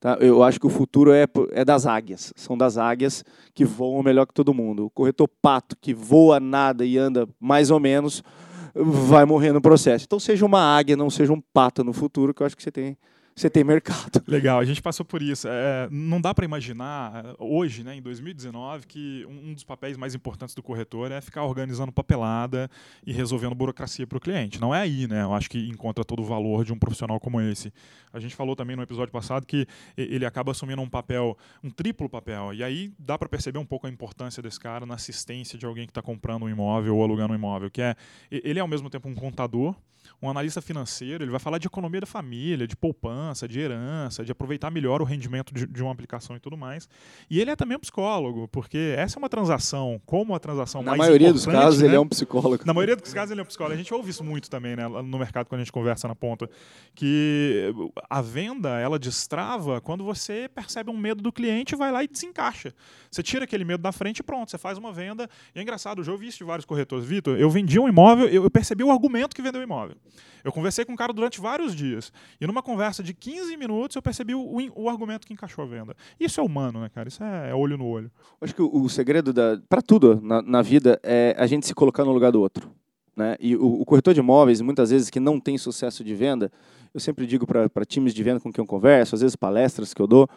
Tá? 0.00 0.16
Eu 0.18 0.42
acho 0.42 0.58
que 0.58 0.66
o 0.66 0.70
futuro 0.70 1.12
é, 1.12 1.26
é 1.52 1.62
das 1.62 1.84
águias. 1.86 2.32
São 2.34 2.56
das 2.56 2.78
águias 2.78 3.22
que 3.54 3.66
voam 3.66 4.02
melhor 4.02 4.26
que 4.26 4.32
todo 4.32 4.54
mundo. 4.54 4.86
O 4.86 4.90
corretor 4.90 5.28
pato, 5.42 5.76
que 5.78 5.92
voa 5.92 6.40
nada 6.40 6.86
e 6.86 6.96
anda 6.96 7.28
mais 7.38 7.70
ou 7.70 7.78
menos, 7.78 8.24
vai 8.74 9.26
morrer 9.26 9.52
no 9.52 9.60
processo. 9.60 10.06
Então, 10.06 10.18
seja 10.18 10.46
uma 10.46 10.60
águia, 10.60 10.96
não 10.96 11.10
seja 11.10 11.32
um 11.32 11.40
pato 11.40 11.84
no 11.84 11.92
futuro, 11.92 12.32
que 12.32 12.42
eu 12.42 12.46
acho 12.46 12.56
que 12.56 12.62
você 12.62 12.72
tem 12.72 12.96
você 13.40 13.48
tem 13.48 13.64
mercado. 13.64 14.22
Legal, 14.28 14.58
a 14.58 14.64
gente 14.64 14.82
passou 14.82 15.04
por 15.04 15.22
isso. 15.22 15.48
É, 15.48 15.88
não 15.90 16.20
dá 16.20 16.34
para 16.34 16.44
imaginar 16.44 17.24
é, 17.24 17.34
hoje, 17.38 17.82
né, 17.82 17.96
em 17.96 18.02
2019, 18.02 18.86
que 18.86 19.26
um 19.26 19.54
dos 19.54 19.64
papéis 19.64 19.96
mais 19.96 20.14
importantes 20.14 20.54
do 20.54 20.62
corretor 20.62 21.10
é 21.10 21.20
ficar 21.20 21.44
organizando 21.44 21.90
papelada 21.90 22.70
e 23.06 23.12
resolvendo 23.12 23.54
burocracia 23.54 24.06
para 24.06 24.18
o 24.18 24.20
cliente. 24.20 24.60
Não 24.60 24.74
é 24.74 24.80
aí, 24.80 25.06
né? 25.06 25.22
Eu 25.22 25.32
acho 25.32 25.48
que 25.48 25.58
encontra 25.68 26.04
todo 26.04 26.20
o 26.20 26.24
valor 26.24 26.64
de 26.64 26.72
um 26.72 26.78
profissional 26.78 27.18
como 27.18 27.40
esse. 27.40 27.72
A 28.12 28.20
gente 28.20 28.34
falou 28.34 28.54
também 28.54 28.76
no 28.76 28.82
episódio 28.82 29.12
passado 29.12 29.46
que 29.46 29.66
ele 29.96 30.26
acaba 30.26 30.50
assumindo 30.50 30.82
um 30.82 30.88
papel, 30.88 31.36
um 31.64 31.70
triplo 31.70 32.08
papel. 32.08 32.52
E 32.52 32.62
aí 32.62 32.92
dá 32.98 33.16
para 33.16 33.28
perceber 33.28 33.58
um 33.58 33.64
pouco 33.66 33.86
a 33.86 33.90
importância 33.90 34.42
desse 34.42 34.60
cara 34.60 34.84
na 34.84 34.94
assistência 34.94 35.58
de 35.58 35.64
alguém 35.64 35.86
que 35.86 35.92
está 35.92 36.02
comprando 36.02 36.42
um 36.42 36.48
imóvel 36.48 36.96
ou 36.96 37.02
alugando 37.02 37.32
um 37.32 37.36
imóvel, 37.36 37.70
que 37.70 37.80
é 37.80 37.96
ele 38.30 38.58
é 38.58 38.62
ao 38.62 38.68
mesmo 38.68 38.90
tempo 38.90 39.08
um 39.08 39.14
contador 39.14 39.74
um 40.22 40.28
analista 40.28 40.60
financeiro, 40.60 41.24
ele 41.24 41.30
vai 41.30 41.40
falar 41.40 41.58
de 41.58 41.66
economia 41.66 42.00
da 42.00 42.06
família, 42.06 42.66
de 42.66 42.76
poupança, 42.76 43.48
de 43.48 43.58
herança, 43.58 44.24
de 44.24 44.32
aproveitar 44.32 44.70
melhor 44.70 45.00
o 45.00 45.04
rendimento 45.04 45.54
de, 45.54 45.66
de 45.66 45.82
uma 45.82 45.92
aplicação 45.92 46.36
e 46.36 46.40
tudo 46.40 46.56
mais. 46.56 46.88
E 47.28 47.40
ele 47.40 47.50
é 47.50 47.56
também 47.56 47.76
um 47.76 47.80
psicólogo, 47.80 48.46
porque 48.48 48.94
essa 48.96 49.16
é 49.16 49.18
uma 49.18 49.28
transação, 49.28 50.00
como 50.04 50.34
a 50.34 50.38
transação 50.38 50.82
Na 50.82 50.90
mais 50.90 50.98
maioria 50.98 51.32
dos 51.32 51.46
casos 51.46 51.80
né? 51.80 51.88
ele 51.88 51.96
é 51.96 52.00
um 52.00 52.08
psicólogo. 52.08 52.62
Na 52.66 52.74
maioria 52.74 52.96
dos 52.96 53.12
casos 53.12 53.30
ele 53.30 53.40
é 53.40 53.42
um 53.42 53.46
psicólogo. 53.46 53.74
A 53.74 53.78
gente 53.78 53.92
ouve 53.94 54.10
isso 54.10 54.22
muito 54.22 54.50
também, 54.50 54.76
né, 54.76 54.86
no 54.88 55.18
mercado 55.18 55.46
quando 55.46 55.60
a 55.60 55.64
gente 55.64 55.72
conversa 55.72 56.06
na 56.06 56.14
ponta, 56.14 56.48
que 56.94 57.72
a 58.08 58.20
venda, 58.20 58.78
ela 58.78 58.98
destrava 58.98 59.80
quando 59.80 60.04
você 60.04 60.50
percebe 60.54 60.90
um 60.90 60.96
medo 60.96 61.22
do 61.22 61.32
cliente 61.32 61.74
vai 61.74 61.90
lá 61.90 62.04
e 62.04 62.08
desencaixa. 62.08 62.74
Você 63.10 63.22
tira 63.22 63.44
aquele 63.44 63.64
medo 63.64 63.82
da 63.82 63.92
frente 63.92 64.18
e 64.18 64.22
pronto, 64.22 64.50
você 64.50 64.58
faz 64.58 64.78
uma 64.78 64.92
venda. 64.92 65.28
E 65.54 65.58
é 65.58 65.62
engraçado, 65.62 66.00
eu 66.00 66.04
já 66.04 66.12
ouvi 66.12 66.28
isso 66.28 66.38
de 66.38 66.44
vários 66.44 66.64
corretores. 66.64 67.04
Vitor, 67.04 67.38
eu 67.38 67.50
vendi 67.50 67.78
um 67.78 67.88
imóvel, 67.88 68.28
eu 68.28 68.48
percebi 68.50 68.84
o 68.84 68.90
argumento 68.90 69.34
que 69.34 69.42
vendeu 69.42 69.60
o 69.60 69.64
imóvel. 69.64 69.89
Eu 70.42 70.52
conversei 70.52 70.84
com 70.84 70.92
o 70.92 70.96
cara 70.96 71.12
durante 71.12 71.40
vários 71.40 71.74
dias. 71.74 72.12
E 72.40 72.46
numa 72.46 72.62
conversa 72.62 73.02
de 73.02 73.12
15 73.12 73.56
minutos 73.56 73.96
eu 73.96 74.02
percebi 74.02 74.34
o, 74.34 74.40
o, 74.40 74.84
o 74.84 74.88
argumento 74.88 75.26
que 75.26 75.32
encaixou 75.32 75.64
a 75.64 75.66
venda. 75.66 75.94
Isso 76.18 76.40
é 76.40 76.42
humano, 76.42 76.80
né, 76.80 76.88
cara? 76.88 77.08
Isso 77.08 77.22
é, 77.22 77.50
é 77.50 77.54
olho 77.54 77.76
no 77.76 77.86
olho. 77.86 78.10
Acho 78.40 78.54
que 78.54 78.62
o, 78.62 78.82
o 78.82 78.88
segredo 78.88 79.32
para 79.68 79.82
tudo 79.82 80.20
na, 80.22 80.40
na, 80.42 80.62
vida 80.62 80.98
é 81.02 81.34
a 81.38 81.46
gente 81.46 81.66
se 81.66 81.74
colocar 81.74 82.04
no 82.04 82.12
lugar 82.12 82.32
do 82.32 82.40
outro. 82.40 82.70
Né? 83.14 83.36
E 83.38 83.56
o, 83.56 83.80
o 83.80 83.84
corretor 83.84 84.14
de 84.14 84.20
imóveis, 84.20 84.60
muitas 84.60 84.90
vezes, 84.90 85.10
que 85.10 85.20
não 85.20 85.38
tem 85.38 85.58
sucesso 85.58 86.02
de 86.02 86.14
venda, 86.14 86.50
eu 86.94 87.00
sempre 87.00 87.26
digo 87.26 87.46
para 87.46 87.84
times 87.84 88.14
de 88.14 88.22
venda 88.22 88.40
com 88.40 88.52
quem 88.52 88.62
eu 88.62 88.66
converso, 88.66 89.14
às 89.14 89.20
vezes 89.20 89.36
palestras 89.36 89.92
que 89.92 90.00
eu 90.00 90.06
dou, 90.06 90.28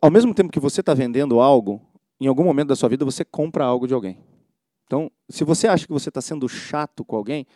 ao 0.00 0.10
mesmo 0.10 0.34
tempo 0.34 0.52
que 0.52 0.60
você 0.60 0.80
está 0.80 0.94
vendendo 0.94 1.40
algo, 1.40 1.80
em 2.20 2.26
algum 2.26 2.44
momento 2.44 2.68
da 2.68 2.76
sua 2.76 2.88
vida 2.88 3.04
você 3.04 3.24
compra 3.24 3.64
algo 3.64 3.86
de 3.86 3.94
alguém. 3.94 4.18
Então, 4.86 5.10
se 5.28 5.42
você 5.44 5.66
acha 5.66 5.86
que 5.86 5.92
você 5.92 6.08
está 6.08 6.20
sendo 6.20 6.48
chato 6.48 7.04
com 7.04 7.16
alguém, 7.16 7.46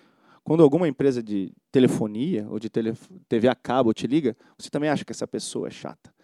quando 0.46 0.62
alguma 0.62 0.86
empresa 0.86 1.20
de 1.20 1.52
telefonia 1.72 2.46
ou 2.48 2.60
de 2.60 2.70
TV 2.70 3.48
a 3.48 3.54
cabo 3.56 3.92
te 3.92 4.06
liga, 4.06 4.36
você 4.56 4.70
também 4.70 4.88
acha 4.88 5.04
que 5.04 5.10
essa 5.10 5.26
pessoa 5.26 5.66
é 5.66 5.72
chata. 5.72 6.14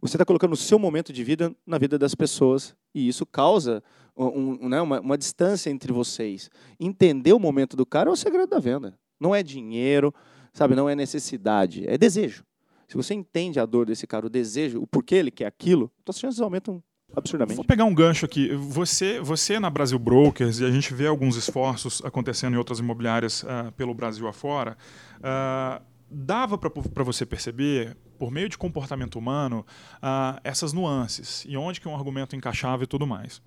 Você 0.00 0.14
está 0.14 0.24
colocando 0.24 0.52
o 0.52 0.56
seu 0.56 0.78
momento 0.78 1.12
de 1.12 1.24
vida 1.24 1.52
na 1.66 1.76
vida 1.76 1.98
das 1.98 2.14
pessoas 2.14 2.76
e 2.94 3.08
isso 3.08 3.26
causa 3.26 3.82
um, 4.16 4.64
um, 4.64 4.68
né, 4.68 4.80
uma, 4.80 5.00
uma 5.00 5.18
distância 5.18 5.70
entre 5.70 5.92
vocês. 5.92 6.48
Entender 6.78 7.32
o 7.32 7.40
momento 7.40 7.76
do 7.76 7.84
cara 7.84 8.08
é 8.08 8.12
o 8.12 8.16
segredo 8.16 8.46
da 8.46 8.60
venda. 8.60 8.96
Não 9.18 9.34
é 9.34 9.42
dinheiro, 9.42 10.14
sabe? 10.52 10.76
Não 10.76 10.88
é 10.88 10.94
necessidade, 10.94 11.84
é 11.88 11.98
desejo. 11.98 12.44
Se 12.86 12.96
você 12.96 13.12
entende 13.12 13.58
a 13.58 13.66
dor 13.66 13.86
desse 13.86 14.06
cara, 14.06 14.24
o 14.24 14.30
desejo, 14.30 14.80
o 14.80 14.86
porquê 14.86 15.16
ele 15.16 15.32
quer 15.32 15.46
aquilo, 15.46 15.90
as 16.08 16.16
chances 16.16 16.40
aumentam 16.40 16.80
absurdamente. 17.16 17.56
Vou 17.56 17.64
pegar 17.64 17.84
um 17.84 17.94
gancho 17.94 18.24
aqui. 18.24 18.54
Você, 18.54 19.20
você 19.20 19.58
na 19.58 19.70
Brasil 19.70 19.98
Brokers, 19.98 20.60
e 20.60 20.64
a 20.64 20.70
gente 20.70 20.92
vê 20.94 21.06
alguns 21.06 21.36
esforços 21.36 22.02
acontecendo 22.04 22.54
em 22.54 22.56
outras 22.56 22.78
imobiliárias 22.78 23.42
uh, 23.42 23.72
pelo 23.76 23.94
Brasil 23.94 24.26
afora, 24.28 24.76
uh, 25.18 25.82
dava 26.10 26.56
para 26.56 27.04
você 27.04 27.26
perceber, 27.26 27.96
por 28.18 28.30
meio 28.30 28.48
de 28.48 28.56
comportamento 28.56 29.18
humano, 29.18 29.66
uh, 29.96 30.40
essas 30.44 30.72
nuances 30.72 31.44
e 31.48 31.56
onde 31.56 31.80
que 31.80 31.88
um 31.88 31.94
argumento 31.94 32.36
encaixava 32.36 32.84
e 32.84 32.86
tudo 32.86 33.06
mais. 33.06 33.42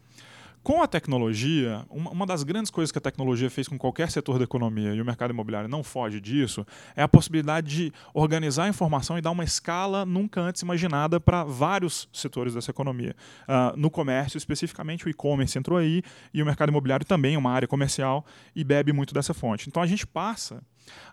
Com 0.68 0.84
a 0.84 0.88
tecnologia, 0.88 1.86
uma, 1.90 2.26
das 2.26 2.44
grandes 2.44 2.70
coisas 2.70 2.92
que 2.92 2.98
a 2.98 3.02
tecnologia 3.02 3.50
fez 3.50 3.70
com 3.70 3.78
qualquer 3.78 4.12
setor 4.12 4.38
da 4.38 4.44
economia, 4.44 4.94
e 4.94 5.00
o 5.00 5.06
mercado 5.06 5.32
imobiliário 5.32 5.70
não 5.70 5.82
foge 5.82 6.20
disso, 6.20 6.68
é 6.94 7.02
a 7.02 7.08
possibilidade 7.08 7.74
de 7.74 7.94
organizar 8.14 8.66
a 8.66 8.68
informação 8.68 9.18
e 9.18 9.22
dar 9.22 9.32
uma 9.32 9.46
escala 9.46 10.06
nunca 10.06 10.42
antes 10.42 10.62
imaginada 10.64 11.22
para 11.22 11.46
vários 11.46 12.10
setores 12.12 12.54
dessa 12.54 12.70
economia. 12.70 13.16
Uh, 13.44 13.78
no 13.78 13.90
comércio, 13.90 14.38
especificamente, 14.38 15.06
o 15.06 15.10
e-commerce 15.10 15.58
entrou 15.58 15.80
aí, 15.80 16.04
e 16.34 16.44
o 16.44 16.46
mercado 16.46 16.68
imobiliário 16.68 17.06
também 17.06 17.36
é 17.36 17.38
uma 17.38 17.52
área 17.54 17.66
comercial 17.66 18.26
e 18.54 18.62
bebe 18.62 18.92
muito 18.92 19.14
dessa 19.14 19.34
fonte. 19.34 19.70
Então 19.70 19.82
a 19.82 19.88
gente 19.88 20.06
passa 20.06 20.62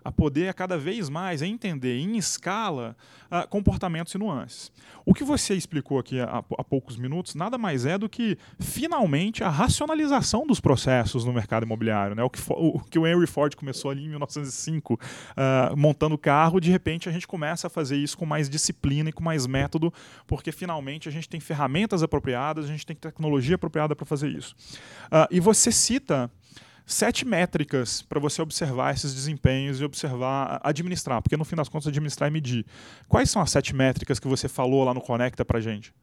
a 0.03 0.11
poder 0.11 0.53
cada 0.53 0.77
vez 0.77 1.09
mais 1.09 1.41
entender 1.41 1.99
em 1.99 2.17
escala 2.17 2.95
uh, 3.31 3.47
comportamentos 3.47 4.13
e 4.13 4.17
nuances. 4.17 4.71
O 5.05 5.13
que 5.13 5.23
você 5.23 5.53
explicou 5.53 5.99
aqui 5.99 6.19
há, 6.19 6.43
há, 6.57 6.63
poucos 6.63 6.97
minutos 6.97 7.35
nada 7.35 7.57
mais 7.57 7.85
é 7.85 7.97
do 7.97 8.09
que 8.09 8.37
finalmente 8.59 9.43
a 9.43 9.49
racionalização 9.49 10.47
dos 10.47 10.59
processos 10.59 11.25
no 11.25 11.31
mercado 11.31 11.63
imobiliário, 11.63 12.15
né? 12.15 12.23
O 12.23 12.29
que, 12.29 12.39
o, 12.49 12.79
que 12.79 12.97
o 12.97 13.05
Henry 13.05 13.27
Ford 13.27 13.55
começou 13.55 13.91
ali 13.91 14.05
em 14.05 14.09
1905 14.09 14.93
uh, 14.93 14.97
ah, 15.37 15.73
montando 15.75 16.17
carro, 16.17 16.59
de 16.59 16.71
repente 16.71 17.07
a 17.07 17.11
gente 17.11 17.27
começa 17.27 17.67
a 17.67 17.69
fazer 17.69 17.97
isso 17.97 18.17
com 18.17 18.25
mais 18.25 18.49
disciplina 18.49 19.09
e 19.09 19.13
com 19.13 19.23
mais 19.23 19.45
método, 19.45 19.93
porque 20.25 20.51
finalmente 20.51 21.07
a 21.07 21.11
gente 21.11 21.29
tem 21.29 21.39
ferramentas 21.39 22.01
apropriadas, 22.01 22.65
a 22.65 22.67
gente 22.67 22.85
tem 22.85 22.95
tecnologia 22.95 23.55
apropriada 23.55 23.95
para 23.95 24.05
fazer 24.05 24.29
isso. 24.29 24.55
Uh, 25.05 25.27
e 25.29 25.39
você 25.39 25.71
cita 25.71 26.31
sete 26.85 27.25
métricas 27.25 28.01
para 28.01 28.19
você 28.19 28.41
observar 28.41 28.93
esses 28.93 29.13
desempenhos 29.13 29.81
e 29.81 29.83
observar, 29.83 30.59
administrar, 30.63 31.21
porque 31.21 31.35
no 31.35 31.45
fim 31.45 31.55
das 31.55 31.67
contas 31.67 31.87
administrar 31.87 32.29
e 32.29 32.33
medir. 32.33 32.65
Quais 33.07 33.29
são 33.29 33.41
as 33.41 33.51
sete 33.51 33.75
métricas 33.75 34.19
que 34.19 34.27
você 34.27 34.47
falou 34.47 34.83
lá 34.83 34.93
no 34.93 35.01
Conecta 35.01 35.43
para 35.43 35.59
gente? 35.59 35.93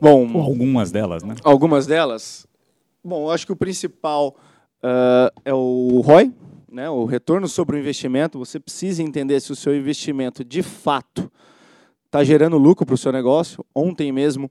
Bom, 0.00 0.32
Ou 0.32 0.42
algumas 0.42 0.90
delas, 0.90 1.22
né? 1.22 1.34
Algumas 1.42 1.86
delas. 1.86 2.46
Bom, 3.04 3.26
eu 3.26 3.30
acho 3.30 3.46
que 3.46 3.52
o 3.52 3.56
principal 3.56 4.36
uh, 4.82 5.40
é 5.44 5.52
o 5.52 6.00
ROI, 6.00 6.32
né, 6.70 6.88
o 6.88 7.04
retorno 7.04 7.48
sobre 7.48 7.76
o 7.76 7.78
investimento. 7.78 8.38
Você 8.38 8.60
precisa 8.60 9.02
entender 9.02 9.40
se 9.40 9.52
o 9.52 9.56
seu 9.56 9.76
investimento 9.76 10.44
de 10.44 10.62
fato 10.62 11.30
está 12.06 12.22
gerando 12.22 12.56
lucro 12.56 12.86
para 12.86 12.94
o 12.94 12.98
seu 12.98 13.12
negócio. 13.12 13.64
Ontem 13.74 14.12
mesmo 14.12 14.50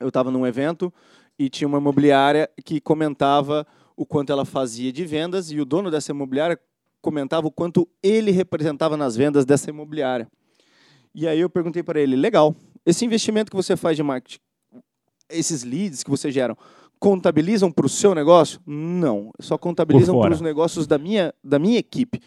eu 0.00 0.08
estava 0.08 0.30
num 0.30 0.46
evento 0.46 0.92
e 1.38 1.48
tinha 1.48 1.68
uma 1.68 1.78
imobiliária 1.78 2.48
que 2.64 2.80
comentava 2.80 3.66
o 3.96 4.04
quanto 4.04 4.32
ela 4.32 4.44
fazia 4.44 4.92
de 4.92 5.04
vendas 5.04 5.50
e 5.50 5.60
o 5.60 5.64
dono 5.64 5.90
dessa 5.90 6.12
imobiliária 6.12 6.58
comentava 7.00 7.46
o 7.46 7.50
quanto 7.50 7.88
ele 8.02 8.30
representava 8.30 8.96
nas 8.96 9.14
vendas 9.14 9.44
dessa 9.44 9.70
imobiliária. 9.70 10.28
E 11.14 11.28
aí 11.28 11.38
eu 11.38 11.50
perguntei 11.50 11.82
para 11.82 12.00
ele, 12.00 12.16
legal, 12.16 12.54
esse 12.84 13.04
investimento 13.04 13.50
que 13.50 13.56
você 13.56 13.76
faz 13.76 13.96
de 13.96 14.02
marketing, 14.02 14.40
esses 15.30 15.62
leads 15.62 16.02
que 16.02 16.10
você 16.10 16.30
geram, 16.30 16.56
contabilizam 16.98 17.70
para 17.70 17.86
o 17.86 17.88
seu 17.88 18.14
negócio? 18.14 18.60
Não, 18.66 19.30
só 19.38 19.58
contabilizam 19.58 20.18
para 20.18 20.32
os 20.32 20.40
negócios 20.40 20.86
da 20.86 20.98
minha, 20.98 21.32
da 21.42 21.58
minha 21.58 21.78
equipe. 21.78 22.20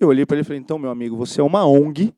Eu 0.00 0.08
olhei 0.08 0.26
para 0.26 0.36
ele 0.36 0.42
e 0.42 0.44
falei, 0.44 0.60
então, 0.60 0.78
meu 0.78 0.90
amigo, 0.90 1.16
você 1.16 1.40
é 1.40 1.44
uma 1.44 1.64
ONG 1.66 2.12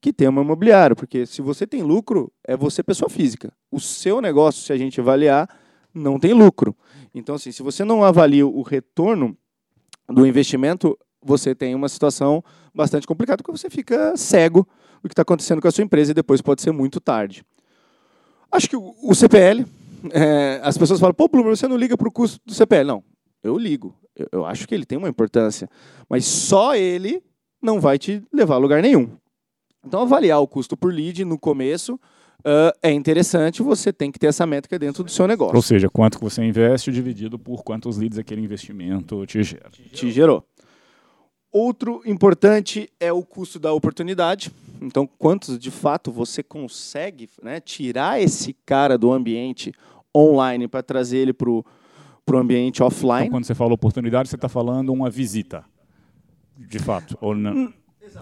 que 0.00 0.12
tem 0.12 0.28
uma 0.28 0.42
imobiliária, 0.42 0.94
porque 0.94 1.26
se 1.26 1.42
você 1.42 1.66
tem 1.66 1.82
lucro, 1.82 2.30
é 2.46 2.56
você 2.56 2.82
pessoa 2.82 3.08
física. 3.08 3.52
O 3.72 3.80
seu 3.80 4.20
negócio, 4.20 4.62
se 4.62 4.72
a 4.72 4.76
gente 4.76 5.00
avaliar, 5.00 5.48
não 5.92 6.18
tem 6.18 6.32
lucro. 6.32 6.76
Então, 7.18 7.34
assim, 7.34 7.50
se 7.50 7.62
você 7.62 7.82
não 7.82 8.04
avalia 8.04 8.46
o 8.46 8.60
retorno 8.60 9.34
do 10.06 10.26
investimento, 10.26 10.98
você 11.22 11.54
tem 11.54 11.74
uma 11.74 11.88
situação 11.88 12.44
bastante 12.74 13.06
complicada, 13.06 13.42
porque 13.42 13.58
você 13.58 13.70
fica 13.70 14.14
cego 14.18 14.68
do 15.02 15.08
que 15.08 15.14
está 15.14 15.22
acontecendo 15.22 15.62
com 15.62 15.66
a 15.66 15.70
sua 15.70 15.82
empresa 15.82 16.10
e 16.10 16.14
depois 16.14 16.42
pode 16.42 16.60
ser 16.60 16.72
muito 16.72 17.00
tarde. 17.00 17.42
Acho 18.52 18.68
que 18.68 18.76
o, 18.76 19.14
CPL, 19.14 19.64
é, 20.12 20.60
as 20.62 20.76
pessoas 20.76 21.00
falam, 21.00 21.14
pô, 21.14 21.26
Plumer, 21.26 21.56
você 21.56 21.66
não 21.66 21.76
liga 21.78 21.96
para 21.96 22.06
o 22.06 22.12
custo 22.12 22.38
do 22.44 22.52
CPL. 22.52 22.86
Não, 22.86 23.04
eu 23.42 23.56
ligo. 23.56 23.94
Eu, 24.14 24.28
eu 24.30 24.44
acho 24.44 24.68
que 24.68 24.74
ele 24.74 24.84
tem 24.84 24.98
uma 24.98 25.08
importância, 25.08 25.70
mas 26.10 26.26
só 26.26 26.76
ele 26.76 27.22
não 27.62 27.80
vai 27.80 27.98
te 27.98 28.22
levar 28.30 28.56
a 28.56 28.58
lugar 28.58 28.82
nenhum. 28.82 29.10
Então, 29.82 30.02
avaliar 30.02 30.40
o 30.40 30.46
custo 30.46 30.76
por 30.76 30.92
lead 30.92 31.24
no 31.24 31.38
começo 31.38 31.98
ah, 32.44 32.72
é 32.82 32.92
interessante, 32.92 33.62
você 33.62 33.92
tem 33.92 34.12
que 34.12 34.18
ter 34.18 34.28
essa 34.28 34.46
métrica 34.46 34.78
dentro 34.78 35.02
do 35.02 35.10
seu 35.10 35.26
negócio. 35.26 35.56
Ou 35.56 35.62
seja, 35.62 35.88
quanto 35.88 36.18
que 36.18 36.24
você 36.24 36.44
investe 36.44 36.92
dividido 36.92 37.38
por 37.38 37.62
quantos 37.64 37.96
leads 37.96 38.18
aquele 38.18 38.40
investimento 38.40 39.24
te 39.26 39.42
gera. 39.42 39.70
te 39.70 40.10
gerou. 40.10 40.44
Outro 41.52 42.02
importante 42.04 42.90
é 43.00 43.12
o 43.12 43.22
custo 43.22 43.58
da 43.58 43.72
oportunidade. 43.72 44.52
Então, 44.80 45.06
quantos 45.06 45.58
de 45.58 45.70
fato 45.70 46.12
você 46.12 46.42
consegue 46.42 47.28
né, 47.42 47.60
tirar 47.60 48.20
esse 48.20 48.52
cara 48.66 48.98
do 48.98 49.10
ambiente 49.10 49.72
online 50.14 50.68
para 50.68 50.82
trazer 50.82 51.18
ele 51.18 51.32
para 51.32 51.48
o 51.50 51.64
ambiente 52.34 52.76
Então, 52.76 52.86
offline? 52.88 53.30
quando 53.30 53.44
você 53.44 53.54
fala 53.54 53.72
oportunidade, 53.72 54.28
você 54.28 54.34
está 54.36 54.48
falando 54.48 54.92
uma 54.92 55.08
visita. 55.08 55.64
De 56.58 56.78
fato. 56.78 57.16
Ou 57.20 57.34
não. 57.34 57.72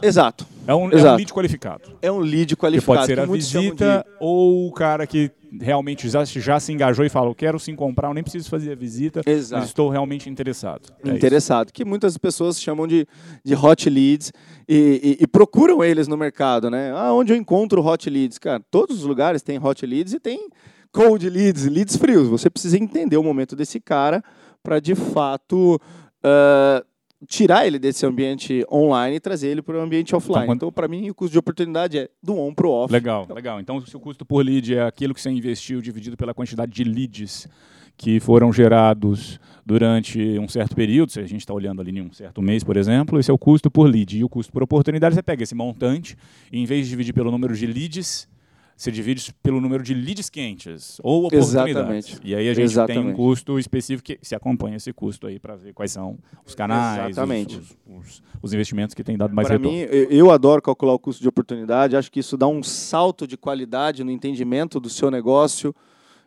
Exato. 0.02 0.46
É 0.66 0.74
um, 0.74 0.90
é 0.90 0.94
um 0.94 0.98
Exato. 0.98 1.16
lead 1.16 1.32
qualificado. 1.32 1.82
É 2.00 2.10
um 2.10 2.18
lead 2.18 2.54
Que 2.54 2.60
qualificado. 2.60 2.98
pode 2.98 3.06
ser 3.06 3.20
a 3.20 3.26
visita 3.26 4.06
ou 4.20 4.68
o 4.68 4.72
cara 4.72 5.06
que 5.06 5.30
realmente 5.60 6.08
já, 6.08 6.24
já 6.24 6.58
se 6.58 6.72
engajou 6.72 7.04
e 7.04 7.08
fala: 7.08 7.28
Eu 7.30 7.34
quero 7.34 7.58
sim 7.60 7.76
comprar, 7.76 8.08
eu 8.08 8.14
nem 8.14 8.22
preciso 8.22 8.48
fazer 8.50 8.72
a 8.72 8.74
visita, 8.74 9.20
Exato. 9.26 9.60
mas 9.60 9.68
estou 9.70 9.88
realmente 9.88 10.28
interessado. 10.28 10.88
É 10.98 11.02
de 11.02 11.08
isso. 11.10 11.16
interessado, 11.16 11.72
que 11.72 11.84
muitas 11.84 12.16
pessoas 12.18 12.60
chamam 12.60 12.86
de, 12.86 13.06
de 13.44 13.54
hot 13.54 13.88
leads 13.88 14.32
e, 14.68 15.16
e- 15.20 15.24
e 15.24 15.26
procuram 15.26 15.84
eles 15.84 16.08
no 16.08 16.16
mercado, 16.16 16.70
né? 16.70 16.92
Ah, 16.96 17.12
onde 17.12 17.32
eu 17.32 17.36
encontro 17.36 17.84
hot 17.86 18.08
leads? 18.08 18.38
Cara, 18.38 18.60
todos 18.70 18.98
os 19.00 19.04
lugares 19.04 19.42
têm 19.42 19.58
hot 19.62 19.84
leads 19.86 20.12
e 20.14 20.18
tem 20.20 20.48
cold 20.92 21.28
leads, 21.28 21.66
leads 21.66 21.96
frios. 21.96 22.28
Você 22.28 22.48
precisa 22.48 22.78
entender 22.78 23.16
o 23.16 23.22
momento 23.22 23.54
desse 23.54 23.78
cara 23.80 24.22
para 24.62 24.80
de 24.80 24.94
fato 24.94 25.78
ah, 26.22 26.82
tirar 27.26 27.66
ele 27.66 27.78
desse 27.78 28.04
ambiente 28.06 28.64
online 28.70 29.16
e 29.16 29.20
trazer 29.20 29.48
ele 29.48 29.62
para 29.62 29.76
o 29.76 29.80
ambiente 29.80 30.14
offline. 30.14 30.46
quando- 30.46 30.56
Então, 30.58 30.72
para 30.72 30.88
mim, 30.88 31.08
o 31.10 31.14
custo 31.14 31.32
de 31.32 31.38
oportunidade 31.38 31.98
é 31.98 32.08
do 32.22 32.38
on 32.38 32.52
para 32.54 32.66
o 32.66 32.70
off. 32.70 32.92
Legal, 32.92 33.26
legal. 33.34 33.60
Então, 33.60 33.80
se 33.84 33.96
o 33.96 34.00
custo 34.00 34.24
por 34.24 34.44
lead 34.44 34.74
é 34.74 34.82
aquilo 34.82 35.14
que 35.14 35.20
você 35.20 35.30
investiu 35.30 35.80
dividido 35.80 36.16
pela 36.16 36.32
quantidade 36.34 36.72
de 36.72 36.84
leads 36.84 37.48
que 37.96 38.18
foram 38.18 38.52
gerados 38.52 39.38
durante 39.64 40.18
um 40.38 40.48
certo 40.48 40.74
período, 40.74 41.12
se 41.12 41.20
a 41.20 41.26
gente 41.26 41.40
está 41.40 41.54
olhando 41.54 41.80
ali 41.80 41.96
em 41.96 42.00
um 42.02 42.12
certo 42.12 42.42
mês, 42.42 42.64
por 42.64 42.76
exemplo, 42.76 43.18
esse 43.20 43.30
é 43.30 43.34
o 43.34 43.38
custo 43.38 43.70
por 43.70 43.84
lead. 43.88 44.18
E 44.18 44.24
o 44.24 44.28
custo 44.28 44.52
por 44.52 44.62
oportunidade, 44.62 45.14
você 45.14 45.22
pega 45.22 45.42
esse 45.44 45.54
montante 45.54 46.16
e, 46.52 46.58
em 46.58 46.64
vez 46.64 46.84
de 46.86 46.90
dividir 46.90 47.12
pelo 47.14 47.30
número 47.30 47.54
de 47.54 47.66
leads, 47.66 48.28
você 48.76 48.90
divide 48.90 49.32
pelo 49.42 49.60
número 49.60 49.82
de 49.82 49.94
leads 49.94 50.28
quentes 50.28 50.98
ou 51.02 51.26
oportunidades. 51.26 51.70
Exatamente. 51.76 52.20
E 52.24 52.34
aí 52.34 52.48
a 52.48 52.54
gente 52.54 52.56
tem 52.56 52.64
um 52.64 52.84
Exatamente. 52.84 53.16
custo 53.16 53.58
específico 53.58 54.04
que 54.06 54.18
se 54.20 54.34
acompanha 54.34 54.76
esse 54.76 54.92
custo 54.92 55.26
aí 55.26 55.38
para 55.38 55.54
ver 55.56 55.72
quais 55.72 55.92
são 55.92 56.18
os 56.44 56.54
canais, 56.54 57.04
os- 57.04 57.08
Exatamente. 57.10 57.56
Os, 57.58 57.76
os- 57.86 58.22
os 58.42 58.52
investimentos 58.52 58.94
que 58.94 59.04
têm 59.04 59.16
dado 59.16 59.34
mais 59.34 59.46
Para 59.48 59.56
retorno. 59.58 59.76
mim, 59.78 59.84
eu 59.84 60.10
eu 60.10 60.30
adoro 60.30 60.60
calcular 60.60 60.92
o 60.92 60.98
custo 60.98 61.22
de 61.22 61.28
oportunidade. 61.28 61.96
Acho 61.96 62.10
que 62.10 62.20
isso 62.20 62.36
dá 62.36 62.46
um 62.48 62.62
salto 62.62 63.26
de 63.26 63.36
qualidade 63.36 64.02
no 64.02 64.10
entendimento 64.10 64.80
do 64.80 64.90
seu 64.90 65.10
negócio 65.10 65.74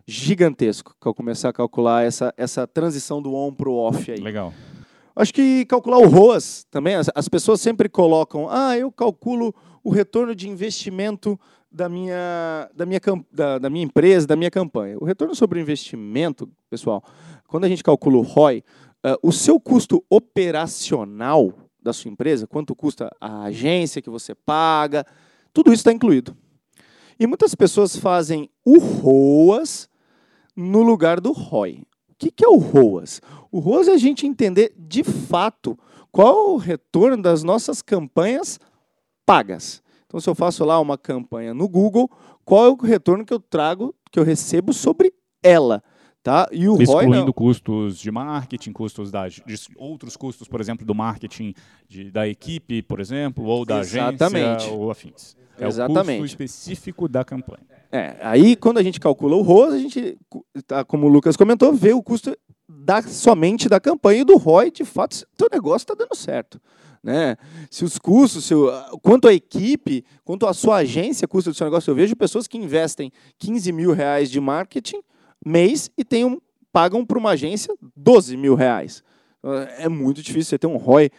gigantesco. 0.06 0.95
Que 1.00 1.08
eu 1.08 1.14
começar 1.14 1.50
a 1.50 1.54
calcular 1.54 2.04
essa, 2.06 2.34
essa 2.38 2.66
transição 2.66 3.22
do 3.22 3.34
on 3.36 3.54
para 3.54 3.70
o 3.70 3.76
off 3.76 4.10
aí. 4.12 4.20
Legal. 4.20 4.54
Acho 5.16 5.34
que 5.34 5.66
calcular 5.66 5.98
o 5.98 6.08
ROAS 6.08 6.66
também. 6.70 6.95
As, 6.95 7.10
as 7.14 7.28
pessoas 7.28 7.60
sempre 7.60 7.89
colocam, 7.89 8.48
ah, 8.50 8.78
eu 8.78 8.91
calculo 8.91 9.54
o 9.84 9.89
retorno 9.89 10.36
de 10.36 10.48
investimento 10.48 11.39
da 11.78 11.88
minha, 11.88 12.69
da, 12.75 12.88
minha, 12.88 12.99
da, 13.32 13.59
da 13.59 13.69
minha 13.69 13.86
empresa, 13.86 14.25
da 14.25 14.36
minha 14.36 14.49
campanha. 14.49 14.97
O 14.99 15.05
retorno 15.05 15.36
sobre 15.36 15.59
o 15.59 15.61
investimento, 15.61 16.49
pessoal, 16.71 17.03
quando 17.47 17.65
a 17.65 17.69
gente 17.69 17.84
calcula 17.84 18.17
o 18.17 18.21
ROI, 18.21 18.63
ah, 19.03 19.15
o 19.21 19.32
seu 19.32 19.59
custo 19.59 20.03
operacional 20.09 21.53
da 21.80 21.93
sua 21.93 22.09
empresa, 22.09 22.47
quanto 22.47 22.75
custa 22.75 23.15
a 23.21 23.43
agência 23.43 24.01
que 24.01 24.09
você 24.09 24.34
paga, 24.34 25.05
tudo 25.53 25.71
isso 25.71 25.82
está 25.82 25.93
incluído. 25.93 26.36
E 27.19 27.28
muitas 27.28 27.53
pessoas 27.53 27.95
fazem 27.95 28.49
o 28.65 28.80
ROAS 28.80 29.88
no 30.55 30.82
lugar 30.82 31.21
do 31.21 31.32
ROI. 31.32 31.84
O 32.09 32.15
que, 32.17 32.32
que 32.32 32.43
é 32.43 32.47
o 32.49 32.57
ROAS? 32.57 33.21
O 33.51 33.59
ROAS 33.59 33.88
é 33.88 33.93
a 33.93 33.97
gente 33.97 34.25
entender 34.25 34.73
de 34.75 35.03
fato 35.03 35.78
qual 36.11 36.28
é 36.28 36.49
o 36.49 36.57
retorno 36.57 37.21
das 37.21 37.43
nossas 37.43 37.84
campanhas 37.84 38.59
pagas. 39.23 39.84
Então, 40.08 40.20
se 40.20 40.30
eu 40.30 40.34
faço 40.36 40.64
lá 40.64 40.80
uma 40.80 40.97
campanha 40.97 41.53
no 41.53 41.68
Google, 41.68 42.10
qual 42.45 42.66
é 42.66 42.70
o 42.70 42.76
retorno 42.76 43.26
que 43.26 43.34
eu 43.34 43.39
trago, 43.39 43.93
que 44.12 44.18
eu 44.20 44.24
recebo 44.24 44.74
sobre 44.74 45.14
ela? 45.43 45.84
Tá? 46.24 46.47
E 46.51 46.68
o 46.68 46.74
ROI 46.74 46.84
Excluindo 46.84 47.26
não. 47.28 47.34
custos 47.34 47.97
de 47.97 48.10
marketing, 48.12 48.74
custos 48.74 49.12
da, 49.12 49.28
de 49.28 49.41
outros 49.78 50.18
custos, 50.18 50.47
por 50.47 50.60
exemplo, 50.60 50.86
do 50.86 50.95
marketing 50.95 51.53
de- 51.88 52.12
da 52.12 52.28
equipe, 52.28 52.82
por 52.82 52.99
exemplo, 52.99 53.45
ou 53.45 53.66
da 53.66 53.80
Exatamente. 53.80 54.45
agência, 54.45 54.74
ou 54.74 54.89
afins. 54.91 55.36
É 55.60 55.66
o 55.66 55.70
Exatamente. 55.70 56.20
custo 56.22 56.26
específico 56.43 57.08
da 57.08 57.24
campanha. 57.24 57.66
É, 57.91 58.18
aí 58.22 58.55
quando 58.55 58.78
a 58.78 58.84
gente 58.84 58.99
calcula 58.99 59.36
o 59.36 59.41
ROAS, 59.41 59.74
a 59.74 59.80
gente, 59.80 60.18
tá, 60.66 60.84
como 60.84 61.05
o 61.08 61.10
Lucas 61.10 61.38
comentou, 61.38 61.74
vê 61.74 61.93
o 61.93 62.03
custo 62.03 62.36
da, 62.68 63.01
somente 63.01 63.70
da 63.70 63.80
campanha 63.80 64.22
e 64.22 64.26
do 64.26 64.36
ROI, 64.38 64.70
de 64.72 64.84
fato, 64.84 65.16
se 65.16 65.26
o 65.41 65.49
negócio 65.51 65.84
está 65.86 65.93
dando 65.95 66.16
certo. 66.16 66.60
Né? 67.08 67.38
Se 67.72 67.86
os 67.86 67.97
custos, 67.97 68.43
se 68.43 68.53
o, 68.53 68.70
quanto 69.01 69.30
a 69.30 69.34
equipe, 69.34 70.03
quanto 70.26 70.45
a 70.45 70.53
sua 70.53 70.80
agência 70.80 71.26
custa 71.26 71.49
do 71.49 71.55
seu 71.55 71.64
negócio, 71.64 71.89
eu 71.89 71.95
vejo 71.95 72.14
pessoas 72.18 72.49
que 72.49 72.58
investem 72.58 73.14
15 73.39 73.72
mil 73.72 73.93
reais 73.93 74.30
de 74.30 74.41
marketing 74.41 74.99
mês 75.45 75.89
e 75.97 76.03
tem 76.03 76.26
um, 76.26 76.38
pagam 76.70 77.05
para 77.05 77.18
uma 77.18 77.30
agência 77.30 77.74
12 77.95 78.36
mil 78.36 78.55
reais. 78.55 79.01
É 79.78 79.88
muito 79.88 80.22
difícil 80.22 80.49
você 80.49 80.60
ter 80.60 80.68
um 80.68 80.76
ROI 80.76 81.10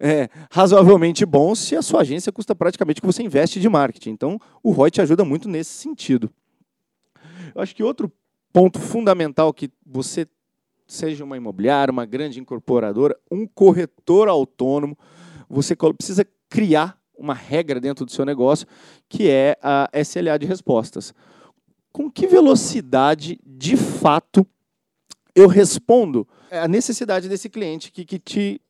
é, 0.00 0.28
razoavelmente 0.50 1.24
bom 1.24 1.54
se 1.54 1.76
a 1.76 1.82
sua 1.82 2.00
agência 2.00 2.32
custa 2.32 2.52
praticamente 2.52 2.98
o 2.98 3.02
que 3.02 3.06
você 3.06 3.22
investe 3.22 3.60
de 3.60 3.68
marketing. 3.68 4.10
Então, 4.10 4.40
o 4.64 4.72
ROI 4.72 4.90
te 4.90 5.00
ajuda 5.00 5.24
muito 5.24 5.48
nesse 5.48 5.70
sentido. 5.70 6.28
Eu 7.54 7.62
acho 7.62 7.72
que 7.72 7.84
outro 7.84 8.10
ponto 8.52 8.80
fundamental 8.80 9.54
que 9.54 9.70
você 9.86 10.26
seja 10.88 11.22
uma 11.22 11.36
imobiliária, 11.36 11.92
uma 11.92 12.04
grande 12.04 12.40
incorporadora, 12.40 13.16
um 13.30 13.46
corretor 13.46 14.28
autônomo, 14.28 14.98
você 15.48 15.74
precisa 15.76 16.26
criar 16.48 16.98
uma 17.16 17.34
regra 17.34 17.80
dentro 17.80 18.04
do 18.04 18.12
seu 18.12 18.24
negócio, 18.24 18.66
que 19.08 19.28
é 19.30 19.56
a 19.62 19.88
SLA 20.04 20.38
de 20.38 20.46
respostas. 20.46 21.14
Com 21.92 22.10
que 22.10 22.26
velocidade, 22.26 23.40
de 23.44 23.76
fato, 23.76 24.46
eu 25.34 25.48
respondo 25.48 26.26
a 26.50 26.68
necessidade 26.68 27.28
desse 27.28 27.48
cliente 27.48 27.90
que, 27.90 28.04
que 28.04 28.18
te 28.18 28.60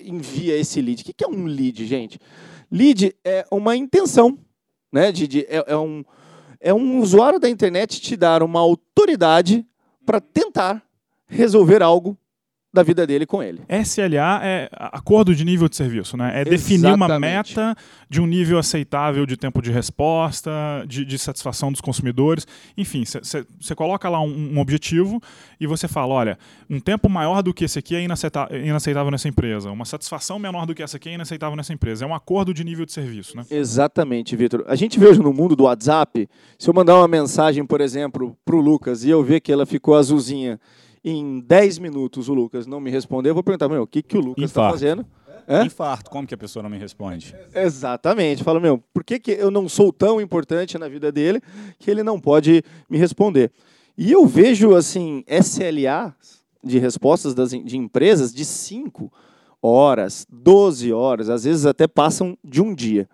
envia 0.00 0.56
esse 0.56 0.80
lead? 0.80 1.02
O 1.02 1.04
que 1.04 1.12
que 1.12 1.24
é 1.24 1.28
um 1.28 1.44
lead, 1.44 1.84
gente? 1.86 2.18
Lead 2.70 3.14
é 3.24 3.44
uma 3.50 3.76
intenção, 3.76 4.38
né? 4.92 5.12
De, 5.12 5.26
de- 5.26 5.46
é, 5.46 5.64
é 5.66 5.76
um, 5.76 6.02
é 6.58 6.72
um 6.72 7.00
usuário 7.00 7.38
da 7.38 7.50
internet 7.50 8.00
te 8.00 8.16
dar 8.16 8.42
uma 8.42 8.60
autoridade 8.60 9.66
para 10.06 10.20
tentar 10.20 10.82
resolver 11.26 11.82
algo 11.82 12.16
da 12.72 12.82
vida 12.84 13.04
dele 13.04 13.26
com 13.26 13.42
ele. 13.42 13.62
SLA 13.68 14.40
é 14.44 14.68
acordo 14.72 15.34
de 15.34 15.44
nível 15.44 15.68
de 15.68 15.74
serviço, 15.74 16.16
né? 16.16 16.40
É 16.40 16.44
definir 16.44 16.86
uma 16.94 17.06
Exatamente. 17.06 17.56
meta 17.56 17.76
de 18.08 18.20
um 18.20 18.26
nível 18.26 18.58
aceitável 18.58 19.26
de 19.26 19.36
tempo 19.36 19.60
de 19.60 19.72
resposta, 19.72 20.50
de, 20.86 21.04
de 21.04 21.18
satisfação 21.18 21.72
dos 21.72 21.80
consumidores. 21.80 22.46
Enfim, 22.76 23.02
você 23.04 23.74
coloca 23.74 24.08
lá 24.08 24.20
um, 24.20 24.54
um 24.54 24.58
objetivo 24.60 25.20
e 25.58 25.66
você 25.66 25.88
fala, 25.88 26.14
olha, 26.14 26.38
um 26.68 26.78
tempo 26.78 27.08
maior 27.08 27.42
do 27.42 27.52
que 27.52 27.64
esse 27.64 27.78
aqui 27.78 27.96
é 27.96 28.02
inaceita- 28.02 28.48
inaceitável 28.52 29.10
nessa 29.10 29.28
empresa, 29.28 29.70
uma 29.70 29.84
satisfação 29.84 30.38
menor 30.38 30.64
do 30.64 30.74
que 30.74 30.82
essa 30.82 30.96
aqui 30.96 31.08
é 31.08 31.14
inaceitável 31.14 31.56
nessa 31.56 31.72
empresa. 31.72 32.04
É 32.04 32.08
um 32.08 32.14
acordo 32.14 32.54
de 32.54 32.62
nível 32.62 32.86
de 32.86 32.92
serviço, 32.92 33.36
né? 33.36 33.44
Exatamente, 33.50 34.36
Vitor. 34.36 34.64
A 34.68 34.76
gente 34.76 34.98
vê 34.98 35.08
hoje 35.08 35.20
no 35.20 35.32
mundo 35.32 35.56
do 35.56 35.64
WhatsApp, 35.64 36.28
se 36.56 36.70
eu 36.70 36.74
mandar 36.74 36.96
uma 36.96 37.08
mensagem, 37.08 37.66
por 37.66 37.80
exemplo, 37.80 38.36
para 38.44 38.54
o 38.54 38.60
Lucas 38.60 39.04
e 39.04 39.10
eu 39.10 39.24
ver 39.24 39.40
que 39.40 39.50
ela 39.50 39.66
ficou 39.66 39.96
azulzinha 39.96 40.60
em 41.04 41.40
10 41.40 41.78
minutos, 41.78 42.28
o 42.28 42.34
Lucas 42.34 42.66
não 42.66 42.80
me 42.80 42.90
respondeu, 42.90 43.30
eu 43.30 43.34
vou 43.34 43.42
perguntar, 43.42 43.68
meu, 43.68 43.82
o 43.82 43.86
que, 43.86 44.02
que 44.02 44.16
o 44.16 44.20
Lucas 44.20 44.44
está 44.44 44.70
fazendo? 44.70 45.04
Hã? 45.48 45.64
Infarto, 45.64 46.10
como 46.10 46.26
que 46.26 46.34
a 46.34 46.38
pessoa 46.38 46.62
não 46.62 46.70
me 46.70 46.78
responde? 46.78 47.34
Exatamente. 47.54 48.44
Fala, 48.44 48.60
meu, 48.60 48.78
por 48.92 49.02
que, 49.02 49.18
que 49.18 49.32
eu 49.32 49.50
não 49.50 49.68
sou 49.68 49.92
tão 49.92 50.20
importante 50.20 50.78
na 50.78 50.88
vida 50.88 51.10
dele 51.10 51.40
que 51.78 51.90
ele 51.90 52.02
não 52.02 52.20
pode 52.20 52.62
me 52.88 52.98
responder? 52.98 53.50
E 53.98 54.12
eu 54.12 54.26
vejo 54.26 54.74
assim 54.74 55.24
SLA 55.26 56.14
de 56.62 56.78
respostas 56.78 57.34
das, 57.34 57.50
de 57.50 57.76
empresas 57.76 58.32
de 58.32 58.44
5 58.44 59.12
horas, 59.60 60.26
12 60.30 60.92
horas, 60.92 61.28
às 61.28 61.44
vezes 61.44 61.66
até 61.66 61.86
passam 61.86 62.36
de 62.44 62.62
um 62.62 62.74
dia. 62.74 63.08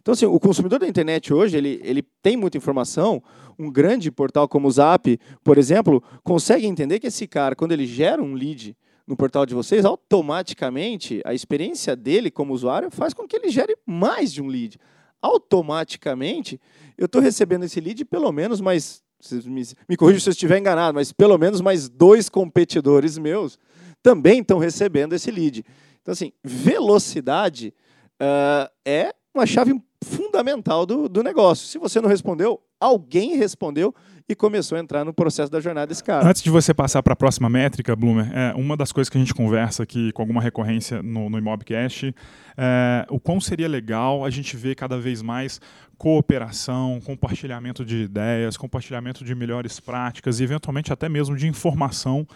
Então, 0.00 0.12
assim, 0.12 0.26
o 0.26 0.38
consumidor 0.38 0.78
da 0.78 0.88
internet 0.88 1.32
hoje, 1.32 1.56
ele, 1.56 1.80
ele 1.82 2.02
tem 2.22 2.36
muita 2.36 2.56
informação. 2.56 3.22
Um 3.58 3.70
grande 3.70 4.10
portal 4.10 4.48
como 4.48 4.68
o 4.68 4.70
Zap, 4.70 5.18
por 5.42 5.58
exemplo, 5.58 6.02
consegue 6.22 6.66
entender 6.66 6.98
que 6.98 7.08
esse 7.08 7.26
cara, 7.26 7.54
quando 7.56 7.72
ele 7.72 7.86
gera 7.86 8.22
um 8.22 8.34
lead 8.34 8.76
no 9.06 9.16
portal 9.16 9.46
de 9.46 9.54
vocês, 9.54 9.84
automaticamente 9.84 11.22
a 11.24 11.32
experiência 11.32 11.96
dele 11.96 12.30
como 12.30 12.52
usuário 12.52 12.90
faz 12.90 13.14
com 13.14 13.26
que 13.26 13.36
ele 13.36 13.48
gere 13.48 13.74
mais 13.86 14.32
de 14.32 14.42
um 14.42 14.46
lead. 14.46 14.78
Automaticamente, 15.20 16.60
eu 16.96 17.06
estou 17.06 17.20
recebendo 17.20 17.64
esse 17.64 17.80
lead 17.80 18.04
pelo 18.04 18.30
menos 18.30 18.60
mais. 18.60 19.02
Me, 19.46 19.62
me 19.88 19.96
corrija 19.96 20.20
se 20.20 20.28
eu 20.28 20.32
estiver 20.32 20.58
enganado, 20.58 20.94
mas 20.94 21.12
pelo 21.12 21.36
menos 21.36 21.60
mais 21.60 21.88
dois 21.88 22.28
competidores 22.28 23.18
meus 23.18 23.58
também 24.02 24.40
estão 24.40 24.58
recebendo 24.58 25.14
esse 25.14 25.30
lead. 25.30 25.64
Então, 26.02 26.12
assim, 26.12 26.32
velocidade 26.44 27.74
uh, 28.20 28.70
é 28.84 29.12
uma 29.34 29.46
chave 29.46 29.80
fundamental 30.04 30.86
do, 30.86 31.08
do 31.08 31.22
negócio. 31.22 31.66
Se 31.66 31.78
você 31.78 32.00
não 32.00 32.08
respondeu, 32.08 32.60
alguém 32.80 33.36
respondeu 33.36 33.94
e 34.28 34.34
começou 34.34 34.76
a 34.76 34.80
entrar 34.80 35.04
no 35.04 35.12
processo 35.12 35.50
da 35.50 35.58
jornada 35.58 35.86
desse 35.86 36.04
cara. 36.04 36.28
Antes 36.28 36.42
de 36.42 36.50
você 36.50 36.74
passar 36.74 37.02
para 37.02 37.14
a 37.14 37.16
próxima 37.16 37.48
métrica, 37.48 37.96
Bloomer, 37.96 38.30
é, 38.36 38.52
uma 38.54 38.76
das 38.76 38.92
coisas 38.92 39.08
que 39.08 39.16
a 39.16 39.20
gente 39.20 39.32
conversa 39.32 39.82
aqui 39.82 40.12
com 40.12 40.20
alguma 40.20 40.40
recorrência 40.40 41.02
no, 41.02 41.30
no 41.30 41.38
Imobcast 41.38 42.14
é 42.56 43.06
o 43.08 43.18
quão 43.18 43.40
seria 43.40 43.68
legal 43.68 44.24
a 44.24 44.30
gente 44.30 44.56
ver 44.56 44.74
cada 44.74 44.98
vez 44.98 45.22
mais 45.22 45.60
cooperação, 45.96 47.00
compartilhamento 47.04 47.84
de 47.84 48.02
ideias, 48.02 48.56
compartilhamento 48.56 49.24
de 49.24 49.34
melhores 49.34 49.80
práticas 49.80 50.38
e, 50.38 50.44
eventualmente, 50.44 50.92
até 50.92 51.08
mesmo 51.08 51.34
de 51.34 51.48
informação 51.48 52.26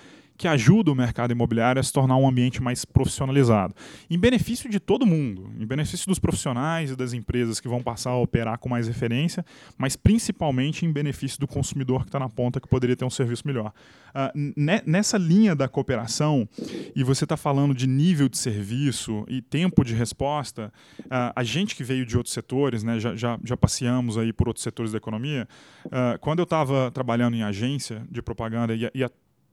que 0.42 0.48
ajuda 0.48 0.90
o 0.90 0.94
mercado 0.96 1.30
imobiliário 1.30 1.78
a 1.78 1.82
se 1.84 1.92
tornar 1.92 2.16
um 2.16 2.26
ambiente 2.26 2.60
mais 2.60 2.84
profissionalizado, 2.84 3.76
em 4.10 4.18
benefício 4.18 4.68
de 4.68 4.80
todo 4.80 5.06
mundo, 5.06 5.52
em 5.56 5.64
benefício 5.64 6.08
dos 6.08 6.18
profissionais 6.18 6.90
e 6.90 6.96
das 6.96 7.12
empresas 7.12 7.60
que 7.60 7.68
vão 7.68 7.80
passar 7.80 8.10
a 8.10 8.16
operar 8.16 8.58
com 8.58 8.68
mais 8.68 8.88
referência, 8.88 9.46
mas 9.78 9.94
principalmente 9.94 10.84
em 10.84 10.90
benefício 10.90 11.38
do 11.38 11.46
consumidor 11.46 12.00
que 12.00 12.08
está 12.08 12.18
na 12.18 12.28
ponta 12.28 12.60
que 12.60 12.66
poderia 12.66 12.96
ter 12.96 13.04
um 13.04 13.10
serviço 13.10 13.46
melhor. 13.46 13.72
Uh, 14.12 14.52
nessa 14.84 15.16
linha 15.16 15.54
da 15.54 15.68
cooperação, 15.68 16.48
e 16.96 17.04
você 17.04 17.24
está 17.24 17.36
falando 17.36 17.72
de 17.72 17.86
nível 17.86 18.28
de 18.28 18.36
serviço 18.36 19.24
e 19.28 19.40
tempo 19.40 19.84
de 19.84 19.94
resposta, 19.94 20.72
uh, 21.02 21.32
a 21.36 21.44
gente 21.44 21.76
que 21.76 21.84
veio 21.84 22.04
de 22.04 22.16
outros 22.16 22.34
setores, 22.34 22.82
né, 22.82 22.98
já, 22.98 23.14
já, 23.14 23.38
já 23.44 23.56
passeamos 23.56 24.18
aí 24.18 24.32
por 24.32 24.48
outros 24.48 24.64
setores 24.64 24.90
da 24.90 24.98
economia, 24.98 25.46
uh, 25.86 26.18
quando 26.20 26.40
eu 26.40 26.44
estava 26.44 26.90
trabalhando 26.90 27.36
em 27.36 27.44
agência 27.44 28.02
de 28.10 28.20
propaganda 28.20 28.74
e, 28.74 28.90
e 28.92 29.04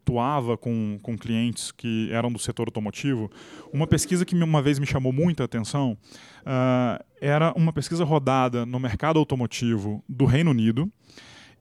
atuava 0.10 0.57
com, 0.57 0.99
com 1.03 1.16
clientes 1.16 1.72
que 1.72 2.10
eram 2.12 2.32
do 2.32 2.39
setor 2.39 2.68
automotivo, 2.68 3.30
uma 3.72 3.86
pesquisa 3.86 4.26
que 4.26 4.36
uma 4.36 4.62
vez 4.62 4.80
me 4.80 4.86
chamou 4.86 5.14
muita 5.14 5.43
atenção 5.43 5.95
uh, 6.41 7.03
era 7.22 7.53
uma 7.55 7.72
pesquisa 7.72 8.03
rodada 8.03 8.66
no 8.66 8.80
mercado 8.80 9.20
automotivo 9.20 10.03
do 10.10 10.26
Reino 10.26 10.49
Unido, 10.49 10.91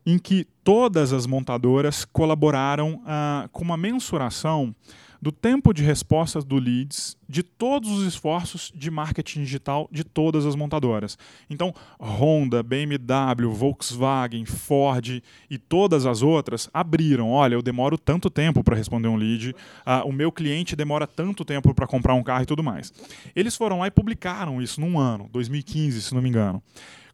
em 0.06 0.18
que 0.18 0.46
todas 0.64 1.12
as 1.12 1.26
montadoras 1.26 2.06
colaboraram 2.06 2.94
uh, 2.94 3.48
com 3.52 3.62
uma 3.62 3.76
mensuração 3.76 4.74
do 5.20 5.32
tempo 5.32 5.72
de 5.72 5.82
resposta 5.82 6.40
do 6.40 6.56
leads 6.56 7.16
de 7.28 7.42
todos 7.42 7.90
os 7.90 8.06
esforços 8.06 8.72
de 8.74 8.90
marketing 8.90 9.40
digital 9.40 9.88
de 9.92 10.02
todas 10.02 10.46
as 10.46 10.54
montadoras. 10.54 11.18
Então, 11.50 11.74
Honda, 12.00 12.62
BMW, 12.62 13.52
Volkswagen, 13.52 14.46
Ford 14.46 15.22
e 15.50 15.58
todas 15.58 16.06
as 16.06 16.22
outras 16.22 16.70
abriram. 16.72 17.30
Olha, 17.30 17.54
eu 17.54 17.62
demoro 17.62 17.98
tanto 17.98 18.30
tempo 18.30 18.64
para 18.64 18.76
responder 18.76 19.08
um 19.08 19.16
lead, 19.16 19.50
uh, 19.50 20.08
o 20.08 20.12
meu 20.12 20.32
cliente 20.32 20.74
demora 20.74 21.06
tanto 21.06 21.44
tempo 21.44 21.74
para 21.74 21.86
comprar 21.86 22.14
um 22.14 22.22
carro 22.22 22.44
e 22.44 22.46
tudo 22.46 22.62
mais. 22.62 22.92
Eles 23.34 23.56
foram 23.56 23.80
lá 23.80 23.86
e 23.86 23.90
publicaram 23.90 24.62
isso 24.62 24.80
num 24.80 24.98
ano, 24.98 25.28
2015, 25.32 26.02
se 26.02 26.14
não 26.14 26.22
me 26.22 26.28
engano. 26.28 26.62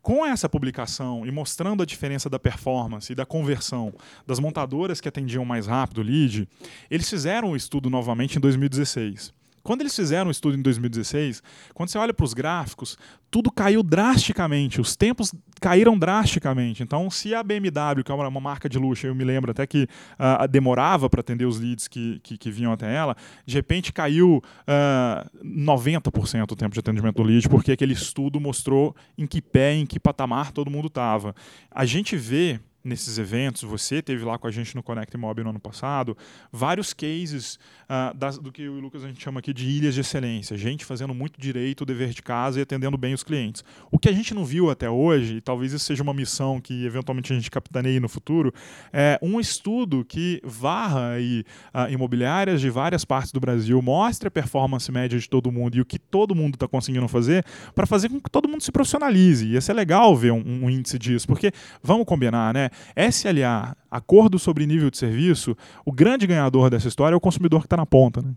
Com 0.05 0.27
essa 0.27 0.51
publicação 0.51 1.25
e 1.25 1.31
mostrando 1.31 1.83
a 1.83 1.87
diferença 1.87 2.29
da 2.29 2.39
performance 2.39 3.11
e 3.11 3.17
da 3.17 3.25
conversão 3.25 3.91
das 4.27 4.39
montadoras 4.39 5.01
que 5.01 5.09
atendiam 5.09 5.47
mais 5.47 5.67
rápido 5.67 6.03
o 6.03 6.05
lead, 6.05 6.47
eles 6.91 7.09
fizeram 7.09 7.53
o 7.53 7.57
estudo 7.57 7.89
novamente 7.89 8.37
em 8.37 8.41
2016. 8.41 9.33
Quando 9.65 9.81
eles 9.81 9.97
fizeram 9.97 10.29
o 10.29 10.31
estudo 10.31 10.59
em 10.59 10.63
2016, 10.63 11.43
quando 11.73 11.89
você 11.89 11.97
olha 11.97 12.13
para 12.13 12.25
os 12.25 12.35
gráficos, 12.35 12.99
tudo 13.31 13.51
caiu 13.51 13.83
drasticamente, 13.83 14.79
os 14.79 14.95
tempos 14.95 15.35
caíram 15.59 15.99
drasticamente. 15.99 16.83
Então, 16.83 17.11
se 17.11 17.35
a 17.35 17.43
BMW, 17.43 18.05
que 18.05 18.13
é 18.13 18.15
uma 18.15 18.41
marca 18.41 18.69
de 18.69 18.79
luxo, 18.79 19.07
eu 19.07 19.15
me 19.15 19.25
lembro 19.25 19.51
até 19.51 19.67
que 19.67 19.85
uh, 19.85 20.47
demorava 20.47 21.09
para 21.09 21.21
atender 21.21 21.47
os 21.47 21.59
leads 21.59 21.89
que, 21.89 22.21
que, 22.23 22.37
que, 22.37 22.51
vinham 22.51 22.73
até 22.73 22.95
ela, 22.95 23.17
de 23.47 23.55
repente 23.55 23.91
caiu 23.91 24.37
uh, 24.37 24.43
ah, 24.69 25.27
90% 25.43 26.53
o 26.53 26.55
tempo 26.55 26.75
de 26.75 26.81
atendimento 26.81 27.17
do 27.17 27.23
lead, 27.23 27.49
porque 27.49 27.73
aquele 27.73 27.95
estudo 27.95 28.39
mostrou 28.39 28.95
em 29.17 29.27
que 29.27 29.41
pé, 29.41 29.73
em 29.73 29.87
que 29.87 29.99
patamar 29.99 30.53
todo 30.53 30.71
mundo 30.71 30.89
estava. 30.89 31.35
A 31.71 31.87
gente 31.87 32.17
vê 32.17 32.61
nesses 32.85 33.17
eventos, 33.17 33.63
você 33.63 34.03
teve 34.03 34.25
lá 34.25 34.39
com 34.39 34.47
a 34.47 34.51
gente 34.51 34.77
no 34.77 34.83
Connect 34.83 35.17
Mob 35.17 35.43
no 35.43 35.51
ano 35.51 35.59
passado, 35.59 36.17
vários 36.53 36.93
cases 36.93 37.59
uh, 37.85 38.15
das, 38.15 38.39
do 38.39 38.53
que 38.53 38.69
o 38.69 38.79
Lucas 38.79 39.03
a 39.03 39.09
gente 39.09 39.23
chama 39.23 39.41
aqui 39.41 39.55
de 39.55 39.67
ilhas 39.67 39.95
de 39.95 40.03
excelência, 40.03 40.57
gente 40.59 40.85
fazendo 40.85 41.15
muito 41.15 41.41
direito, 41.41 41.81
o 41.81 41.87
dever 41.87 42.11
de 42.11 42.23
casa 42.23 42.59
e 42.59 42.63
atendendo 42.63 42.99
bem 42.99 43.15
os 43.15 43.23
clientes. 43.23 43.65
O 43.91 43.99
que 43.99 44.09
a 44.09 44.13
gente 44.13 44.35
não 44.35 44.45
viu 44.45 44.71
até 44.71 44.91
hoje, 44.91 45.37
e 45.37 45.41
talvez 45.41 45.73
isso 45.73 45.87
seja 45.87 46.03
uma 46.03 46.13
missão 46.13 46.61
que 46.61 46.85
eventualmente 46.85 47.33
a 47.33 47.37
gente 47.37 47.51
capitaneie 47.51 47.99
no 47.99 48.09
futuro, 48.09 48.53
é 48.93 49.19
um 49.23 49.41
estudo 49.41 50.05
que 50.05 50.43
varra 50.45 51.13
aí, 51.13 51.43
uh, 51.73 51.91
imobiliárias 51.91 52.61
de 52.61 52.69
várias 52.69 53.03
partes 53.05 53.33
do 53.33 53.41
Brasil, 53.41 53.81
mostre 53.81 54.29
a 54.29 54.31
performance 54.31 54.93
média 54.93 55.19
de 55.19 55.29
todo 55.29 55.51
mundo 55.51 55.77
e 55.77 55.81
o 55.81 55.87
que 55.87 55.99
todo 55.99 56.35
mundo 56.35 56.55
está 56.55 56.69
conseguindo 56.69 57.09
fazer 57.09 57.45
para 57.75 57.87
fazer 57.87 58.11
com 58.11 58.21
que 58.21 58.31
todo 58.31 58.47
mundo 58.47 58.63
se 58.63 58.71
profissionalize. 58.71 59.47
Ia 59.47 59.61
ser 59.63 59.73
legal 59.73 60.15
ver 60.15 60.33
um, 60.33 60.65
um 60.65 60.69
índice 60.69 60.99
disso, 60.99 61.27
porque 61.27 61.51
vamos 61.83 62.05
combinar, 62.05 62.53
né? 62.53 62.69
SLA, 62.97 63.77
acordo 63.91 64.39
sobre 64.39 64.67
nível 64.67 64.91
de 64.91 64.97
serviço, 64.97 65.57
o 65.85 65.93
grande 65.93 66.27
ganhador 66.27 66.71
dessa 66.71 66.89
história 66.89 67.15
é 67.15 67.17
o 67.17 67.21
consumidor 67.21 67.61
que 67.61 67.67
está 67.67 67.77
na 67.77 67.87
ponta. 67.87 68.23
Né? 68.23 68.33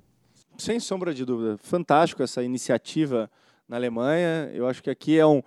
Sem 0.58 0.80
sombra 0.80 1.14
de 1.14 1.24
dúvida. 1.24 1.58
Fantástico 1.58 2.24
essa 2.24 2.44
iniciativa 2.44 3.30
na 3.68 3.76
Alemanha. 3.78 4.50
Eu 4.54 4.68
acho 4.68 4.82
que 4.82 4.90
aqui 4.90 5.20
é 5.20 5.26
um, 5.26 5.42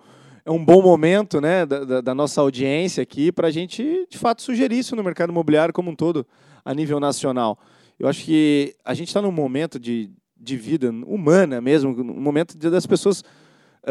é 0.45 0.51
um 0.51 0.63
bom 0.63 0.81
momento 0.81 1.41
né, 1.41 1.65
da, 1.65 2.01
da 2.01 2.15
nossa 2.15 2.41
audiência 2.41 3.03
aqui 3.03 3.31
para 3.31 3.47
a 3.47 3.51
gente, 3.51 4.07
de 4.09 4.17
fato, 4.17 4.41
sugerir 4.41 4.79
isso 4.79 4.95
no 4.95 5.03
mercado 5.03 5.31
imobiliário 5.31 5.73
como 5.73 5.91
um 5.91 5.95
todo, 5.95 6.25
a 6.63 6.73
nível 6.73 6.99
nacional. 6.99 7.59
Eu 7.99 8.07
acho 8.07 8.23
que 8.23 8.75
a 8.83 8.93
gente 8.93 9.09
está 9.09 9.21
num 9.21 9.31
momento 9.31 9.79
de, 9.79 10.09
de 10.39 10.57
vida 10.57 10.89
humana 11.05 11.61
mesmo, 11.61 11.91
um 11.91 12.21
momento 12.21 12.57
das 12.57 12.85
pessoas 12.85 13.23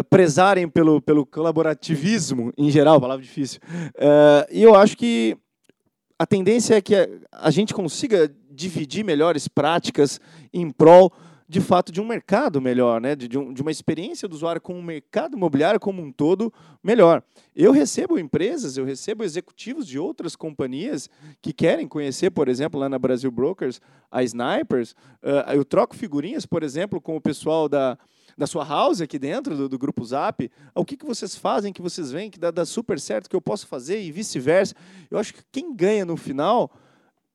prezarem 0.08 0.68
pelo, 0.68 1.00
pelo 1.00 1.26
colaborativismo, 1.26 2.52
em 2.56 2.70
geral, 2.70 3.00
palavra 3.00 3.22
difícil. 3.22 3.60
Uh, 3.96 4.46
e 4.50 4.62
eu 4.62 4.74
acho 4.74 4.96
que 4.96 5.36
a 6.18 6.26
tendência 6.26 6.74
é 6.74 6.80
que 6.80 6.94
a, 7.32 7.50
gente 7.50 7.74
consiga 7.74 8.30
dividir 8.50 9.04
melhores 9.04 9.48
práticas 9.48 10.20
em 10.52 10.70
prol 10.70 11.12
de 11.48 11.60
fato 11.60 11.90
de 11.90 12.00
um 12.00 12.06
mercado 12.06 12.60
melhor, 12.60 13.00
né? 13.00 13.16
de, 13.16 13.26
de, 13.26 13.36
um, 13.36 13.52
de, 13.52 13.60
uma 13.60 13.72
experiência 13.72 14.28
do 14.28 14.34
usuário 14.34 14.60
com 14.60 14.78
o 14.78 14.82
mercado 14.82 15.36
imobiliário 15.36 15.80
como 15.80 16.00
um 16.00 16.12
todo 16.12 16.52
melhor. 16.84 17.24
Eu 17.56 17.72
recebo 17.72 18.18
empresas, 18.18 18.76
eu 18.76 18.84
recebo 18.84 19.24
executivos 19.24 19.84
de 19.84 19.98
outras 19.98 20.36
companhias 20.36 21.10
que 21.42 21.52
querem 21.52 21.88
conhecer, 21.88 22.30
por 22.30 22.48
exemplo, 22.48 22.78
lá 22.78 22.88
na 22.88 23.00
Brasil 23.00 23.30
Brokers, 23.32 23.80
a 24.08 24.22
Snipers. 24.22 24.92
Uh, 25.22 25.50
eu 25.54 25.64
troco 25.64 25.96
figurinhas, 25.96 26.46
por 26.46 26.62
exemplo, 26.62 27.00
com 27.00 27.16
o 27.16 27.20
pessoal 27.20 27.68
da, 27.68 27.98
da 28.40 28.46
sua 28.46 28.64
house 28.64 29.02
aqui 29.02 29.18
dentro 29.18 29.54
do, 29.54 29.68
do 29.68 29.78
grupo 29.78 30.02
Zap, 30.02 30.50
o 30.74 30.82
que, 30.82 30.96
que 30.96 31.04
vocês 31.04 31.36
fazem, 31.36 31.74
que 31.74 31.82
vocês 31.82 32.10
veem, 32.10 32.30
que 32.30 32.38
dá, 32.38 32.50
dá 32.50 32.64
super 32.64 32.98
certo, 32.98 33.28
que 33.28 33.36
eu 33.36 33.40
posso 33.40 33.66
fazer 33.66 34.00
e 34.00 34.10
vice-versa. 34.10 34.74
Eu 35.10 35.18
acho 35.18 35.34
que 35.34 35.42
quem 35.52 35.76
ganha 35.76 36.06
no 36.06 36.16
final 36.16 36.70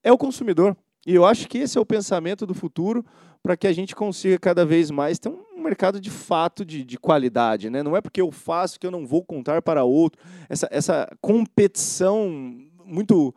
é 0.03 0.11
o 0.11 0.17
consumidor. 0.17 0.75
E 1.05 1.13
eu 1.13 1.23
acho 1.23 1.47
que 1.47 1.59
esse 1.59 1.77
é 1.77 1.81
o 1.81 1.85
pensamento 1.85 2.47
do 2.47 2.55
futuro 2.55 3.05
para 3.43 3.55
que 3.55 3.67
a 3.67 3.71
gente 3.71 3.95
consiga 3.95 4.39
cada 4.39 4.65
vez 4.65 4.89
mais 4.89 5.19
ter 5.19 5.29
um 5.29 5.61
mercado 5.61 6.01
de 6.01 6.09
fato 6.09 6.65
de, 6.65 6.83
de 6.83 6.97
qualidade. 6.97 7.69
Né? 7.69 7.83
Não 7.83 7.95
é 7.95 8.01
porque 8.01 8.19
eu 8.19 8.31
faço 8.31 8.79
que 8.79 8.87
eu 8.87 8.91
não 8.91 9.05
vou 9.05 9.23
contar 9.23 9.61
para 9.61 9.83
outro. 9.83 10.19
Essa, 10.49 10.67
essa 10.71 11.07
competição 11.21 12.57
muito 12.83 13.31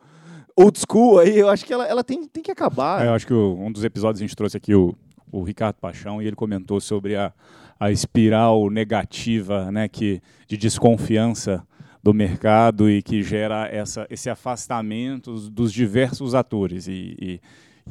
old 0.55 0.79
school 0.79 1.19
aí, 1.19 1.37
eu 1.37 1.49
acho 1.49 1.63
que 1.63 1.71
ela, 1.71 1.85
ela 1.85 2.03
tem, 2.03 2.27
tem 2.27 2.41
que 2.41 2.49
acabar. 2.49 3.05
É, 3.05 3.09
eu 3.09 3.13
acho 3.13 3.27
que 3.27 3.33
o, 3.33 3.53
um 3.59 3.71
dos 3.71 3.83
episódios 3.83 4.19
a 4.19 4.25
gente 4.25 4.35
trouxe 4.35 4.57
aqui 4.57 4.73
o 4.73 4.95
o 5.31 5.43
Ricardo 5.43 5.75
Paixão, 5.75 6.21
e 6.21 6.27
ele 6.27 6.35
comentou 6.35 6.79
sobre 6.79 7.15
a, 7.15 7.33
a 7.79 7.91
espiral 7.91 8.69
negativa 8.69 9.71
né, 9.71 9.87
que, 9.87 10.21
de 10.47 10.57
desconfiança 10.57 11.65
do 12.01 12.13
mercado 12.13 12.89
e 12.89 13.01
que 13.01 13.21
gera 13.21 13.67
essa, 13.67 14.07
esse 14.09 14.29
afastamento 14.29 15.33
dos 15.49 15.71
diversos 15.71 16.33
atores. 16.33 16.87
E, 16.87 17.41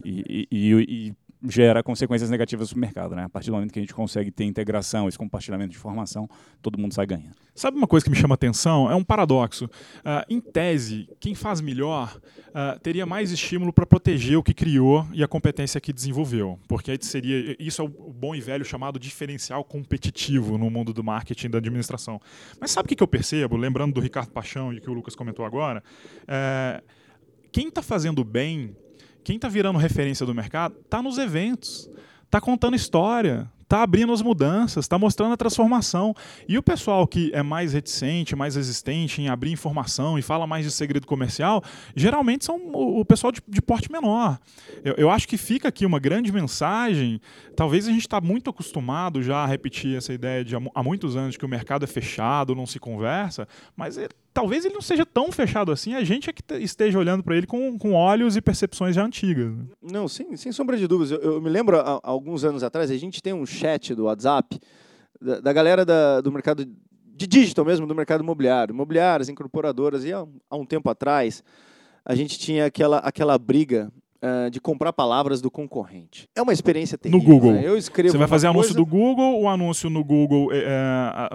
e, 0.05 0.49
e, 0.51 0.51
e 0.51 1.15
gera 1.47 1.83
consequências 1.83 2.31
negativas 2.31 2.71
para 2.71 2.77
o 2.77 2.81
mercado. 2.81 3.15
Né? 3.15 3.25
A 3.25 3.29
partir 3.29 3.51
do 3.51 3.55
momento 3.55 3.73
que 3.73 3.79
a 3.79 3.83
gente 3.83 3.95
consegue 3.95 4.31
ter 4.31 4.45
integração, 4.45 5.09
esse 5.09 5.19
compartilhamento 5.19 5.71
de 5.71 5.77
informação, 5.77 6.29
todo 6.61 6.79
mundo 6.79 6.95
sai 6.95 7.07
ganhando. 7.07 7.35
Sabe 7.55 7.77
uma 7.77 7.87
coisa 7.87 8.05
que 8.05 8.11
me 8.11 8.17
chama 8.17 8.35
atenção? 8.35 8.91
É 8.91 8.95
um 8.95 9.05
paradoxo. 9.05 9.67
Uh, 9.67 10.25
em 10.29 10.41
tese, 10.41 11.09
quem 11.21 11.35
faz 11.35 11.61
melhor 11.61 12.21
uh, 12.49 12.79
teria 12.81 13.07
mais 13.07 13.31
estímulo 13.31 13.73
para 13.73 13.87
proteger 13.87 14.37
o 14.37 14.43
que 14.43 14.55
criou 14.55 15.07
e 15.13 15.23
a 15.23 15.29
competência 15.29 15.81
que 15.81 15.93
desenvolveu. 15.93 16.59
Porque 16.69 16.91
aí 16.91 16.99
seria. 17.01 17.57
Isso 17.59 17.83
é 17.83 17.85
o 17.85 17.89
bom 17.89 18.35
e 18.35 18.41
velho 18.41 18.65
chamado 18.65 18.99
diferencial 18.99 19.65
competitivo 19.65 20.59
no 20.59 20.71
mundo 20.71 20.93
do 20.93 21.03
marketing 21.03 21.47
e 21.47 21.51
da 21.51 21.59
administração. 21.59 22.21
Mas 22.61 22.71
sabe 22.71 22.93
o 22.93 22.97
que 22.97 23.03
eu 23.03 23.09
percebo, 23.09 23.57
lembrando 23.57 23.95
do 23.95 24.01
Ricardo 24.01 24.31
Paixão 24.31 24.73
e 24.73 24.81
que 24.81 24.91
o 24.91 24.93
Lucas 24.93 25.15
comentou 25.15 25.45
agora? 25.45 25.83
É, 26.27 26.83
quem 27.51 27.69
está 27.69 27.83
fazendo 27.83 28.23
bem 28.25 28.77
quem 29.29 29.37
está 29.37 29.47
virando 29.47 29.79
referência 29.79 30.25
do 30.25 30.35
mercado 30.35 30.75
está 30.83 31.03
nos 31.03 31.19
eventos, 31.19 31.87
está 32.25 32.41
contando 32.41 32.75
história, 32.75 33.47
está 33.61 33.83
abrindo 33.83 34.11
as 34.11 34.23
mudanças, 34.23 34.87
está 34.87 34.99
mostrando 34.99 35.35
a 35.35 35.37
transformação. 35.37 36.15
E 36.49 36.57
o 36.57 36.63
pessoal 36.63 37.07
que 37.07 37.31
é 37.35 37.43
mais 37.43 37.75
reticente, 37.75 38.35
mais 38.35 38.57
resistente 38.57 39.21
em 39.21 39.29
abrir 39.29 39.53
informação 39.53 40.19
e 40.19 40.23
fala 40.23 40.47
mais 40.47 40.65
de 40.65 40.71
segredo 40.71 41.07
comercial, 41.07 41.63
geralmente 41.95 42.47
são 42.47 42.57
o, 42.73 43.05
pessoal 43.05 43.31
de, 43.31 43.43
de 43.47 43.61
porte 43.61 43.93
menor. 43.93 44.39
Eu, 44.83 44.95
eu, 44.95 45.11
acho 45.11 45.29
que 45.29 45.37
fica 45.37 45.69
aqui 45.69 45.85
uma 45.85 45.99
grande 45.99 46.33
mensagem. 46.33 47.21
Talvez 47.55 47.87
a 47.87 47.91
gente 47.91 48.01
está 48.01 48.23
muito 48.23 48.49
acostumado 48.49 49.23
já 49.23 49.45
a 49.45 49.47
repetir 49.47 49.95
essa 49.95 50.15
ideia 50.15 50.43
de 50.43 50.55
há 50.57 50.83
muitos 50.83 51.17
anos 51.17 51.37
que 51.37 51.45
o 51.45 51.49
mercado 51.49 51.85
é 51.85 51.87
fechado, 51.87 52.55
não 52.55 52.65
se 52.67 52.79
conversa, 52.79 53.47
mas 53.77 53.99
é 53.99 54.09
talvez 54.33 54.65
ele 54.65 54.75
não 54.75 54.83
seja 54.83 55.05
tão 55.05 55.33
fechado 55.33 55.73
assim, 55.73 55.95
a 55.95 56.05
gente 56.05 56.31
é 56.31 56.33
que 56.33 56.43
esteja 56.55 56.99
olhando 56.99 57.23
para 57.23 57.37
ele 57.37 57.47
com, 57.47 57.79
com 57.79 57.93
olhos 57.93 58.37
e 58.37 58.41
percepções 58.41 58.95
já 58.95 59.05
antigas. 59.05 59.53
Não, 59.83 60.09
sem, 60.09 60.37
sem 60.37 60.53
sombra 60.53 60.77
de 60.77 60.87
dúvidas. 60.87 61.11
Eu, 61.13 61.35
eu 61.35 61.41
me 61.41 61.49
lembro, 61.49 61.79
há, 61.79 62.01
alguns 62.03 62.45
anos 62.45 62.63
atrás, 62.63 62.91
a 62.91 62.97
gente 62.97 63.23
tem 63.23 63.33
um 63.33 63.47
chat 63.47 63.95
do 63.95 64.05
WhatsApp 64.05 64.59
da, 65.21 65.41
da 65.41 65.53
galera 65.53 65.85
da, 65.85 66.21
do 66.21 66.31
mercado 66.31 66.65
de 66.65 67.27
digital 67.27 67.65
mesmo, 67.65 67.87
do 67.87 67.95
mercado 67.95 68.23
imobiliário. 68.23 68.73
Imobiliárias, 68.73 69.29
incorporadoras. 69.29 70.05
E 70.05 70.13
há, 70.13 70.25
há 70.49 70.57
um 70.57 70.65
tempo 70.65 70.89
atrás, 70.89 71.43
a 72.05 72.15
gente 72.15 72.39
tinha 72.39 72.67
aquela, 72.67 72.99
aquela 72.99 73.37
briga 73.37 73.93
Uh, 74.21 74.51
de 74.51 74.61
comprar 74.61 74.93
palavras 74.93 75.41
do 75.41 75.49
concorrente. 75.49 76.29
É 76.35 76.43
uma 76.43 76.53
experiência 76.53 76.99
terrível. 76.99 77.21
No 77.21 77.25
Google. 77.25 77.53
Né? 77.53 77.63
Eu 77.65 77.77
escrevo. 77.77 78.11
Você 78.11 78.19
vai 78.19 78.27
fazer 78.27 78.49
coisa... 78.49 78.59
anúncio 78.59 78.75
do 78.75 78.85
Google, 78.85 79.41
o 79.41 79.49
anúncio 79.49 79.89
no 79.89 80.03
Google, 80.03 80.53
é, 80.53 80.59
é 80.59 80.71
a, 80.71 81.31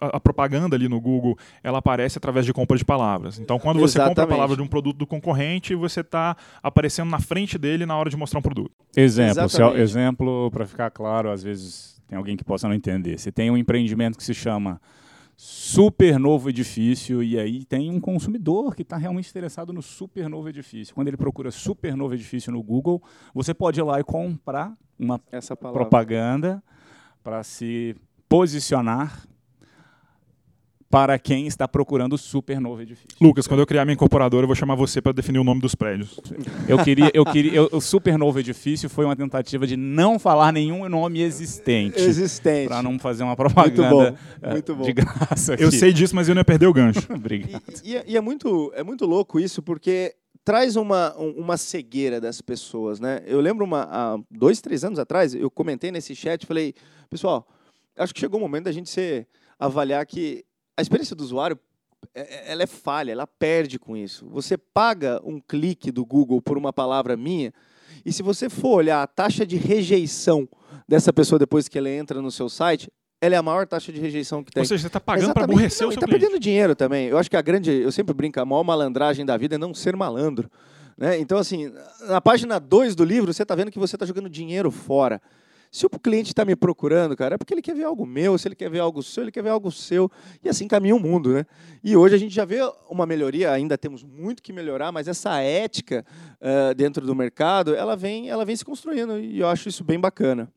a, 0.00 0.06
a, 0.16 0.20
propaganda 0.20 0.76
ali 0.76 0.88
no 0.88 1.00
Google, 1.00 1.36
ela 1.60 1.78
aparece 1.78 2.16
através 2.16 2.46
de 2.46 2.52
compra 2.52 2.78
de 2.78 2.84
palavras. 2.84 3.40
Então, 3.40 3.58
quando 3.58 3.80
você 3.80 3.98
Exatamente. 3.98 4.14
compra 4.14 4.24
a 4.24 4.28
palavra 4.28 4.54
de 4.54 4.62
um 4.62 4.68
produto 4.68 4.96
do 4.96 5.08
concorrente, 5.08 5.74
você 5.74 6.02
está 6.02 6.36
aparecendo 6.62 7.10
na 7.10 7.18
frente 7.18 7.58
dele 7.58 7.84
na 7.84 7.96
hora 7.96 8.08
de 8.08 8.16
mostrar 8.16 8.38
um 8.38 8.42
produto. 8.42 8.70
Exemplo, 8.96 9.48
se, 9.48 9.60
exemplo 9.80 10.52
para 10.52 10.66
ficar 10.66 10.92
claro, 10.92 11.32
às 11.32 11.42
vezes 11.42 12.00
tem 12.06 12.16
alguém 12.16 12.36
que 12.36 12.44
possa 12.44 12.68
não 12.68 12.76
entender. 12.76 13.18
Você 13.18 13.32
tem 13.32 13.50
um 13.50 13.56
empreendimento 13.56 14.16
que 14.16 14.22
se 14.22 14.34
chama 14.34 14.80
super 15.36 16.18
novo 16.18 16.48
edifício 16.48 17.22
e 17.22 17.38
aí 17.38 17.64
tem 17.64 17.90
um 17.90 18.00
consumidor 18.00 18.74
que 18.74 18.82
está 18.82 18.96
realmente 18.96 19.28
interessado 19.28 19.72
no 19.72 19.82
super 19.82 20.28
novo 20.28 20.48
edifício. 20.48 20.94
Quando 20.94 21.08
ele 21.08 21.16
procura 21.16 21.50
super 21.50 21.96
novo 21.96 22.14
edifício 22.14 22.52
no 22.52 22.62
Google, 22.62 23.02
você 23.34 23.52
pode 23.52 23.80
ir 23.80 23.82
lá 23.82 23.98
e 23.98 24.04
comprar 24.04 24.76
uma 24.98 25.20
propaganda 25.72 26.62
para 27.22 27.42
se 27.42 27.96
posicionar 28.28 29.26
para 30.94 31.18
quem 31.18 31.48
está 31.48 31.66
procurando 31.66 32.12
o 32.12 32.18
super 32.18 32.60
novo 32.60 32.80
edifício. 32.80 33.18
Lucas, 33.20 33.48
quando 33.48 33.58
eu 33.58 33.66
criar 33.66 33.84
minha 33.84 33.94
incorporadora, 33.94 34.44
eu 34.44 34.46
vou 34.46 34.54
chamar 34.54 34.76
você 34.76 35.02
para 35.02 35.10
definir 35.10 35.40
o 35.40 35.44
nome 35.44 35.60
dos 35.60 35.74
prédios. 35.74 36.20
Eu 36.68 36.78
queria, 36.84 37.10
eu 37.12 37.24
queria, 37.24 37.52
eu, 37.52 37.68
o 37.72 37.80
super 37.80 38.16
novo 38.16 38.38
edifício 38.38 38.88
foi 38.88 39.04
uma 39.04 39.16
tentativa 39.16 39.66
de 39.66 39.76
não 39.76 40.20
falar 40.20 40.52
nenhum 40.52 40.88
nome 40.88 41.20
existente. 41.20 42.00
Existente. 42.00 42.68
Para 42.68 42.80
não 42.80 42.96
fazer 42.96 43.24
uma 43.24 43.34
propaganda 43.34 43.90
muito 43.90 44.12
bom, 44.12 44.18
eh, 44.40 44.50
muito 44.52 44.74
bom. 44.76 44.84
de 44.84 44.92
graça. 44.92 45.54
Aqui. 45.54 45.64
Eu 45.64 45.72
sei 45.72 45.92
disso, 45.92 46.14
mas 46.14 46.28
eu 46.28 46.34
não 46.36 46.42
ia 46.42 46.44
perder 46.44 46.68
o 46.68 46.72
gancho. 46.72 47.00
Obrigado. 47.12 47.60
E, 47.82 47.96
e, 47.96 48.12
e, 48.12 48.16
é 48.16 48.20
muito, 48.20 48.72
é 48.76 48.84
muito 48.84 49.04
louco 49.04 49.40
isso, 49.40 49.60
porque 49.64 50.14
traz 50.44 50.76
uma, 50.76 51.12
uma 51.16 51.56
cegueira 51.56 52.20
das 52.20 52.40
pessoas, 52.40 53.00
né? 53.00 53.20
Eu 53.26 53.40
lembro 53.40 53.64
uma, 53.64 53.88
há 53.90 54.16
dois, 54.30 54.60
três 54.60 54.84
anos 54.84 55.00
atrás, 55.00 55.34
eu 55.34 55.50
comentei 55.50 55.90
nesse 55.90 56.14
chat, 56.14 56.46
falei, 56.46 56.72
pessoal, 57.10 57.48
acho 57.98 58.14
que 58.14 58.20
chegou 58.20 58.38
o 58.38 58.40
momento 58.40 58.66
da 58.66 58.72
gente 58.72 58.88
ser 58.88 59.26
avaliar 59.58 60.06
que 60.06 60.44
a 60.76 60.82
experiência 60.82 61.14
do 61.14 61.22
usuário 61.22 61.58
é, 62.14 62.20
é, 62.20 62.52
ela 62.52 62.62
é 62.62 62.66
falha, 62.66 63.12
ela 63.12 63.26
perde 63.26 63.78
com 63.78 63.96
isso. 63.96 64.26
Você 64.28 64.56
paga 64.58 65.20
um 65.24 65.40
clique 65.40 65.90
do 65.90 66.04
Google 66.04 66.40
por 66.42 66.58
uma 66.58 66.72
palavra 66.72 67.16
minha, 67.16 67.52
e 68.04 68.12
se 68.12 68.22
você 68.22 68.48
for 68.50 68.76
olhar 68.76 69.02
a 69.02 69.06
taxa 69.06 69.46
de 69.46 69.56
rejeição 69.56 70.48
dessa 70.86 71.12
pessoa 71.12 71.38
depois 71.38 71.68
que 71.68 71.78
ela 71.78 71.88
entra 71.88 72.20
no 72.20 72.30
seu 72.30 72.48
site, 72.48 72.90
ela 73.20 73.34
é 73.34 73.38
a 73.38 73.42
maior 73.42 73.66
taxa 73.66 73.90
de 73.90 73.98
rejeição 74.00 74.44
que 74.44 74.52
tem. 74.52 74.60
Ou 74.60 74.66
seja, 74.66 74.82
você 74.82 74.86
está 74.88 75.00
pagando 75.00 75.32
para 75.32 75.44
aborrecer 75.44 75.82
não, 75.82 75.88
o 75.88 75.92
seu 75.92 76.00
está 76.00 76.06
perdendo 76.06 76.38
dinheiro 76.38 76.74
também. 76.74 77.08
Eu 77.08 77.16
acho 77.16 77.30
que 77.30 77.36
a 77.36 77.42
grande, 77.42 77.70
eu 77.70 77.90
sempre 77.90 78.12
brinco, 78.12 78.38
a 78.38 78.44
maior 78.44 78.62
malandragem 78.62 79.24
da 79.24 79.36
vida 79.36 79.54
é 79.54 79.58
não 79.58 79.72
ser 79.72 79.96
malandro. 79.96 80.50
Né? 80.96 81.18
Então, 81.18 81.38
assim, 81.38 81.72
na 82.06 82.20
página 82.20 82.58
2 82.58 82.94
do 82.94 83.04
livro, 83.04 83.32
você 83.32 83.42
está 83.42 83.54
vendo 83.54 83.70
que 83.70 83.78
você 83.78 83.96
está 83.96 84.04
jogando 84.04 84.28
dinheiro 84.28 84.70
fora. 84.70 85.22
Se 85.74 85.84
o 85.86 85.90
cliente 85.90 86.28
está 86.28 86.44
me 86.44 86.54
procurando, 86.54 87.16
cara, 87.16 87.34
é 87.34 87.36
porque 87.36 87.52
ele 87.52 87.60
quer 87.60 87.74
ver 87.74 87.82
algo 87.82 88.06
meu, 88.06 88.38
se 88.38 88.46
ele 88.46 88.54
quer 88.54 88.70
ver 88.70 88.78
algo 88.78 89.02
seu, 89.02 89.24
ele 89.24 89.32
quer 89.32 89.42
ver 89.42 89.48
algo 89.48 89.72
seu. 89.72 90.08
E 90.40 90.48
assim 90.48 90.68
caminha 90.68 90.94
o 90.94 91.00
mundo, 91.00 91.34
né? 91.34 91.44
E 91.82 91.96
hoje 91.96 92.14
a 92.14 92.18
gente 92.18 92.32
já 92.32 92.44
vê 92.44 92.60
uma 92.88 93.04
melhoria, 93.04 93.50
ainda 93.50 93.76
temos 93.76 94.04
muito 94.04 94.40
que 94.40 94.52
melhorar, 94.52 94.92
mas 94.92 95.08
essa 95.08 95.40
ética 95.40 96.06
uh, 96.40 96.72
dentro 96.76 97.04
do 97.04 97.12
mercado, 97.12 97.74
ela 97.74 97.96
vem, 97.96 98.30
ela 98.30 98.44
vem 98.44 98.54
se 98.54 98.64
construindo 98.64 99.18
e 99.18 99.40
eu 99.40 99.48
acho 99.48 99.68
isso 99.68 99.82
bem 99.82 99.98
bacana. 99.98 100.48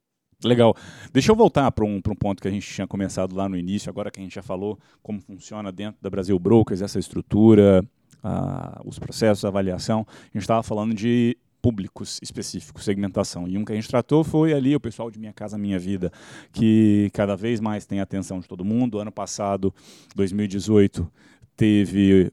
Legal. 0.44 0.76
Deixa 1.12 1.32
eu 1.32 1.36
voltar 1.36 1.72
para 1.72 1.84
um, 1.84 1.96
um 1.96 2.16
ponto 2.16 2.40
que 2.40 2.48
a 2.48 2.52
gente 2.52 2.72
tinha 2.72 2.86
começado 2.86 3.36
lá 3.36 3.50
no 3.50 3.58
início, 3.58 3.90
agora 3.90 4.12
que 4.12 4.20
a 4.20 4.24
gente 4.24 4.36
já 4.36 4.44
falou 4.44 4.78
como 5.02 5.20
funciona 5.20 5.72
dentro 5.72 6.00
da 6.00 6.12
Brasil 6.12 6.38
Brokers, 6.38 6.84
essa 6.84 7.00
estrutura, 7.00 7.84
uh, 8.24 8.88
os 8.88 9.00
processos, 9.00 9.44
a 9.44 9.48
avaliação. 9.48 10.06
A 10.12 10.26
gente 10.26 10.44
estava 10.44 10.62
falando 10.62 10.94
de 10.94 11.36
públicos 11.62 12.20
específicos, 12.22 12.84
segmentação. 12.84 13.48
E 13.48 13.58
um 13.58 13.66
que 13.66 13.72
a 13.72 13.76
gente 13.76 13.88
tratou 13.88 14.24
foi 14.24 14.54
ali 14.54 14.76
o 14.76 14.80
pessoal 14.80 15.12
de 15.12 15.20
Minha 15.20 15.34
Casa 15.34 15.58
Minha 15.58 15.80
Vida, 15.80 16.12
que 16.52 17.10
cada 17.14 17.36
vez 17.36 17.60
mais 17.60 17.86
tem 17.86 18.00
a 18.00 18.04
atenção 18.04 18.40
de 18.40 18.48
todo 18.48 18.64
mundo. 18.64 19.00
Ano 19.00 19.12
passado, 19.12 19.74
2018, 20.16 21.10
teve 21.56 22.32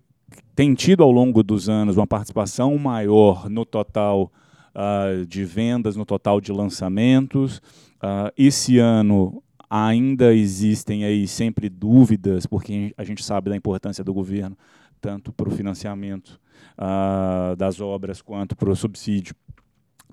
tem 0.54 0.74
tido 0.74 1.02
ao 1.02 1.10
longo 1.10 1.42
dos 1.42 1.68
anos 1.68 1.96
uma 1.96 2.06
participação 2.06 2.76
maior 2.78 3.48
no 3.48 3.64
total 3.64 4.32
uh, 4.74 5.26
de 5.26 5.44
vendas, 5.44 5.96
no 5.96 6.04
total 6.04 6.40
de 6.40 6.52
lançamentos. 6.52 7.58
Uh, 7.96 8.30
esse 8.36 8.78
ano 8.78 9.42
ainda 9.68 10.32
existem 10.34 11.04
aí 11.04 11.26
sempre 11.26 11.68
dúvidas, 11.68 12.46
porque 12.46 12.94
a 12.96 13.04
gente 13.04 13.24
sabe 13.24 13.50
da 13.50 13.56
importância 13.56 14.04
do 14.04 14.14
governo 14.14 14.56
tanto 15.04 15.34
para 15.34 15.50
o 15.50 15.52
financiamento 15.52 16.40
uh, 16.78 17.54
das 17.56 17.78
obras 17.78 18.22
quanto 18.22 18.56
para 18.56 18.70
o 18.70 18.74
subsídio 18.74 19.34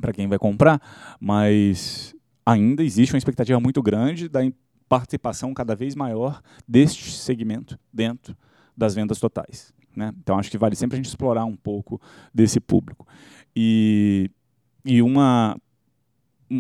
para 0.02 0.12
quem 0.12 0.28
vai 0.28 0.38
comprar, 0.38 0.82
mas 1.18 2.14
ainda 2.46 2.84
existe 2.84 3.14
uma 3.14 3.18
expectativa 3.18 3.58
muito 3.58 3.82
grande 3.82 4.28
da 4.28 4.42
participação 4.90 5.54
cada 5.54 5.74
vez 5.78 5.96
maior 5.96 6.42
deste 6.68 7.10
segmento 7.12 7.80
dentro 7.94 8.36
das 8.76 8.94
vendas 8.94 9.18
totais. 9.18 9.74
Né? 9.96 10.12
Então 10.22 10.38
acho 10.38 10.52
que 10.52 10.58
vale 10.58 10.76
sempre 10.76 10.96
a 10.96 10.98
gente 10.98 11.08
explorar 11.08 11.46
um 11.46 11.56
pouco 11.56 12.02
desse 12.34 12.60
público. 12.60 13.08
E, 13.56 14.30
e 14.84 15.02
uma, 15.02 15.56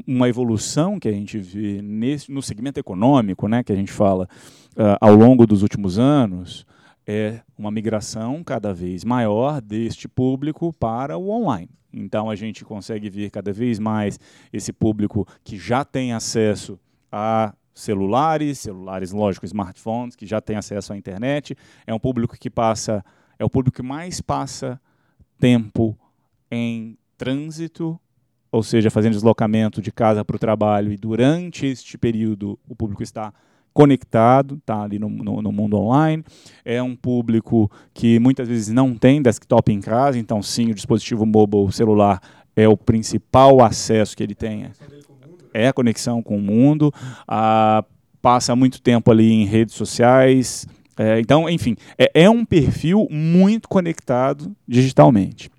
uma 0.08 0.30
evolução 0.30 1.02
que 1.02 1.10
a 1.10 1.14
gente 1.14 1.38
vê 1.38 1.82
nesse, 1.82 2.32
no 2.32 2.42
segmento 2.42 2.80
econômico, 2.80 3.50
né, 3.50 3.62
que 3.62 3.74
a 3.74 3.76
gente 3.76 3.92
fala 3.92 4.26
uh, 4.78 4.96
ao 5.02 5.16
longo 5.16 5.46
dos 5.46 5.64
últimos 5.64 6.00
anos, 6.00 6.66
é 7.06 7.42
uma 7.58 7.72
migração 7.72 8.44
cada 8.44 8.74
vez 8.74 9.04
maior 9.04 9.62
deste 9.62 10.08
público 10.08 10.74
para 10.74 11.18
o 11.18 11.30
online. 11.30 11.70
Então 11.94 12.30
a 12.30 12.36
gente 12.36 12.64
consegue 12.64 13.10
ver 13.10 13.30
cada 13.30 13.52
vez 13.52 13.80
mais 13.80 14.20
esse 14.52 14.72
público 14.72 15.28
que 15.44 15.58
já 15.58 15.84
tem 15.84 16.14
acesso 16.14 16.80
a 17.12 17.54
celulares, 17.74 18.60
celulares, 18.60 19.12
lógico, 19.12 19.46
smartphones, 19.46 20.16
que 20.16 20.26
já 20.26 20.40
tem 20.40 20.56
acesso 20.56 20.94
à 20.94 20.98
internet. 20.98 21.56
É 21.86 21.94
um 21.94 22.00
público 22.00 22.38
que 22.38 22.50
passa, 22.50 23.04
é 23.38 23.44
o 23.44 23.50
público 23.50 23.78
que 23.78 23.84
mais 23.84 24.22
passa 24.22 24.80
tempo 25.40 25.98
em 26.50 26.98
trânsito, 27.18 28.00
ou 28.52 28.62
seja, 28.62 28.92
fazendo 28.92 29.14
deslocamento 29.14 29.82
de 29.82 29.92
casa 29.92 30.24
para 30.24 30.36
o 30.36 30.40
trabalho, 30.40 30.92
e 30.92 30.98
durante 30.98 31.66
este 31.66 31.98
período 31.98 32.60
o 32.68 32.76
público 32.76 33.02
está 33.02 33.34
conectado, 33.74 34.56
está 34.56 34.84
ali 34.84 35.00
no, 35.00 35.10
no, 35.10 35.42
no, 35.42 35.52
mundo 35.52 35.78
online. 35.78 36.24
É 36.64 36.82
um 36.82 36.96
público 36.96 37.72
que 37.94 38.20
muitas 38.20 38.48
vezes 38.48 38.74
não 38.74 38.96
tem 38.96 39.22
desktop 39.22 39.72
em 39.72 39.80
casa, 39.80 40.20
então 40.20 40.42
sim, 40.42 40.72
o 40.72 40.76
dispositivo 40.76 41.26
mobile 41.26 41.72
celular 41.72 42.22
é 42.56 42.68
o 42.68 42.78
principal 42.78 43.64
acesso 43.64 44.16
que 44.16 44.24
ele 44.24 44.36
tem. 44.36 44.68
É 45.54 45.68
a 45.68 45.74
conexão 45.74 46.22
com 46.22 46.38
o 46.38 46.42
mundo. 46.42 46.94
Ah, 47.28 47.84
passa 48.22 48.56
muito 48.56 48.82
tempo 48.82 49.12
ali 49.12 49.32
em 49.32 49.46
redes 49.46 49.76
sociais. 49.76 50.68
É, 50.98 51.20
então, 51.20 51.50
enfim, 51.50 51.76
é, 51.98 52.12
é 52.14 52.30
um 52.30 52.46
perfil 52.46 53.08
muito 53.10 53.68
conectado 53.68 54.56
digitalmente. 54.68 55.50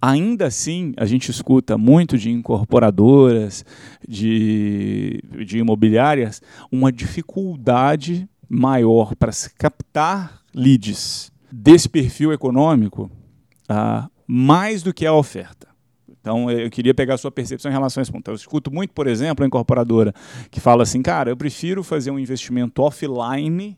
Ainda 0.00 0.46
assim, 0.46 0.92
a 0.96 1.06
gente 1.06 1.30
escuta 1.30 1.78
muito 1.78 2.18
de 2.18 2.30
incorporadoras, 2.30 3.64
de, 4.06 5.22
de 5.44 5.58
imobiliárias, 5.58 6.42
uma 6.70 6.92
dificuldade 6.92 8.28
maior 8.48 9.14
para 9.14 9.32
se 9.32 9.52
captar 9.54 10.42
leads 10.54 11.32
desse 11.50 11.88
perfil 11.88 12.32
econômico, 12.32 13.10
ah, 13.68 14.08
mais 14.26 14.82
do 14.82 14.92
que 14.92 15.06
a 15.06 15.12
oferta. 15.12 15.68
Então, 16.20 16.50
eu 16.50 16.70
queria 16.70 16.94
pegar 16.94 17.14
a 17.14 17.18
sua 17.18 17.30
percepção 17.30 17.70
em 17.70 17.74
relação 17.74 18.00
a 18.00 18.02
esse 18.02 18.10
ponto. 18.10 18.26
Eu 18.30 18.34
escuto 18.34 18.72
muito, 18.72 18.94
por 18.94 19.06
exemplo, 19.06 19.44
a 19.44 19.46
incorporadora 19.46 20.14
que 20.50 20.58
fala 20.58 20.82
assim, 20.82 21.02
cara, 21.02 21.30
eu 21.30 21.36
prefiro 21.36 21.84
fazer 21.84 22.10
um 22.10 22.18
investimento 22.18 22.80
offline 22.80 23.76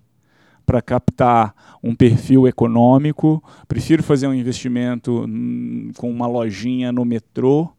para 0.67 0.83
captar 0.83 1.55
um 1.83 1.95
perfil 1.95 2.49
econômico, 2.49 3.43
prefiro 3.69 4.03
fazer 4.03 4.27
um 4.27 4.35
investimento 4.35 5.25
hum, 5.25 5.93
com 5.97 6.11
uma 6.11 6.27
lojinha 6.27 6.91
no 6.91 7.05
metrô, 7.05 7.71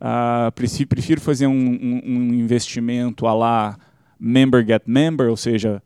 uh, 0.00 0.50
prefiro 0.52 1.20
fazer 1.20 1.46
um, 1.46 1.52
um, 1.52 2.02
um 2.04 2.34
investimento 2.34 3.26
a 3.26 3.32
lá 3.32 3.78
member 4.18 4.66
get 4.66 4.82
member, 4.86 5.30
ou 5.30 5.36
seja, 5.36 5.80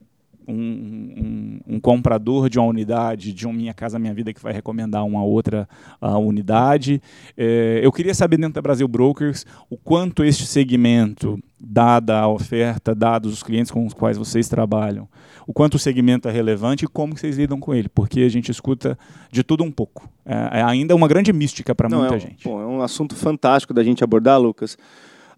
um, 0.49 0.55
um, 0.55 1.61
um, 1.75 1.81
comprador 1.81 2.49
de 2.49 2.59
uma 2.59 2.67
unidade, 2.67 3.33
de 3.33 3.47
um 3.47 3.53
Minha 3.53 3.75
Casa 3.75 3.99
Minha 3.99 4.15
Vida, 4.15 4.33
que 4.33 4.43
vai 4.43 4.53
recomendar 4.53 5.05
uma 5.05 5.23
outra 5.23 5.69
uh, 6.01 6.19
unidade. 6.19 7.01
É, 7.37 7.81
eu 7.83 7.93
queria 7.93 8.15
saber 8.15 8.37
dentro 8.37 8.55
da 8.55 8.63
Brasil 8.63 8.89
Brokers 8.89 9.45
o 9.69 9.77
quanto 9.77 10.25
este 10.25 10.47
segmento, 10.47 11.39
dada 11.61 12.19
a 12.19 12.29
oferta, 12.29 12.95
dados 12.95 13.33
os 13.35 13.43
clientes 13.43 13.71
com 13.71 13.85
os 13.87 13.93
quais 13.93 14.17
vocês 14.17 14.49
trabalham, 14.49 15.07
o 15.47 15.53
quanto 15.53 15.75
o 15.75 15.79
segmento 15.79 16.27
é 16.27 16.33
relevante 16.33 16.87
e 16.87 16.89
como 16.89 17.17
vocês 17.17 17.37
lidam 17.37 17.61
com 17.61 17.75
ele, 17.75 17.89
porque 17.89 18.21
a 18.21 18.29
gente 18.31 18.51
escuta 18.51 18.99
de 19.31 19.43
tudo 19.43 19.63
um 19.63 19.71
pouco. 19.71 20.09
É, 20.25 20.61
é 20.61 20.63
ainda 20.63 20.95
uma 20.97 21.07
grande 21.07 21.33
mística 21.33 21.75
para 21.75 21.89
muita 21.89 22.15
é 22.15 22.17
um, 22.17 22.21
gente. 22.21 22.45
Pô, 22.45 22.61
é 22.61 22.67
um 22.67 22.81
assunto 22.81 23.15
fantástico 23.15 23.75
da 23.75 23.85
gente 23.85 24.03
abordar, 24.03 24.41
Lucas. 24.41 24.79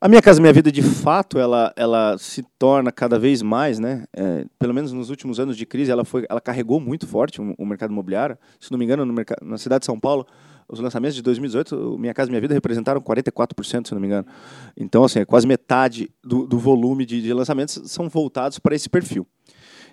A 0.01 0.09
Minha 0.09 0.21
Casa 0.21 0.41
Minha 0.41 0.53
Vida, 0.53 0.71
de 0.71 0.83
fato, 0.83 1.39
ela, 1.39 1.73
ela 1.77 2.17
se 2.19 2.43
torna 2.59 2.91
cada 2.91 3.21
vez 3.21 3.41
mais, 3.41 3.79
né? 3.79 4.05
É, 4.13 4.45
pelo 4.59 4.75
menos 4.75 4.93
nos 4.93 5.11
últimos 5.11 5.39
anos 5.39 5.57
de 5.57 5.65
crise, 5.65 5.93
ela, 5.93 6.05
foi, 6.05 6.27
ela 6.29 6.41
carregou 6.41 6.81
muito 6.81 7.07
forte 7.07 7.41
o, 7.41 7.55
o 7.57 7.65
mercado 7.65 7.93
imobiliário. 7.93 8.37
Se 8.59 8.73
não 8.73 8.79
me 8.79 8.85
engano, 8.85 9.05
no 9.05 9.13
mercado, 9.13 9.47
na 9.47 9.57
cidade 9.59 9.81
de 9.83 9.87
São 9.87 10.01
Paulo, 10.01 10.27
os 10.73 10.81
lançamentos 10.81 11.15
de 11.15 11.21
2018, 11.21 11.99
Minha 11.99 12.15
Casa 12.15 12.31
Minha 12.31 12.41
Vida 12.41 12.55
representaram 12.55 12.99
44%, 12.99 13.89
se 13.89 13.93
não 13.93 14.01
me 14.01 14.07
engano. 14.07 14.27
Então, 14.75 15.05
assim, 15.05 15.19
é 15.19 15.25
quase 15.27 15.47
metade 15.47 16.11
do, 16.25 16.47
do 16.47 16.59
volume 16.59 17.05
de, 17.05 17.21
de 17.21 17.31
lançamentos 17.31 17.79
são 17.85 18.09
voltados 18.09 18.59
para 18.59 18.75
esse 18.75 18.89
perfil. 18.89 19.27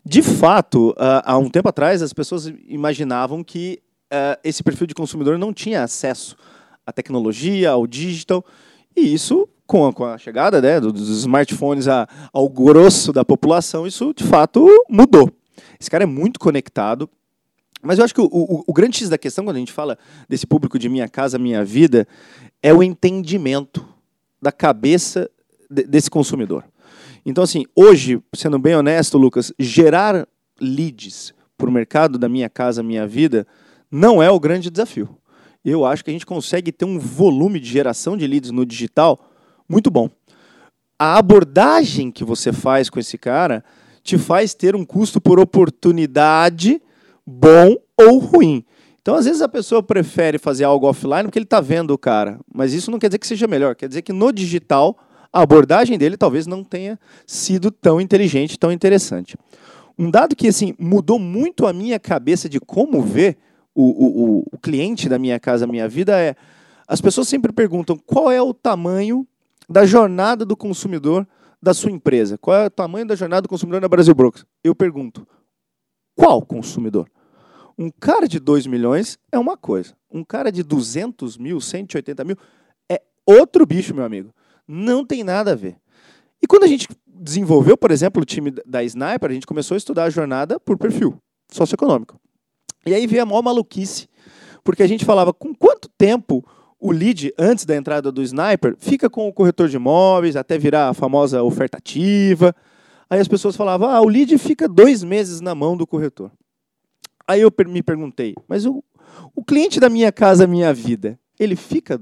De 0.05 0.21
fato, 0.21 0.91
uh, 0.91 0.95
há 1.25 1.37
um 1.37 1.49
tempo 1.49 1.67
atrás, 1.67 2.01
as 2.01 2.13
pessoas 2.13 2.47
imaginavam 2.65 3.43
que 3.43 3.81
uh, 4.05 4.39
esse 4.41 4.63
perfil 4.63 4.87
de 4.87 4.93
consumidor 4.93 5.37
não 5.37 5.53
tinha 5.53 5.83
acesso 5.83 6.37
à 6.85 6.93
tecnologia, 6.93 7.71
ao 7.71 7.85
digital, 7.85 8.45
e 8.95 9.13
isso 9.13 9.49
com 9.67 9.85
a, 10.05 10.17
chegada 10.17 10.61
né, 10.61 10.79
dos 10.79 11.09
smartphones 11.09 11.87
ao 12.33 12.47
grosso 12.47 13.11
da 13.11 13.25
população, 13.25 13.85
isso 13.85 14.13
de 14.15 14.23
fato 14.23 14.65
mudou. 14.89 15.29
Esse 15.77 15.91
cara 15.91 16.05
é 16.05 16.07
muito 16.07 16.39
conectado. 16.39 17.09
Mas 17.81 17.97
eu 17.97 18.05
acho 18.05 18.13
que 18.13 18.21
o, 18.21 18.25
o, 18.25 18.63
o 18.67 18.73
grande 18.73 18.97
X 18.97 19.09
da 19.09 19.17
questão, 19.17 19.45
quando 19.45 19.55
a 19.55 19.59
gente 19.59 19.71
fala 19.71 19.97
desse 20.27 20.45
público 20.45 20.77
de 20.77 20.89
minha 20.89 21.07
casa, 21.07 21.39
minha 21.39 21.63
vida, 21.63 22.07
é 22.61 22.73
o 22.73 22.83
entendimento 22.83 23.87
da 24.41 24.51
cabeça 24.51 25.29
de, 25.69 25.83
desse 25.83 26.09
consumidor. 26.09 26.63
Então, 27.25 27.43
assim, 27.43 27.65
hoje, 27.75 28.21
sendo 28.33 28.59
bem 28.59 28.75
honesto, 28.75 29.17
Lucas, 29.17 29.53
gerar 29.57 30.27
leads 30.59 31.33
para 31.57 31.69
o 31.69 31.71
mercado 31.71 32.17
da 32.17 32.27
minha 32.27 32.49
casa, 32.49 32.83
minha 32.83 33.05
vida, 33.05 33.45
não 33.91 34.21
é 34.21 34.29
o 34.29 34.39
grande 34.39 34.69
desafio. 34.69 35.09
Eu 35.63 35.85
acho 35.85 36.03
que 36.03 36.09
a 36.09 36.13
gente 36.13 36.25
consegue 36.25 36.71
ter 36.71 36.85
um 36.85 36.97
volume 36.97 37.59
de 37.59 37.69
geração 37.69 38.15
de 38.15 38.25
leads 38.25 38.51
no 38.51 38.65
digital 38.65 39.29
muito 39.67 39.91
bom. 39.91 40.09
A 40.97 41.17
abordagem 41.17 42.11
que 42.11 42.23
você 42.23 42.51
faz 42.51 42.89
com 42.89 42.99
esse 42.99 43.17
cara 43.17 43.63
te 44.03 44.17
faz 44.17 44.53
ter 44.53 44.75
um 44.75 44.85
custo 44.85 45.21
por 45.21 45.39
oportunidade 45.39 46.81
bom 47.29 47.75
ou 47.97 48.17
ruim. 48.17 48.65
Então, 49.01 49.15
às 49.15 49.25
vezes, 49.25 49.41
a 49.41 49.47
pessoa 49.47 49.81
prefere 49.81 50.37
fazer 50.37 50.65
algo 50.65 50.87
offline 50.87 51.23
porque 51.23 51.39
ele 51.39 51.45
está 51.45 51.61
vendo 51.61 51.91
o 51.91 51.97
cara. 51.97 52.39
Mas 52.53 52.73
isso 52.73 52.91
não 52.91 52.99
quer 52.99 53.07
dizer 53.07 53.19
que 53.19 53.27
seja 53.27 53.47
melhor. 53.47 53.75
Quer 53.75 53.87
dizer 53.87 54.01
que 54.01 54.11
no 54.11 54.31
digital, 54.31 54.97
a 55.31 55.41
abordagem 55.41 55.97
dele 55.97 56.17
talvez 56.17 56.45
não 56.45 56.63
tenha 56.63 56.99
sido 57.25 57.71
tão 57.71 58.01
inteligente, 58.01 58.57
tão 58.57 58.71
interessante. 58.71 59.37
Um 59.97 60.09
dado 60.09 60.35
que 60.35 60.47
assim 60.47 60.73
mudou 60.79 61.19
muito 61.19 61.67
a 61.67 61.73
minha 61.73 61.99
cabeça 61.99 62.49
de 62.49 62.59
como 62.59 63.01
ver 63.01 63.37
o, 63.75 63.83
o, 63.83 64.43
o 64.51 64.57
cliente 64.57 65.07
da 65.07 65.19
minha 65.19 65.39
casa, 65.39 65.67
minha 65.67 65.87
vida 65.87 66.19
é. 66.19 66.35
As 66.87 66.99
pessoas 66.99 67.27
sempre 67.27 67.51
perguntam 67.51 67.97
qual 67.97 68.31
é 68.31 68.41
o 68.41 68.53
tamanho 68.53 69.27
da 69.69 69.85
jornada 69.85 70.43
do 70.43 70.57
consumidor 70.57 71.27
da 71.61 71.73
sua 71.73 71.91
empresa. 71.91 72.37
Qual 72.37 72.55
é 72.55 72.65
o 72.65 72.69
tamanho 72.69 73.05
da 73.05 73.15
jornada 73.15 73.43
do 73.43 73.49
consumidor 73.49 73.81
na 73.81 73.87
Brasil 73.87 74.15
Brokers? 74.15 74.45
Eu 74.63 74.73
pergunto, 74.73 75.27
qual 76.15 76.41
consumidor? 76.41 77.07
Um 77.79 77.89
cara 77.89 78.27
de 78.27 78.41
2 78.41 78.67
milhões 78.67 79.17
é 79.31 79.39
uma 79.39 79.55
coisa. 79.55 79.95
Um 80.11 80.21
cara 80.21 80.51
de 80.51 80.63
200 80.63 81.37
mil, 81.37 81.61
180 81.61 82.25
mil, 82.25 82.35
é 82.91 83.01
outro 83.25 83.65
bicho, 83.65 83.95
meu 83.95 84.03
amigo. 84.03 84.35
Não 84.67 85.05
tem 85.05 85.23
nada 85.23 85.53
a 85.53 85.55
ver. 85.55 85.77
E 86.41 86.45
quando 86.45 86.65
a 86.65 86.67
gente 86.67 86.89
desenvolveu, 87.07 87.77
por 87.77 87.89
exemplo, 87.89 88.21
o 88.21 88.25
time 88.25 88.51
da 88.65 88.83
Sniper, 88.83 89.29
a 89.29 89.33
gente 89.33 89.47
começou 89.47 89.75
a 89.75 89.77
estudar 89.77 90.03
a 90.03 90.09
jornada 90.09 90.59
por 90.59 90.77
perfil 90.77 91.17
socioeconômico. 91.49 92.19
E 92.85 92.93
aí 92.93 93.07
veio 93.07 93.23
a 93.23 93.25
maior 93.25 93.41
maluquice, 93.41 94.09
porque 94.61 94.83
a 94.83 94.87
gente 94.87 95.05
falava 95.05 95.31
com 95.31 95.55
quanto 95.55 95.87
tempo 95.97 96.45
o 96.81 96.91
lead, 96.91 97.33
antes 97.39 97.63
da 97.63 97.77
entrada 97.77 98.11
do 98.11 98.21
sniper, 98.21 98.75
fica 98.77 99.09
com 99.09 99.25
o 99.25 99.33
corretor 99.33 99.69
de 99.69 99.77
imóveis, 99.77 100.35
até 100.35 100.57
virar 100.57 100.89
a 100.89 100.93
famosa 100.93 101.43
oferta 101.43 101.77
ativa. 101.77 102.53
Aí 103.09 103.21
as 103.21 103.27
pessoas 103.27 103.55
falavam, 103.55 103.89
ah, 103.89 104.01
o 104.01 104.09
lead 104.09 104.37
fica 104.37 104.67
dois 104.67 105.01
meses 105.01 105.39
na 105.39 105.55
mão 105.55 105.77
do 105.77 105.87
corretor. 105.87 106.29
Aí 107.29 107.41
eu 107.41 107.53
me 107.67 107.83
perguntei, 107.83 108.33
mas 108.47 108.65
o, 108.65 108.83
o 109.35 109.45
cliente 109.45 109.79
da 109.79 109.87
minha 109.87 110.11
casa, 110.11 110.47
minha 110.47 110.73
vida, 110.73 111.19
ele 111.39 111.55
fica 111.55 112.01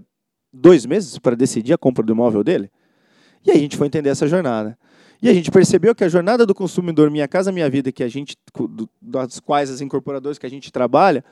dois 0.54 0.86
meses 0.86 1.20
para 1.20 1.36
decidir 1.36 1.74
a 1.74 1.78
compra 1.78 2.02
do 2.02 2.14
imóvel 2.14 2.46
dele? 2.46 2.72
E 3.46 3.52
aí 3.52 3.58
a 3.58 3.60
gente 3.60 3.76
foi 3.76 3.88
entender 3.88 4.08
essa 4.08 4.26
jornada. 4.26 4.80
E 5.22 5.28
a 5.28 5.34
gente 5.34 5.52
percebeu 5.52 5.94
que 5.94 6.06
a 6.06 6.08
jornada 6.08 6.46
do 6.46 6.56
consumidor 6.56 7.12
Minha 7.12 7.28
Casa 7.28 7.52
Minha 7.52 7.70
Vida, 7.70 7.92
que 7.92 8.04
a 8.04 8.08
gente, 8.08 8.38
das 9.02 9.42
quais 9.42 9.70
as 9.70 9.82
incorporadoras 9.82 10.38
que 10.38 10.46
a 10.46 10.50
gente 10.50 10.72
trabalha, 10.72 11.26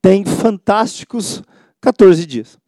tem 0.00 0.24
fantásticos 0.24 1.42
14 1.82 2.24
dias. 2.24 2.58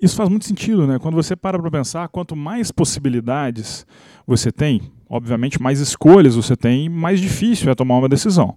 Isso 0.00 0.14
faz 0.14 0.28
muito 0.28 0.44
sentido, 0.44 0.86
né? 0.86 1.00
Quando 1.00 1.16
você 1.16 1.34
para 1.34 1.58
para 1.58 1.70
pensar, 1.72 2.06
quanto 2.10 2.36
mais 2.36 2.70
possibilidades 2.70 3.84
você 4.24 4.52
tem, 4.52 4.92
obviamente 5.08 5.60
mais 5.60 5.80
escolhas 5.80 6.34
você 6.34 6.56
tem, 6.56 6.88
mais 6.88 7.20
difícil 7.20 7.70
é 7.70 7.74
tomar 7.74 7.98
uma 7.98 8.08
decisão. 8.08 8.56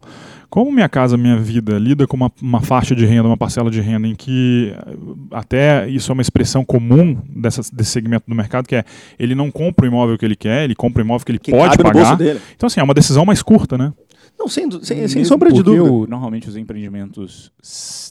Como 0.49 0.71
Minha 0.71 0.89
Casa 0.89 1.15
Minha 1.15 1.37
Vida 1.37 1.77
lida 1.77 2.07
com 2.07 2.17
uma, 2.17 2.31
uma 2.41 2.59
faixa 2.59 2.95
de 2.95 3.05
renda, 3.05 3.27
uma 3.27 3.37
parcela 3.37 3.69
de 3.69 3.79
renda 3.81 4.07
em 4.07 4.15
que 4.15 4.73
até 5.31 5.87
isso 5.87 6.11
é 6.11 6.13
uma 6.13 6.23
expressão 6.23 6.65
comum 6.65 7.17
dessa, 7.29 7.61
desse 7.71 7.91
segmento 7.91 8.25
do 8.27 8.35
mercado, 8.35 8.67
que 8.67 8.75
é 8.75 8.83
ele 9.19 9.35
não 9.35 9.51
compra 9.51 9.85
o 9.85 9.87
imóvel 9.87 10.17
que 10.17 10.25
ele 10.25 10.35
quer, 10.35 10.63
ele 10.63 10.73
compra 10.73 11.03
o 11.03 11.05
imóvel 11.05 11.25
que 11.25 11.31
ele 11.31 11.39
que 11.39 11.51
pode 11.51 11.77
pagar. 11.77 12.17
Então, 12.55 12.65
assim, 12.65 12.79
é 12.79 12.83
uma 12.83 12.95
decisão 12.95 13.25
mais 13.25 13.43
curta, 13.43 13.77
né? 13.77 13.93
Não, 14.39 14.47
sem, 14.47 14.71
sem, 14.81 15.05
sem 15.07 15.25
sombra 15.25 15.51
de 15.51 15.61
dúvida. 15.61 15.83
O, 15.83 16.07
normalmente 16.07 16.47
os 16.47 16.55
empreendimentos 16.55 17.51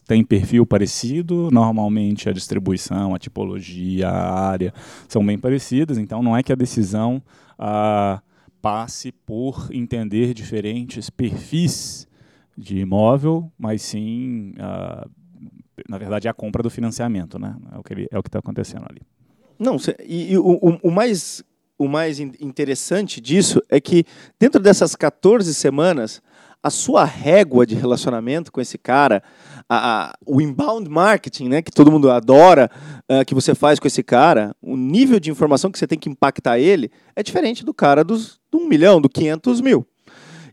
têm 0.06 0.22
perfil 0.22 0.66
parecido, 0.66 1.48
normalmente 1.50 2.28
a 2.28 2.32
distribuição, 2.32 3.14
a 3.14 3.18
tipologia, 3.18 4.08
a 4.08 4.48
área 4.48 4.74
são 5.08 5.24
bem 5.24 5.38
parecidas, 5.38 5.96
então 5.96 6.22
não 6.22 6.36
é 6.36 6.42
que 6.42 6.52
a 6.52 6.56
decisão 6.56 7.22
ah, 7.58 8.20
passe 8.60 9.12
por 9.12 9.68
entender 9.72 10.34
diferentes 10.34 11.10
perfis 11.10 12.06
de 12.56 12.78
imóvel, 12.78 13.50
mas 13.58 13.82
sim, 13.82 14.52
ah, 14.58 15.08
na 15.88 15.98
verdade, 15.98 16.28
a 16.28 16.34
compra 16.34 16.62
do 16.62 16.70
financiamento, 16.70 17.38
né? 17.38 17.56
É 17.72 17.78
o 17.78 17.82
que 17.82 17.94
é 17.94 18.18
está 18.18 18.38
acontecendo 18.40 18.84
ali. 18.88 19.02
Não, 19.58 19.76
e, 20.04 20.32
e 20.32 20.38
o, 20.38 20.78
o 20.82 20.90
mais 20.90 21.44
o 21.78 21.86
mais 21.86 22.18
interessante 22.18 23.20
disso 23.20 23.62
é 23.68 23.80
que 23.80 24.04
dentro 24.38 24.60
dessas 24.60 24.96
14 24.96 25.54
semanas, 25.54 26.20
a 26.62 26.70
sua 26.70 27.04
régua 27.04 27.66
de 27.66 27.74
relacionamento 27.74 28.50
com 28.50 28.60
esse 28.60 28.76
cara, 28.76 29.22
a, 29.68 30.08
a, 30.08 30.14
o 30.26 30.40
inbound 30.40 30.88
marketing, 30.88 31.48
né, 31.48 31.62
que 31.62 31.70
todo 31.70 31.90
mundo 31.90 32.10
adora, 32.10 32.70
uh, 33.10 33.24
que 33.24 33.34
você 33.34 33.54
faz 33.54 33.78
com 33.78 33.86
esse 33.86 34.02
cara, 34.02 34.54
o 34.60 34.76
nível 34.76 35.20
de 35.20 35.30
informação 35.30 35.70
que 35.70 35.78
você 35.78 35.86
tem 35.86 35.98
que 35.98 36.08
impactar 36.08 36.58
ele 36.58 36.90
é 37.14 37.22
diferente 37.22 37.64
do 37.64 37.72
cara 37.72 38.02
dos, 38.02 38.40
do 38.50 38.58
1 38.58 38.68
milhão, 38.68 39.00
do 39.00 39.08
500 39.08 39.60
mil. 39.60 39.86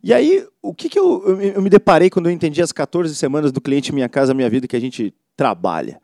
E 0.04 0.14
aí, 0.14 0.46
o 0.62 0.74
que, 0.74 0.88
que 0.88 1.00
eu, 1.00 1.24
eu, 1.26 1.42
eu 1.42 1.62
me 1.62 1.70
deparei 1.70 2.12
quando 2.12 2.28
eu 2.28 2.32
entendi 2.32 2.62
as 2.62 2.72
14 2.72 3.16
semanas 3.16 3.52
do 3.52 3.60
cliente 3.60 3.94
Minha 3.94 4.08
Casa 4.08 4.36
Minha 4.36 4.50
Vida 4.50 4.68
que 4.68 4.76
a 4.76 4.80
gente 4.82 5.12
trabalha? 5.36 6.00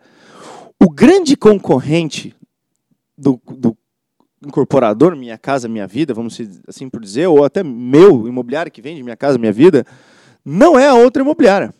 O 0.84 0.90
grande 0.90 1.38
concorrente 1.38 2.36
do, 3.16 3.40
do 3.56 3.78
incorporador, 4.46 5.16
Minha 5.16 5.38
Casa 5.38 5.68
Minha 5.68 5.88
Vida, 5.88 6.14
vamos 6.14 6.40
assim 6.68 6.90
por 6.90 7.02
dizer, 7.02 7.28
ou 7.28 7.44
até 7.44 7.64
meu 7.64 8.28
imobiliário 8.28 8.72
que 8.72 8.82
vende 8.82 9.04
Minha 9.04 9.18
Casa 9.18 9.38
Minha 9.38 9.54
Vida, 9.54 9.86
não 10.44 10.78
é 10.78 10.88
a 10.88 10.96
outra 10.96 11.22
imobiliária. 11.22 11.74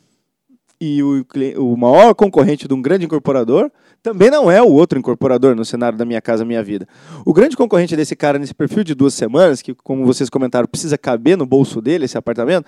e 0.80 1.02
o, 1.04 1.26
o 1.58 1.78
maior 1.78 2.14
concorrente 2.16 2.68
de 2.68 2.74
um 2.74 2.82
grande 2.82 3.06
incorporador 3.06 3.72
também 4.04 4.32
não 4.32 4.50
é 4.50 4.60
o 4.62 4.68
outro 4.68 4.98
incorporador 4.98 5.56
no 5.56 5.64
cenário 5.64 5.98
da 5.98 6.04
Minha 6.04 6.22
Casa 6.22 6.44
Minha 6.44 6.64
Vida. 6.64 6.88
O 7.24 7.34
grande 7.34 7.56
concorrente 7.56 7.96
desse 7.96 8.16
cara 8.16 8.40
nesse 8.40 8.54
perfil 8.54 8.84
de 8.84 8.96
duas 8.96 9.14
semanas, 9.14 9.62
que, 9.62 9.76
como 9.76 10.06
vocês 10.06 10.30
comentaram, 10.30 10.68
precisa 10.68 10.98
caber 10.98 11.38
no 11.38 11.46
bolso 11.46 11.80
dele 11.82 12.06
esse 12.06 12.18
apartamento, 12.18 12.66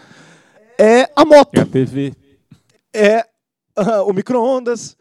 é 0.79 1.09
a 1.15 1.25
moto. 1.25 1.57
É 1.57 1.61
a 1.61 1.65
TV. 1.65 2.13
É 2.93 3.25
uh, 3.79 4.07
o 4.07 4.13
micro-ondas, 4.13 4.95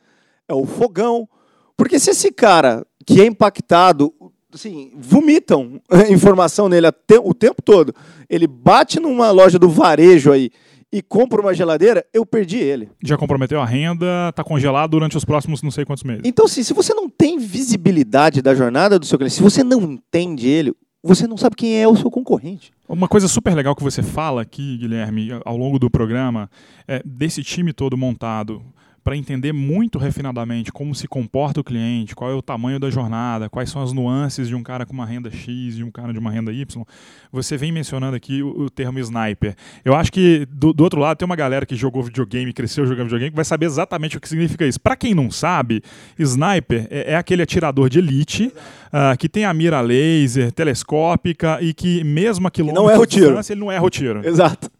é 0.48 0.54
o 0.54 0.64
fogão. 0.64 1.28
Porque 1.76 1.98
se 1.98 2.10
esse 2.10 2.32
cara 2.32 2.86
que 3.04 3.20
é 3.20 3.26
impactado, 3.26 4.14
assim, 4.54 4.92
vomitam 4.96 5.80
informação 6.10 6.68
nele 6.68 6.86
o 7.22 7.34
tempo 7.34 7.62
todo, 7.62 7.94
ele 8.28 8.46
bate 8.46 9.00
numa 9.00 9.30
loja 9.30 9.58
do 9.58 9.68
varejo 9.68 10.32
aí 10.32 10.50
e 10.92 11.00
compro 11.00 11.40
uma 11.40 11.54
geladeira, 11.54 12.04
eu 12.12 12.26
perdi 12.26 12.58
ele. 12.58 12.90
Já 13.02 13.16
comprometeu 13.16 13.60
a 13.60 13.64
renda, 13.64 14.28
está 14.28 14.44
congelado 14.44 14.90
durante 14.90 15.16
os 15.16 15.24
próximos 15.24 15.62
não 15.62 15.70
sei 15.70 15.86
quantos 15.86 16.04
meses. 16.04 16.22
Então, 16.24 16.44
assim, 16.44 16.62
se 16.62 16.74
você 16.74 16.92
não 16.92 17.08
tem 17.08 17.38
visibilidade 17.38 18.42
da 18.42 18.54
jornada 18.54 18.98
do 18.98 19.06
seu 19.06 19.16
cliente, 19.18 19.34
se 19.34 19.42
você 19.42 19.64
não 19.64 19.80
entende 19.80 20.46
ele, 20.48 20.74
você 21.02 21.26
não 21.26 21.38
sabe 21.38 21.56
quem 21.56 21.80
é 21.80 21.88
o 21.88 21.96
seu 21.96 22.10
concorrente. 22.10 22.70
Uma 22.86 23.08
coisa 23.08 23.26
super 23.26 23.54
legal 23.54 23.74
que 23.74 23.82
você 23.82 24.02
fala 24.02 24.42
aqui, 24.42 24.76
Guilherme, 24.76 25.30
ao 25.46 25.56
longo 25.56 25.78
do 25.78 25.90
programa, 25.90 26.50
é 26.86 27.02
desse 27.04 27.42
time 27.42 27.72
todo 27.72 27.96
montado 27.96 28.62
para 29.02 29.16
entender 29.16 29.52
muito 29.52 29.98
refinadamente 29.98 30.70
como 30.72 30.94
se 30.94 31.08
comporta 31.08 31.60
o 31.60 31.64
cliente, 31.64 32.14
qual 32.14 32.30
é 32.30 32.34
o 32.34 32.42
tamanho 32.42 32.78
da 32.78 32.90
jornada, 32.90 33.48
quais 33.48 33.70
são 33.70 33.82
as 33.82 33.92
nuances 33.92 34.48
de 34.48 34.54
um 34.54 34.62
cara 34.62 34.86
com 34.86 34.92
uma 34.92 35.04
renda 35.04 35.30
X 35.30 35.78
e 35.78 35.82
um 35.82 35.90
cara 35.90 36.12
de 36.12 36.18
uma 36.18 36.30
renda 36.30 36.52
Y. 36.52 36.84
Você 37.32 37.56
vem 37.56 37.72
mencionando 37.72 38.16
aqui 38.16 38.42
o, 38.42 38.62
o 38.62 38.70
termo 38.70 38.98
sniper. 39.00 39.54
Eu 39.84 39.94
acho 39.94 40.12
que 40.12 40.46
do, 40.50 40.72
do, 40.72 40.84
outro 40.84 41.00
lado 41.00 41.16
tem 41.16 41.26
uma 41.26 41.36
galera 41.36 41.66
que 41.66 41.74
jogou 41.74 42.02
videogame, 42.02 42.52
cresceu 42.52 42.86
jogando 42.86 43.04
videogame, 43.04 43.30
que 43.30 43.36
vai 43.36 43.44
saber 43.44 43.66
exatamente 43.66 44.16
o 44.16 44.20
que 44.20 44.28
significa 44.28 44.66
isso. 44.66 44.80
Para 44.80 44.96
quem 44.96 45.14
não 45.14 45.30
sabe, 45.30 45.82
sniper 46.18 46.86
é, 46.90 47.12
é 47.12 47.16
aquele 47.16 47.42
atirador 47.42 47.88
de 47.88 47.98
elite 47.98 48.46
uh, 48.46 49.16
que 49.18 49.28
tem 49.28 49.44
a 49.44 49.52
mira 49.52 49.80
laser, 49.80 50.52
telescópica 50.52 51.58
e 51.60 51.74
que 51.74 52.04
mesmo 52.04 52.46
a 52.46 52.50
quilômetros 52.50 52.84
não 52.84 52.90
erra 52.90 53.00
o 53.00 53.06
tiro. 53.06 53.40
ele 53.50 53.60
não 53.60 53.72
erra 53.72 53.84
o 53.84 53.90
tiro. 53.90 54.26
Exato. 54.26 54.70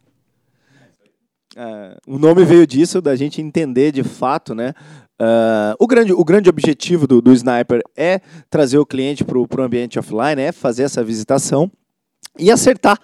Uh, 1.57 2.15
o 2.15 2.19
nome 2.19 2.45
veio 2.45 2.67
disso, 2.67 3.01
da 3.01 3.15
gente 3.15 3.41
entender 3.41 3.93
de 3.93 4.03
fato, 4.03 4.55
né? 4.55 4.73
Uh, 5.21 5.77
o, 5.79 5.87
grande, 5.87 6.13
o 6.13 6.25
grande 6.25 6.49
objetivo 6.49 7.07
do, 7.07 7.21
do 7.21 7.33
Sniper 7.33 7.81
é 7.97 8.21
trazer 8.51 8.79
o 8.79 8.87
cliente 8.87 9.25
para 9.25 9.39
o 9.39 9.47
ambiente 9.63 9.99
offline, 9.99 10.41
é 10.41 10.51
fazer 10.51 10.83
essa 10.85 11.05
visitação 11.05 11.71
e 12.39 12.51
acertar 12.51 12.99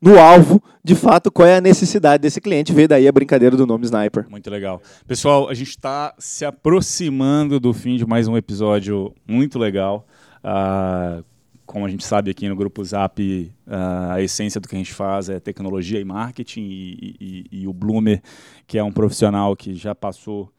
no 0.00 0.18
alvo, 0.18 0.62
de 0.82 0.94
fato, 0.94 1.30
qual 1.30 1.46
é 1.46 1.56
a 1.56 1.60
necessidade 1.60 2.22
desse 2.22 2.40
cliente. 2.40 2.72
Veio 2.72 2.88
daí 2.88 3.06
a 3.06 3.12
brincadeira 3.12 3.54
do 3.54 3.66
nome 3.66 3.84
Sniper. 3.84 4.26
Muito 4.30 4.50
legal. 4.50 4.80
Pessoal, 5.06 5.48
a 5.48 5.54
gente 5.54 5.68
está 5.68 6.14
se 6.18 6.44
aproximando 6.44 7.60
do 7.60 7.74
fim 7.74 7.96
de 7.96 8.06
mais 8.06 8.26
um 8.26 8.36
episódio 8.36 9.14
muito 9.28 9.58
legal. 9.58 10.06
Uh, 10.42 11.22
como 11.70 11.86
a 11.86 11.88
gente 11.88 12.04
sabe 12.04 12.32
aqui 12.32 12.48
no 12.48 12.56
Grupo 12.56 12.84
Zap, 12.84 13.52
ah, 13.64 14.14
a 14.14 14.20
essência 14.20 14.60
do 14.60 14.66
que 14.66 14.74
a 14.74 14.78
gente 14.78 14.92
faz 14.92 15.28
é 15.28 15.38
tecnologia 15.38 16.00
e 16.00 16.04
marketing, 16.04 16.62
e, 16.62 17.16
e, 17.20 17.60
e 17.60 17.68
o 17.68 17.72
Bloomer, 17.72 18.20
que 18.66 18.76
é 18.76 18.82
um 18.82 18.90
profissional 18.90 19.54
que 19.54 19.76
já 19.76 19.94
passou 19.94 20.52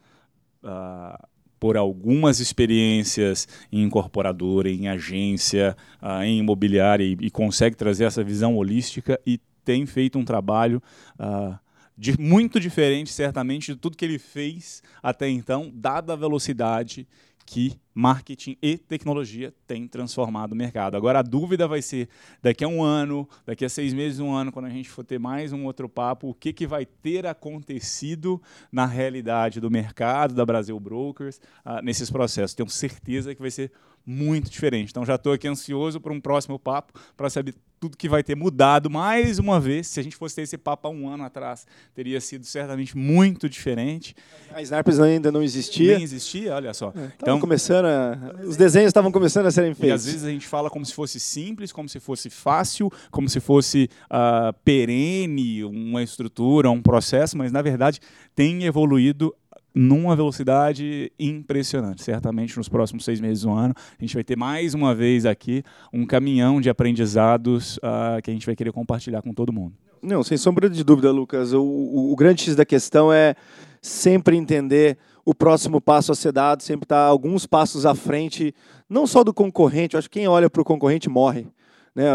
uh, 0.64 1.22
por 1.60 1.76
algumas 1.76 2.40
experiências 2.40 3.46
em 3.70 3.82
incorporadora, 3.82 4.70
em 4.70 4.88
agência, 4.88 5.76
uh, 6.00 6.22
em 6.22 6.38
imobiliária, 6.38 7.04
e, 7.04 7.14
e, 7.20 7.30
consegue 7.30 7.76
trazer 7.76 8.04
essa 8.04 8.24
visão 8.24 8.56
holística 8.56 9.20
e 9.26 9.38
tem 9.66 9.84
feito 9.84 10.18
um 10.18 10.24
trabalho. 10.24 10.82
Uh, 11.20 11.58
de, 11.94 12.18
muito 12.18 12.58
diferente, 12.58 13.12
certamente, 13.12 13.74
de 13.74 13.78
tudo 13.78 13.98
que 13.98 14.04
ele 14.06 14.18
fez 14.18 14.82
até 15.02 15.28
então, 15.28 15.70
dada 15.74 16.14
a 16.14 16.16
velocidade 16.16 17.06
que 17.44 17.74
marketing 17.94 18.56
e 18.62 18.78
tecnologia 18.78 19.52
têm 19.66 19.86
transformado 19.86 20.52
o 20.52 20.56
mercado. 20.56 20.96
Agora 20.96 21.18
a 21.18 21.22
dúvida 21.22 21.68
vai 21.68 21.82
ser 21.82 22.08
daqui 22.42 22.64
a 22.64 22.68
um 22.68 22.82
ano, 22.82 23.28
daqui 23.44 23.64
a 23.64 23.68
seis 23.68 23.92
meses, 23.92 24.20
um 24.20 24.32
ano, 24.32 24.50
quando 24.52 24.66
a 24.66 24.70
gente 24.70 24.88
for 24.88 25.04
ter 25.04 25.18
mais 25.18 25.52
um 25.52 25.64
outro 25.64 25.88
papo, 25.88 26.28
o 26.28 26.34
que, 26.34 26.52
que 26.52 26.66
vai 26.66 26.86
ter 26.86 27.26
acontecido 27.26 28.40
na 28.70 28.86
realidade 28.86 29.60
do 29.60 29.70
mercado, 29.70 30.34
da 30.34 30.44
Brasil 30.44 30.78
Brokers, 30.78 31.40
uh, 31.64 31.82
nesses 31.82 32.10
processos. 32.10 32.54
Tenho 32.54 32.68
certeza 32.68 33.34
que 33.34 33.40
vai 33.40 33.50
ser 33.50 33.72
muito 34.04 34.50
diferente. 34.50 34.90
Então 34.90 35.04
já 35.04 35.14
estou 35.14 35.32
aqui 35.32 35.48
ansioso 35.48 36.00
para 36.00 36.12
um 36.12 36.20
próximo 36.20 36.58
papo, 36.58 36.92
para 37.16 37.30
saber 37.30 37.54
tudo 37.82 37.96
que 37.96 38.08
vai 38.08 38.22
ter 38.22 38.36
mudado 38.36 38.88
mais 38.88 39.40
uma 39.40 39.58
vez. 39.58 39.88
Se 39.88 39.98
a 39.98 40.04
gente 40.04 40.14
fosse 40.14 40.36
ter 40.36 40.42
esse 40.42 40.56
papo 40.56 40.86
há 40.86 40.90
um 40.90 41.08
ano 41.08 41.24
atrás, 41.24 41.66
teria 41.92 42.20
sido 42.20 42.44
certamente 42.44 42.96
muito 42.96 43.48
diferente. 43.48 44.14
A 44.54 44.62
Snipers 44.62 45.00
ainda 45.00 45.32
não 45.32 45.42
existia. 45.42 45.96
Nem 45.96 46.04
existia, 46.04 46.54
olha 46.54 46.72
só. 46.72 46.92
É, 46.96 47.10
então 47.16 47.40
começando 47.40 47.86
a... 47.86 48.36
os 48.46 48.56
desenhos 48.56 48.90
estavam 48.90 49.10
começando 49.10 49.46
a 49.46 49.50
serem 49.50 49.74
feitos. 49.74 49.88
E 49.88 49.92
às 49.92 50.04
vezes 50.06 50.24
a 50.24 50.30
gente 50.30 50.46
fala 50.46 50.70
como 50.70 50.86
se 50.86 50.94
fosse 50.94 51.18
simples, 51.18 51.72
como 51.72 51.88
se 51.88 51.98
fosse 51.98 52.30
fácil, 52.30 52.88
como 53.10 53.28
se 53.28 53.40
fosse 53.40 53.90
uh, 54.04 54.52
perene, 54.64 55.64
uma 55.64 56.04
estrutura, 56.04 56.70
um 56.70 56.80
processo, 56.80 57.36
mas 57.36 57.50
na 57.50 57.62
verdade 57.62 57.98
tem 58.32 58.62
evoluído 58.62 59.34
numa 59.74 60.14
velocidade 60.14 61.10
impressionante. 61.18 62.02
Certamente 62.02 62.56
nos 62.56 62.68
próximos 62.68 63.04
seis 63.04 63.20
meses 63.20 63.42
do 63.42 63.50
ano, 63.50 63.74
a 63.76 64.02
gente 64.02 64.14
vai 64.14 64.24
ter 64.24 64.36
mais 64.36 64.74
uma 64.74 64.94
vez 64.94 65.24
aqui 65.26 65.62
um 65.92 66.06
caminhão 66.06 66.60
de 66.60 66.68
aprendizados 66.68 67.76
uh, 67.78 68.20
que 68.22 68.30
a 68.30 68.32
gente 68.32 68.46
vai 68.46 68.54
querer 68.56 68.72
compartilhar 68.72 69.22
com 69.22 69.32
todo 69.32 69.52
mundo. 69.52 69.74
Não, 70.02 70.22
sem 70.22 70.36
sombra 70.36 70.68
de 70.68 70.82
dúvida, 70.82 71.10
Lucas. 71.12 71.52
O, 71.52 71.62
o, 71.62 72.12
o 72.12 72.16
grande 72.16 72.42
X 72.42 72.56
da 72.56 72.64
questão 72.64 73.12
é 73.12 73.34
sempre 73.80 74.36
entender 74.36 74.98
o 75.24 75.34
próximo 75.34 75.80
passo 75.80 76.10
a 76.10 76.14
ser 76.14 76.32
dado, 76.32 76.62
sempre 76.62 76.84
estar 76.84 77.04
alguns 77.04 77.46
passos 77.46 77.86
à 77.86 77.94
frente, 77.94 78.54
não 78.88 79.06
só 79.06 79.22
do 79.22 79.32
concorrente. 79.32 79.94
Eu 79.94 79.98
acho 79.98 80.10
que 80.10 80.18
quem 80.18 80.28
olha 80.28 80.50
para 80.50 80.60
o 80.60 80.64
concorrente 80.64 81.08
morre. 81.08 81.46
Né? 81.94 82.06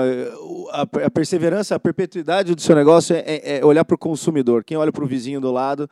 A, 0.72 1.10
perseverança, 1.10 1.76
a 1.76 1.80
perpetuidade 1.80 2.54
do 2.54 2.62
seu 2.62 2.76
negócio 2.76 3.16
é, 3.16 3.24
é, 3.26 3.60
é 3.60 3.66
olhar 3.66 3.86
para 3.86 3.96
o 3.96 3.98
consumidor. 3.98 4.64
Quem 4.64 4.76
olha 4.76 4.92
para 4.92 5.04
o 5.04 5.08
vizinho 5.08 5.40
do 5.40 5.52
lado 5.52 5.90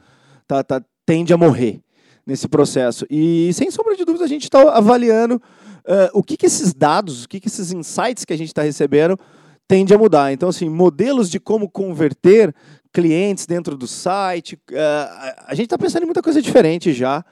tá, 0.48 0.64
tá, 0.64 0.84
tende 1.06 1.34
a 1.34 1.38
morrer 1.38 1.82
nesse 2.26 2.48
processo. 2.48 3.06
E, 3.10 3.52
sem 3.54 3.70
sombra 3.70 3.96
de 3.96 4.04
dúvida, 4.04 4.26
a 4.26 4.28
gente 4.28 4.44
está 4.44 4.62
avaliando 4.72 5.36
uh, 5.36 6.10
o 6.14 6.24
que, 6.24 6.36
que 6.36 6.46
esses 6.46 6.74
dados, 6.74 7.24
o 7.24 7.30
que, 7.30 7.40
que 7.40 7.48
esses 7.48 7.72
insights 7.72 8.26
que 8.26 8.34
a 8.34 8.38
gente 8.38 8.48
está 8.48 8.64
recebendo 8.64 9.20
tende 9.68 9.94
a 9.94 9.98
mudar. 9.98 10.32
Então, 10.32 10.50
assim, 10.50 10.70
modelos 10.70 11.30
de 11.30 11.40
como 11.40 11.70
converter 11.70 12.54
clientes 12.92 13.46
dentro 13.46 13.78
do 13.78 13.88
site. 13.88 14.56
Uh, 14.72 14.76
a 15.48 15.54
gente 15.54 15.66
está 15.66 15.78
pensando 15.78 16.04
em 16.04 16.06
muita 16.06 16.22
coisa 16.22 16.42
diferente 16.42 16.94
já 16.94 17.24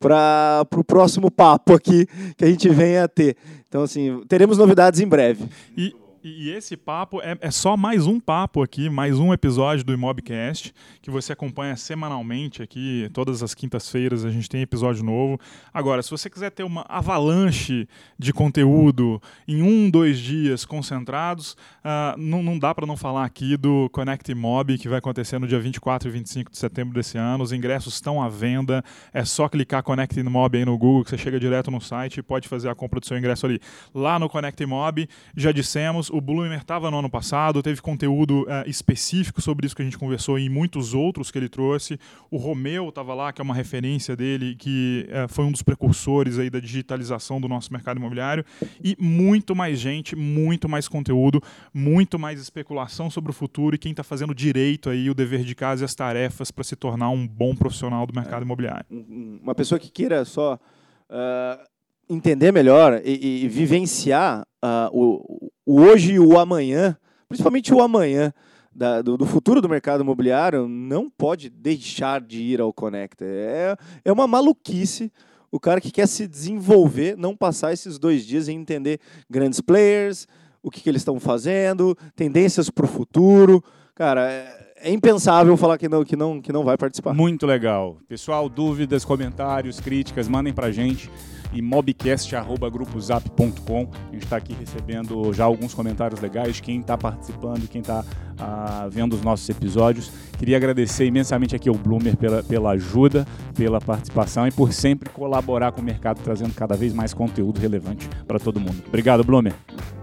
para 0.00 0.66
o 0.76 0.82
próximo 0.82 1.30
papo 1.30 1.74
aqui 1.74 2.06
que 2.36 2.44
a 2.44 2.48
gente 2.48 2.68
venha 2.68 3.04
a 3.04 3.08
ter. 3.08 3.36
Então, 3.68 3.82
assim, 3.84 4.20
teremos 4.28 4.58
novidades 4.58 5.00
em 5.00 5.06
breve. 5.06 5.48
E 5.76 5.94
e, 6.24 6.50
esse 6.50 6.76
papo 6.76 7.20
é, 7.20 7.36
é, 7.40 7.50
só 7.50 7.76
mais 7.76 8.06
um 8.06 8.20
papo 8.20 8.62
aqui, 8.62 8.88
mais 8.88 9.18
um 9.18 9.32
episódio 9.32 9.84
do 9.84 9.92
Imobcast, 9.92 10.72
que 11.00 11.10
você 11.10 11.32
acompanha 11.32 11.76
semanalmente 11.76 12.62
aqui, 12.62 13.10
todas 13.12 13.42
as 13.42 13.54
quintas-feiras 13.54 14.24
a 14.24 14.30
gente 14.30 14.48
tem 14.48 14.62
episódio 14.62 15.02
novo. 15.04 15.40
Agora, 15.74 16.02
se 16.02 16.10
você 16.10 16.30
quiser 16.30 16.50
ter 16.50 16.62
uma 16.62 16.84
avalanche 16.88 17.88
de 18.18 18.32
conteúdo 18.32 19.20
em 19.48 19.62
um, 19.62 19.90
dois 19.90 20.18
dias 20.18 20.64
concentrados, 20.64 21.56
uh, 21.84 22.16
não, 22.16 22.42
não 22.42 22.58
dá 22.58 22.74
para 22.74 22.86
não 22.86 22.96
falar 22.96 23.24
aqui 23.24 23.56
do 23.56 23.90
Connect 23.90 24.32
Mob, 24.34 24.78
que 24.78 24.88
vai 24.88 24.98
acontecer 24.98 25.38
no 25.40 25.48
dia 25.48 25.58
24 25.58 26.08
e 26.08 26.12
25 26.12 26.52
de 26.52 26.58
setembro 26.58 26.94
desse 26.94 27.18
ano. 27.18 27.42
Os 27.42 27.52
ingressos 27.52 27.94
estão 27.94 28.22
à 28.22 28.28
venda, 28.28 28.84
é 29.12 29.24
só 29.24 29.48
clicar 29.48 29.82
Connect 29.82 30.22
Mob 30.22 30.56
aí 30.56 30.64
no 30.64 30.78
Google, 30.78 31.02
que 31.02 31.10
você 31.10 31.18
chega 31.18 31.40
direto 31.40 31.70
no 31.70 31.80
site 31.80 32.18
e 32.18 32.22
pode 32.22 32.48
fazer 32.48 32.68
a 32.68 32.74
compra 32.74 33.00
do 33.00 33.06
seu 33.06 33.18
ingresso 33.18 33.44
ali. 33.46 33.58
Lá 33.92 34.18
no 34.18 34.28
Connect 34.28 34.64
Mob, 34.64 35.08
já 35.36 35.50
dissemos, 35.50 36.11
o 36.12 36.20
Bloomer 36.20 36.58
estava 36.58 36.90
no 36.90 36.98
ano 36.98 37.10
passado, 37.10 37.62
teve 37.62 37.80
conteúdo 37.80 38.42
uh, 38.42 38.68
específico 38.68 39.40
sobre 39.40 39.66
isso 39.66 39.74
que 39.74 39.80
a 39.80 39.84
gente 39.84 39.98
conversou 39.98 40.38
e 40.38 40.48
muitos 40.48 40.92
outros 40.92 41.30
que 41.30 41.38
ele 41.38 41.48
trouxe. 41.48 41.98
O 42.30 42.36
Romeu 42.36 42.90
estava 42.90 43.14
lá, 43.14 43.32
que 43.32 43.40
é 43.40 43.44
uma 43.44 43.54
referência 43.54 44.14
dele, 44.14 44.54
que 44.54 45.08
uh, 45.08 45.26
foi 45.32 45.44
um 45.44 45.50
dos 45.50 45.62
precursores 45.62 46.38
aí 46.38 46.50
da 46.50 46.60
digitalização 46.60 47.40
do 47.40 47.48
nosso 47.48 47.72
mercado 47.72 47.96
imobiliário. 47.96 48.44
E 48.84 48.94
muito 49.00 49.56
mais 49.56 49.78
gente, 49.78 50.14
muito 50.14 50.68
mais 50.68 50.86
conteúdo, 50.86 51.42
muito 51.72 52.18
mais 52.18 52.40
especulação 52.40 53.10
sobre 53.10 53.30
o 53.30 53.34
futuro 53.34 53.74
e 53.74 53.78
quem 53.78 53.92
está 53.92 54.04
fazendo 54.04 54.34
direito 54.34 54.90
aí 54.90 55.08
o 55.08 55.14
dever 55.14 55.42
de 55.42 55.54
casa 55.54 55.82
e 55.82 55.86
as 55.86 55.94
tarefas 55.94 56.50
para 56.50 56.62
se 56.62 56.76
tornar 56.76 57.08
um 57.08 57.26
bom 57.26 57.54
profissional 57.54 58.06
do 58.06 58.14
mercado 58.14 58.42
é. 58.42 58.44
imobiliário. 58.44 58.86
Uma 58.90 59.54
pessoa 59.54 59.78
que 59.78 59.90
queira 59.90 60.24
só 60.24 60.54
uh, 60.54 61.71
entender 62.08 62.52
melhor 62.52 63.00
e, 63.04 63.44
e 63.44 63.48
vivenciar 63.48 64.46
uh, 64.62 64.88
o, 64.92 65.50
o, 65.66 65.80
hoje 65.80 66.14
e 66.14 66.20
o 66.20 66.38
amanhã, 66.38 66.96
principalmente 67.28 67.72
o 67.72 67.80
amanhã 67.80 68.32
da, 68.74 69.02
do, 69.02 69.16
do, 69.16 69.26
futuro 69.26 69.60
do 69.60 69.68
mercado 69.68 70.02
imobiliário, 70.02 70.68
não 70.68 71.08
pode 71.08 71.50
deixar 71.50 72.20
de 72.20 72.42
ir 72.42 72.60
ao 72.60 72.72
Conecta. 72.72 73.24
É, 73.24 73.76
é 74.04 74.12
uma 74.12 74.26
maluquice 74.26 75.12
o 75.52 75.60
cara 75.60 75.82
que 75.82 75.90
quer 75.90 76.08
se 76.08 76.26
desenvolver, 76.26 77.14
não 77.18 77.36
passar 77.36 77.74
esses 77.74 77.98
dois 77.98 78.24
dias 78.24 78.48
em 78.48 78.58
entender 78.58 78.98
grandes 79.28 79.60
players, 79.60 80.26
o 80.62 80.70
que, 80.70 80.80
que 80.80 80.88
eles 80.88 81.02
estão 81.02 81.20
fazendo, 81.20 81.94
tendências 82.16 82.70
para 82.70 82.86
o 82.86 82.88
futuro. 82.88 83.62
Cara, 83.94 84.32
é, 84.32 84.71
é 84.82 84.92
impensável 84.92 85.56
falar 85.56 85.78
que 85.78 85.88
não, 85.88 86.04
que 86.04 86.16
não, 86.16 86.40
que 86.40 86.52
não 86.52 86.64
vai 86.64 86.76
participar. 86.76 87.14
Muito 87.14 87.46
legal. 87.46 87.98
Pessoal, 88.08 88.48
dúvidas, 88.48 89.04
comentários, 89.04 89.78
críticas, 89.78 90.26
mandem 90.28 90.52
pra 90.52 90.72
gente 90.72 91.08
e 91.52 91.62
mobcast.grupozap.com. 91.62 93.88
A 94.08 94.12
gente 94.12 94.24
está 94.24 94.36
aqui 94.36 94.56
recebendo 94.58 95.32
já 95.32 95.44
alguns 95.44 95.72
comentários 95.72 96.20
legais, 96.20 96.58
quem 96.60 96.80
está 96.80 96.98
participando, 96.98 97.68
quem 97.68 97.80
está 97.80 98.04
ah, 98.38 98.88
vendo 98.90 99.14
os 99.14 99.22
nossos 99.22 99.48
episódios. 99.48 100.10
Queria 100.38 100.56
agradecer 100.56 101.04
imensamente 101.04 101.54
aqui 101.54 101.68
ao 101.68 101.76
Bloomer 101.76 102.16
pela, 102.16 102.42
pela 102.42 102.72
ajuda, 102.72 103.24
pela 103.54 103.80
participação 103.80 104.48
e 104.48 104.50
por 104.50 104.72
sempre 104.72 105.08
colaborar 105.10 105.70
com 105.72 105.80
o 105.80 105.84
mercado, 105.84 106.20
trazendo 106.24 106.52
cada 106.54 106.74
vez 106.74 106.92
mais 106.92 107.14
conteúdo 107.14 107.60
relevante 107.60 108.10
para 108.26 108.40
todo 108.40 108.58
mundo. 108.58 108.82
Obrigado, 108.88 109.22
Bloomer. 109.22 109.54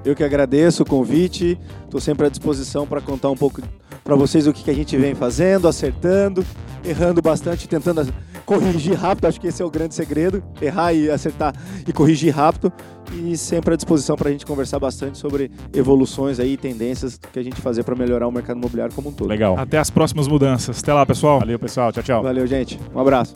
Eu 0.05 0.15
que 0.15 0.23
agradeço 0.23 0.83
o 0.83 0.85
convite, 0.85 1.59
estou 1.83 1.99
sempre 1.99 2.27
à 2.27 2.29
disposição 2.29 2.87
para 2.87 3.01
contar 3.01 3.29
um 3.29 3.35
pouco 3.35 3.61
para 4.03 4.15
vocês 4.15 4.47
o 4.47 4.53
que, 4.53 4.63
que 4.63 4.71
a 4.71 4.73
gente 4.73 4.95
vem 4.97 5.15
fazendo, 5.15 5.67
acertando, 5.67 6.45
errando 6.83 7.21
bastante, 7.21 7.67
tentando 7.67 8.11
corrigir 8.45 8.95
rápido, 8.95 9.25
acho 9.25 9.39
que 9.39 9.47
esse 9.47 9.61
é 9.61 9.65
o 9.65 9.69
grande 9.69 9.93
segredo, 9.93 10.43
errar 10.59 10.91
e 10.91 11.09
acertar 11.09 11.53
e 11.87 11.93
corrigir 11.93 12.33
rápido 12.33 12.73
e 13.13 13.37
sempre 13.37 13.73
à 13.73 13.77
disposição 13.77 14.15
para 14.15 14.29
a 14.29 14.31
gente 14.31 14.45
conversar 14.45 14.79
bastante 14.79 15.19
sobre 15.19 15.51
evoluções 15.71 16.39
aí, 16.39 16.57
tendências 16.57 17.19
que 17.31 17.37
a 17.37 17.43
gente 17.43 17.61
fazer 17.61 17.83
para 17.83 17.95
melhorar 17.95 18.27
o 18.27 18.31
mercado 18.31 18.57
imobiliário 18.57 18.93
como 18.95 19.09
um 19.09 19.11
todo. 19.11 19.29
Legal. 19.29 19.55
Até 19.57 19.77
as 19.77 19.91
próximas 19.91 20.27
mudanças. 20.27 20.81
Até 20.81 20.93
lá, 20.93 21.05
pessoal. 21.05 21.39
Valeu, 21.39 21.59
pessoal. 21.59 21.91
Tchau, 21.91 22.03
tchau. 22.03 22.23
Valeu, 22.23 22.47
gente. 22.47 22.79
Um 22.93 22.99
abraço. 22.99 23.33